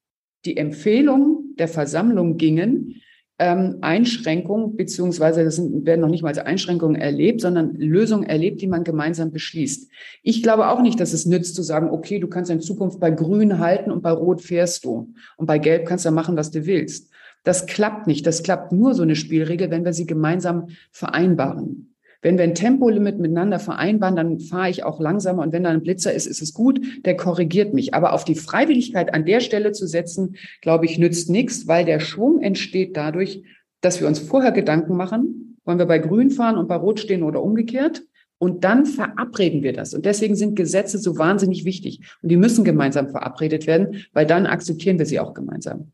die 0.44 0.56
Empfehlungen 0.56 1.54
der 1.58 1.68
Versammlung 1.68 2.36
gingen, 2.36 3.02
ähm, 3.38 3.78
Einschränkungen, 3.82 4.76
beziehungsweise 4.76 5.44
das 5.44 5.56
sind, 5.56 5.84
werden 5.84 6.00
noch 6.00 6.08
nicht 6.08 6.22
mal 6.22 6.30
als 6.30 6.38
Einschränkungen 6.38 6.96
erlebt, 6.96 7.42
sondern 7.42 7.74
Lösungen 7.74 8.24
erlebt, 8.24 8.62
die 8.62 8.66
man 8.66 8.82
gemeinsam 8.82 9.30
beschließt. 9.30 9.90
Ich 10.22 10.42
glaube 10.42 10.68
auch 10.68 10.80
nicht, 10.80 10.98
dass 11.00 11.12
es 11.12 11.26
nützt 11.26 11.54
zu 11.54 11.62
sagen, 11.62 11.90
okay, 11.90 12.18
du 12.18 12.28
kannst 12.28 12.50
in 12.50 12.60
Zukunft 12.60 12.98
bei 12.98 13.10
Grün 13.10 13.58
halten 13.58 13.90
und 13.90 14.02
bei 14.02 14.10
Rot 14.10 14.40
fährst 14.40 14.84
du. 14.84 15.12
Und 15.36 15.46
bei 15.46 15.58
Gelb 15.58 15.86
kannst 15.86 16.06
du 16.06 16.10
machen, 16.10 16.36
was 16.36 16.50
du 16.50 16.64
willst. 16.64 17.10
Das 17.44 17.66
klappt 17.66 18.06
nicht. 18.06 18.26
Das 18.26 18.42
klappt 18.42 18.72
nur 18.72 18.94
so 18.94 19.02
eine 19.02 19.16
Spielregel, 19.16 19.70
wenn 19.70 19.84
wir 19.84 19.92
sie 19.92 20.06
gemeinsam 20.06 20.68
vereinbaren. 20.90 21.94
Wenn 22.22 22.38
wir 22.38 22.44
ein 22.44 22.54
Tempolimit 22.54 23.18
miteinander 23.18 23.58
vereinbaren, 23.58 24.16
dann 24.16 24.40
fahre 24.40 24.70
ich 24.70 24.84
auch 24.84 25.00
langsamer. 25.00 25.42
Und 25.42 25.52
wenn 25.52 25.64
da 25.64 25.70
ein 25.70 25.82
Blitzer 25.82 26.12
ist, 26.12 26.26
ist 26.26 26.42
es 26.42 26.54
gut, 26.54 26.80
der 27.04 27.16
korrigiert 27.16 27.74
mich. 27.74 27.94
Aber 27.94 28.12
auf 28.12 28.24
die 28.24 28.34
Freiwilligkeit 28.34 29.12
an 29.14 29.24
der 29.24 29.40
Stelle 29.40 29.72
zu 29.72 29.86
setzen, 29.86 30.36
glaube 30.62 30.86
ich, 30.86 30.98
nützt 30.98 31.30
nichts, 31.30 31.66
weil 31.66 31.84
der 31.84 32.00
Schwung 32.00 32.40
entsteht 32.40 32.96
dadurch, 32.96 33.42
dass 33.80 34.00
wir 34.00 34.08
uns 34.08 34.18
vorher 34.18 34.52
Gedanken 34.52 34.96
machen, 34.96 35.58
wollen 35.64 35.78
wir 35.78 35.86
bei 35.86 35.98
Grün 35.98 36.30
fahren 36.30 36.56
und 36.56 36.68
bei 36.68 36.76
Rot 36.76 37.00
stehen 37.00 37.22
oder 37.22 37.42
umgekehrt. 37.42 38.02
Und 38.38 38.64
dann 38.64 38.84
verabreden 38.84 39.62
wir 39.62 39.72
das. 39.72 39.94
Und 39.94 40.04
deswegen 40.04 40.36
sind 40.36 40.56
Gesetze 40.56 40.98
so 40.98 41.16
wahnsinnig 41.16 41.64
wichtig. 41.64 42.00
Und 42.22 42.28
die 42.28 42.36
müssen 42.36 42.64
gemeinsam 42.64 43.08
verabredet 43.08 43.66
werden, 43.66 44.04
weil 44.12 44.26
dann 44.26 44.46
akzeptieren 44.46 44.98
wir 44.98 45.06
sie 45.06 45.20
auch 45.20 45.32
gemeinsam. 45.32 45.92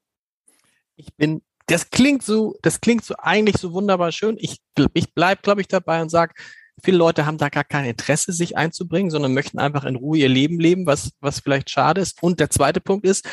Ich 0.96 1.14
bin 1.14 1.40
das 1.72 1.90
klingt 1.90 2.22
so, 2.22 2.56
das 2.62 2.80
klingt 2.80 3.04
so 3.04 3.14
eigentlich 3.18 3.56
so 3.56 3.72
wunderbar 3.72 4.12
schön. 4.12 4.36
Ich, 4.38 4.58
ich 4.94 5.14
bleib, 5.14 5.42
glaube 5.42 5.60
ich, 5.60 5.68
dabei 5.68 6.02
und 6.02 6.10
sage, 6.10 6.34
viele 6.82 6.98
Leute 6.98 7.26
haben 7.26 7.38
da 7.38 7.48
gar 7.48 7.64
kein 7.64 7.84
Interesse, 7.84 8.32
sich 8.32 8.56
einzubringen, 8.56 9.10
sondern 9.10 9.34
möchten 9.34 9.58
einfach 9.58 9.84
in 9.84 9.96
Ruhe 9.96 10.18
ihr 10.18 10.28
Leben 10.28 10.60
leben, 10.60 10.86
was, 10.86 11.12
was 11.20 11.40
vielleicht 11.40 11.70
schade 11.70 12.00
ist. 12.00 12.22
Und 12.22 12.40
der 12.40 12.50
zweite 12.50 12.80
Punkt 12.80 13.06
ist, 13.06 13.26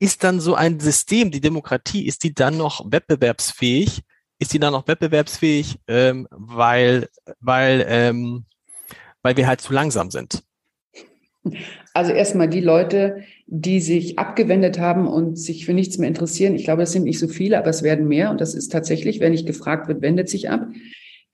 ist 0.00 0.24
dann 0.24 0.40
so 0.40 0.54
ein 0.54 0.80
System, 0.80 1.30
die 1.30 1.40
Demokratie, 1.40 2.06
ist 2.06 2.24
die 2.24 2.34
dann 2.34 2.56
noch 2.56 2.90
wettbewerbsfähig? 2.90 4.02
Ist 4.40 4.52
die 4.52 4.58
dann 4.58 4.72
noch 4.72 4.88
wettbewerbsfähig, 4.88 5.78
ähm, 5.86 6.26
weil, 6.30 7.08
weil, 7.38 7.84
ähm, 7.88 8.46
weil 9.22 9.36
wir 9.36 9.46
halt 9.46 9.60
zu 9.60 9.72
langsam 9.72 10.10
sind? 10.10 10.42
Also 11.92 12.12
erstmal 12.12 12.48
die 12.48 12.60
Leute, 12.60 13.18
die 13.46 13.80
sich 13.80 14.18
abgewendet 14.18 14.78
haben 14.78 15.06
und 15.06 15.38
sich 15.38 15.66
für 15.66 15.74
nichts 15.74 15.98
mehr 15.98 16.08
interessieren. 16.08 16.54
Ich 16.54 16.64
glaube, 16.64 16.82
es 16.82 16.92
sind 16.92 17.04
nicht 17.04 17.18
so 17.18 17.28
viele, 17.28 17.58
aber 17.58 17.68
es 17.68 17.82
werden 17.82 18.08
mehr. 18.08 18.30
Und 18.30 18.40
das 18.40 18.54
ist 18.54 18.72
tatsächlich, 18.72 19.20
wenn 19.20 19.32
nicht 19.32 19.46
gefragt 19.46 19.88
wird, 19.88 20.02
wendet 20.02 20.28
sich 20.28 20.50
ab. 20.50 20.68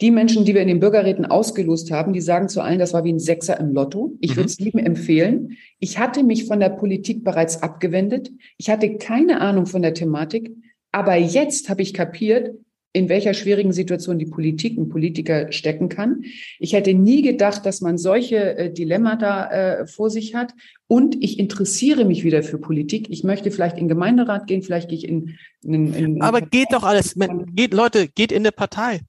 Die 0.01 0.11
Menschen, 0.11 0.45
die 0.45 0.55
wir 0.55 0.63
in 0.63 0.69
den 0.69 0.81
Bürgerräten 0.81 1.27
ausgelost 1.27 1.91
haben, 1.91 2.13
die 2.13 2.23
sagen 2.23 2.49
zu 2.49 2.63
allen, 2.63 2.79
das 2.79 2.95
war 2.95 3.05
wie 3.05 3.13
ein 3.13 3.19
Sechser 3.19 3.61
im 3.61 3.73
Lotto. 3.73 4.17
Ich 4.21 4.33
mhm. 4.33 4.37
würde 4.37 4.49
es 4.49 4.59
lieben 4.59 4.79
empfehlen. 4.79 5.59
Ich 5.79 5.99
hatte 5.99 6.23
mich 6.23 6.47
von 6.47 6.59
der 6.59 6.71
Politik 6.71 7.23
bereits 7.23 7.63
abgewendet. 7.63 8.31
Ich 8.57 8.71
hatte 8.71 8.97
keine 8.97 9.41
Ahnung 9.41 9.67
von 9.67 9.83
der 9.83 9.95
Thematik. 9.95 10.57
Aber 10.91 11.17
jetzt 11.17 11.69
habe 11.69 11.83
ich 11.83 11.95
kapiert, 11.95 12.55
in 12.93 13.09
welcher 13.09 13.35
schwierigen 13.35 13.73
Situation 13.73 14.19
die 14.19 14.27
Politik 14.27 14.77
und 14.77 14.89
Politiker 14.89 15.53
stecken 15.53 15.89
kann. 15.89 16.25
Ich 16.59 16.73
hätte 16.73 16.93
nie 16.93 17.23
gedacht, 17.23 17.65
dass 17.65 17.81
man 17.81 17.99
solche 17.99 18.57
äh, 18.57 18.73
Dilemmata 18.73 19.51
äh, 19.51 19.87
vor 19.87 20.11
sich 20.11 20.35
hat. 20.35 20.53
Und 20.89 21.23
ich 21.23 21.39
interessiere 21.39 22.05
mich 22.05 22.25
wieder 22.25 22.43
für 22.43 22.59
Politik. 22.59 23.09
Ich 23.11 23.23
möchte 23.23 23.53
vielleicht 23.53 23.77
in 23.77 23.85
den 23.85 23.89
Gemeinderat 23.91 24.49
gehen, 24.49 24.63
vielleicht 24.63 24.89
gehe 24.89 24.99
ich 24.99 25.09
in, 25.09 25.37
in, 25.63 25.95
in 25.95 26.23
Aber 26.23 26.41
geht 26.41 26.73
doch 26.73 26.83
alles. 26.83 27.15
Geht, 27.55 27.75
Leute, 27.75 28.09
geht 28.09 28.33
in 28.33 28.39
eine 28.39 28.53
Partei. 28.53 29.01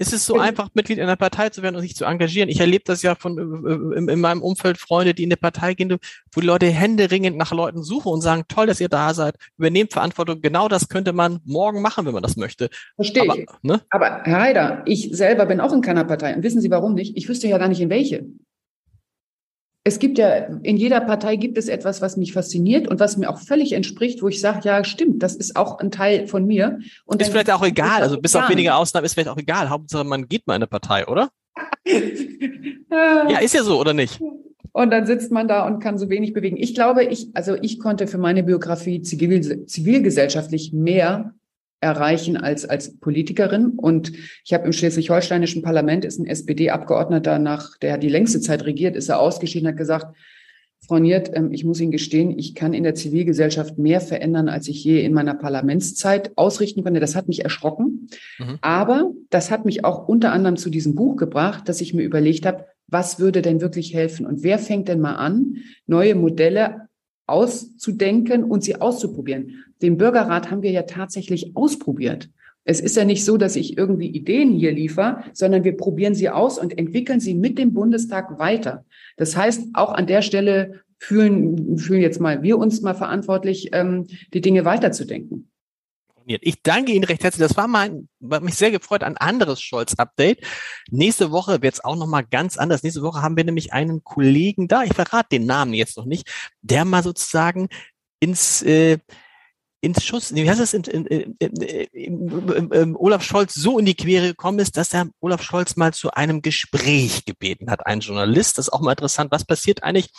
Ist 0.00 0.12
es 0.12 0.24
so 0.24 0.38
einfach, 0.38 0.68
Mitglied 0.74 0.98
in 0.98 1.04
einer 1.04 1.16
Partei 1.16 1.48
zu 1.48 1.60
werden 1.62 1.74
und 1.74 1.82
sich 1.82 1.96
zu 1.96 2.04
engagieren? 2.04 2.48
Ich 2.48 2.60
erlebe 2.60 2.84
das 2.86 3.02
ja 3.02 3.16
von 3.16 3.36
äh, 3.36 3.98
in, 3.98 4.08
in 4.08 4.20
meinem 4.20 4.42
Umfeld 4.42 4.78
Freunde, 4.78 5.12
die 5.12 5.24
in 5.24 5.28
eine 5.28 5.36
Partei 5.36 5.74
gehen, 5.74 5.98
wo 6.32 6.40
die 6.40 6.46
Leute 6.46 6.66
händeringend 6.66 7.36
nach 7.36 7.52
Leuten 7.52 7.82
suchen 7.82 8.12
und 8.12 8.20
sagen, 8.20 8.44
toll, 8.46 8.68
dass 8.68 8.80
ihr 8.80 8.88
da 8.88 9.12
seid, 9.12 9.34
übernehmt 9.58 9.92
Verantwortung. 9.92 10.40
Genau 10.40 10.68
das 10.68 10.88
könnte 10.88 11.12
man 11.12 11.40
morgen 11.44 11.82
machen, 11.82 12.06
wenn 12.06 12.14
man 12.14 12.22
das 12.22 12.36
möchte. 12.36 12.70
Verstehe 12.94 13.24
Aber, 13.24 13.38
ich. 13.38 13.46
Ne? 13.62 13.80
Aber 13.90 14.22
Herr 14.22 14.40
Heider, 14.40 14.82
ich 14.86 15.10
selber 15.12 15.46
bin 15.46 15.60
auch 15.60 15.72
in 15.72 15.80
keiner 15.80 16.04
Partei. 16.04 16.32
Und 16.32 16.44
wissen 16.44 16.60
Sie 16.60 16.70
warum 16.70 16.94
nicht? 16.94 17.16
Ich 17.16 17.28
wüsste 17.28 17.48
ja 17.48 17.58
gar 17.58 17.68
nicht 17.68 17.80
in 17.80 17.90
welche 17.90 18.24
es 19.88 19.98
gibt 19.98 20.18
ja, 20.18 20.46
in 20.62 20.76
jeder 20.76 21.00
Partei 21.00 21.36
gibt 21.36 21.58
es 21.58 21.68
etwas, 21.68 22.00
was 22.00 22.16
mich 22.16 22.32
fasziniert 22.32 22.86
und 22.86 23.00
was 23.00 23.16
mir 23.16 23.28
auch 23.28 23.40
völlig 23.40 23.72
entspricht, 23.72 24.22
wo 24.22 24.28
ich 24.28 24.40
sage, 24.40 24.60
ja, 24.64 24.84
stimmt, 24.84 25.22
das 25.22 25.34
ist 25.34 25.56
auch 25.56 25.78
ein 25.80 25.90
Teil 25.90 26.28
von 26.28 26.46
mir. 26.46 26.78
Und 27.06 27.20
ist 27.20 27.30
vielleicht 27.30 27.50
auch 27.50 27.64
egal, 27.64 28.02
also 28.02 28.20
bis 28.20 28.36
auf 28.36 28.48
wenige 28.48 28.74
Ausnahmen 28.74 29.04
ist 29.04 29.14
vielleicht 29.14 29.28
auch 29.28 29.38
egal. 29.38 29.70
Hauptsache, 29.70 30.04
man 30.04 30.28
geht 30.28 30.46
mal 30.46 30.54
in 30.54 30.62
eine 30.62 30.66
Partei, 30.68 31.06
oder? 31.06 31.30
ja, 32.90 33.38
ist 33.38 33.54
ja 33.54 33.64
so, 33.64 33.80
oder 33.80 33.94
nicht? 33.94 34.20
Und 34.72 34.90
dann 34.90 35.06
sitzt 35.06 35.32
man 35.32 35.48
da 35.48 35.66
und 35.66 35.80
kann 35.80 35.98
so 35.98 36.08
wenig 36.08 36.32
bewegen. 36.32 36.56
Ich 36.56 36.74
glaube, 36.74 37.04
ich, 37.04 37.30
also 37.34 37.56
ich 37.60 37.80
konnte 37.80 38.06
für 38.06 38.18
meine 38.18 38.44
Biografie 38.44 39.02
zivil, 39.02 39.66
zivilgesellschaftlich 39.66 40.72
mehr 40.72 41.34
erreichen 41.80 42.36
als 42.36 42.64
als 42.64 42.98
Politikerin. 42.98 43.72
Und 43.76 44.12
ich 44.44 44.52
habe 44.52 44.66
im 44.66 44.72
schleswig-holsteinischen 44.72 45.62
Parlament 45.62 46.04
ist 46.04 46.18
ein 46.18 46.26
SPD-Abgeordneter 46.26 47.38
nach, 47.38 47.78
der 47.78 47.98
die 47.98 48.08
längste 48.08 48.40
Zeit 48.40 48.64
regiert, 48.64 48.96
ist 48.96 49.08
er 49.08 49.20
ausgeschieden, 49.20 49.68
hat 49.68 49.76
gesagt, 49.76 50.16
Frau 50.86 50.98
Niert, 50.98 51.30
ähm, 51.34 51.52
ich 51.52 51.64
muss 51.64 51.80
Ihnen 51.80 51.90
gestehen, 51.90 52.38
ich 52.38 52.54
kann 52.54 52.72
in 52.72 52.84
der 52.84 52.94
Zivilgesellschaft 52.94 53.78
mehr 53.78 54.00
verändern, 54.00 54.48
als 54.48 54.68
ich 54.68 54.82
je 54.82 55.04
in 55.04 55.12
meiner 55.12 55.34
Parlamentszeit 55.34 56.32
ausrichten 56.36 56.82
konnte. 56.82 57.00
Das 57.00 57.16
hat 57.16 57.28
mich 57.28 57.42
erschrocken. 57.44 58.08
Mhm. 58.38 58.58
Aber 58.60 59.12
das 59.30 59.50
hat 59.50 59.64
mich 59.64 59.84
auch 59.84 60.08
unter 60.08 60.32
anderem 60.32 60.56
zu 60.56 60.70
diesem 60.70 60.94
Buch 60.94 61.16
gebracht, 61.16 61.68
dass 61.68 61.80
ich 61.80 61.94
mir 61.94 62.02
überlegt 62.02 62.46
habe, 62.46 62.66
was 62.86 63.18
würde 63.18 63.42
denn 63.42 63.60
wirklich 63.60 63.92
helfen? 63.92 64.24
Und 64.24 64.42
wer 64.42 64.58
fängt 64.58 64.88
denn 64.88 65.00
mal 65.00 65.16
an, 65.16 65.56
neue 65.86 66.14
Modelle 66.14 66.87
auszudenken 67.28 68.44
und 68.44 68.64
sie 68.64 68.80
auszuprobieren. 68.80 69.64
Den 69.82 69.96
Bürgerrat 69.96 70.50
haben 70.50 70.62
wir 70.62 70.70
ja 70.70 70.82
tatsächlich 70.82 71.56
ausprobiert. 71.56 72.28
Es 72.64 72.80
ist 72.80 72.96
ja 72.96 73.04
nicht 73.04 73.24
so, 73.24 73.36
dass 73.36 73.56
ich 73.56 73.78
irgendwie 73.78 74.08
Ideen 74.08 74.52
hier 74.52 74.72
liefere, 74.72 75.24
sondern 75.32 75.64
wir 75.64 75.76
probieren 75.76 76.14
sie 76.14 76.28
aus 76.28 76.58
und 76.58 76.76
entwickeln 76.76 77.20
sie 77.20 77.34
mit 77.34 77.58
dem 77.58 77.72
Bundestag 77.72 78.38
weiter. 78.38 78.84
Das 79.16 79.36
heißt, 79.36 79.68
auch 79.72 79.92
an 79.92 80.06
der 80.06 80.22
Stelle 80.22 80.80
fühlen, 80.98 81.78
fühlen 81.78 82.02
jetzt 82.02 82.20
mal 82.20 82.42
wir 82.42 82.58
uns 82.58 82.82
mal 82.82 82.94
verantwortlich, 82.94 83.70
ähm, 83.72 84.06
die 84.34 84.40
Dinge 84.40 84.64
weiterzudenken 84.64 85.48
funktioniert. 86.28 86.42
Ich 86.44 86.62
danke 86.62 86.92
Ihnen 86.92 87.04
recht 87.04 87.24
herzlich. 87.24 87.46
Das 87.46 87.56
war 87.56 87.68
mein, 87.68 88.08
war 88.20 88.40
mich 88.40 88.54
sehr 88.54 88.70
gefreut, 88.70 89.02
ein 89.02 89.16
anderes 89.16 89.60
Scholz-Update. 89.60 90.44
Nächste 90.90 91.30
Woche 91.30 91.62
wird 91.62 91.74
es 91.74 91.84
auch 91.84 91.96
nochmal 91.96 92.24
ganz 92.24 92.56
anders. 92.56 92.82
Nächste 92.82 93.02
Woche 93.02 93.22
haben 93.22 93.36
wir 93.36 93.44
nämlich 93.44 93.72
einen 93.72 94.04
Kollegen 94.04 94.68
da, 94.68 94.82
ich 94.82 94.94
verrate 94.94 95.28
den 95.32 95.46
Namen 95.46 95.74
jetzt 95.74 95.96
noch 95.96 96.06
nicht, 96.06 96.28
der 96.62 96.84
mal 96.84 97.02
sozusagen 97.02 97.68
ins, 98.20 98.62
äh, 98.62 98.98
ins 99.80 100.04
Schuss, 100.04 100.34
wie 100.34 100.48
heißt 100.48 100.60
das, 100.60 100.74
in, 100.74 100.82
in, 100.82 101.36
in, 101.38 102.96
Olaf 102.96 103.22
Scholz 103.22 103.54
so 103.54 103.78
in 103.78 103.86
die 103.86 103.94
Quere 103.94 104.26
gekommen 104.28 104.58
ist, 104.58 104.76
dass 104.76 104.92
er 104.92 105.08
Olaf 105.20 105.42
Scholz 105.42 105.76
mal 105.76 105.92
zu 105.94 106.10
einem 106.10 106.42
Gespräch 106.42 107.24
gebeten 107.24 107.70
hat. 107.70 107.86
Ein 107.86 108.00
Journalist, 108.00 108.58
das 108.58 108.66
ist 108.66 108.72
auch 108.72 108.80
mal 108.80 108.92
interessant, 108.92 109.30
was 109.30 109.44
passiert 109.44 109.84
eigentlich, 109.84 110.10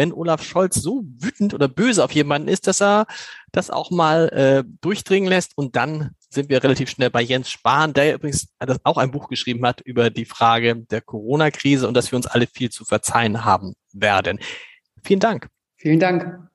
wenn 0.00 0.14
Olaf 0.14 0.42
Scholz 0.42 0.76
so 0.76 1.04
wütend 1.18 1.52
oder 1.52 1.68
böse 1.68 2.02
auf 2.02 2.12
jemanden 2.12 2.48
ist, 2.48 2.66
dass 2.66 2.80
er 2.80 3.06
das 3.52 3.68
auch 3.68 3.90
mal 3.90 4.30
äh, 4.30 4.64
durchdringen 4.80 5.28
lässt. 5.28 5.58
Und 5.58 5.76
dann 5.76 6.12
sind 6.30 6.48
wir 6.48 6.64
relativ 6.64 6.88
schnell 6.88 7.10
bei 7.10 7.20
Jens 7.20 7.50
Spahn, 7.50 7.92
der 7.92 8.14
übrigens 8.14 8.48
auch 8.82 8.96
ein 8.96 9.10
Buch 9.10 9.28
geschrieben 9.28 9.66
hat 9.66 9.82
über 9.82 10.08
die 10.08 10.24
Frage 10.24 10.74
der 10.90 11.02
Corona-Krise 11.02 11.86
und 11.86 11.92
dass 11.92 12.10
wir 12.10 12.16
uns 12.16 12.26
alle 12.26 12.46
viel 12.46 12.70
zu 12.70 12.86
verzeihen 12.86 13.44
haben 13.44 13.74
werden. 13.92 14.38
Vielen 15.04 15.20
Dank. 15.20 15.48
Vielen 15.76 16.00
Dank. 16.00 16.48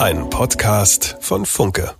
Ein 0.00 0.30
Podcast 0.30 1.16
von 1.20 1.46
Funke. 1.46 1.94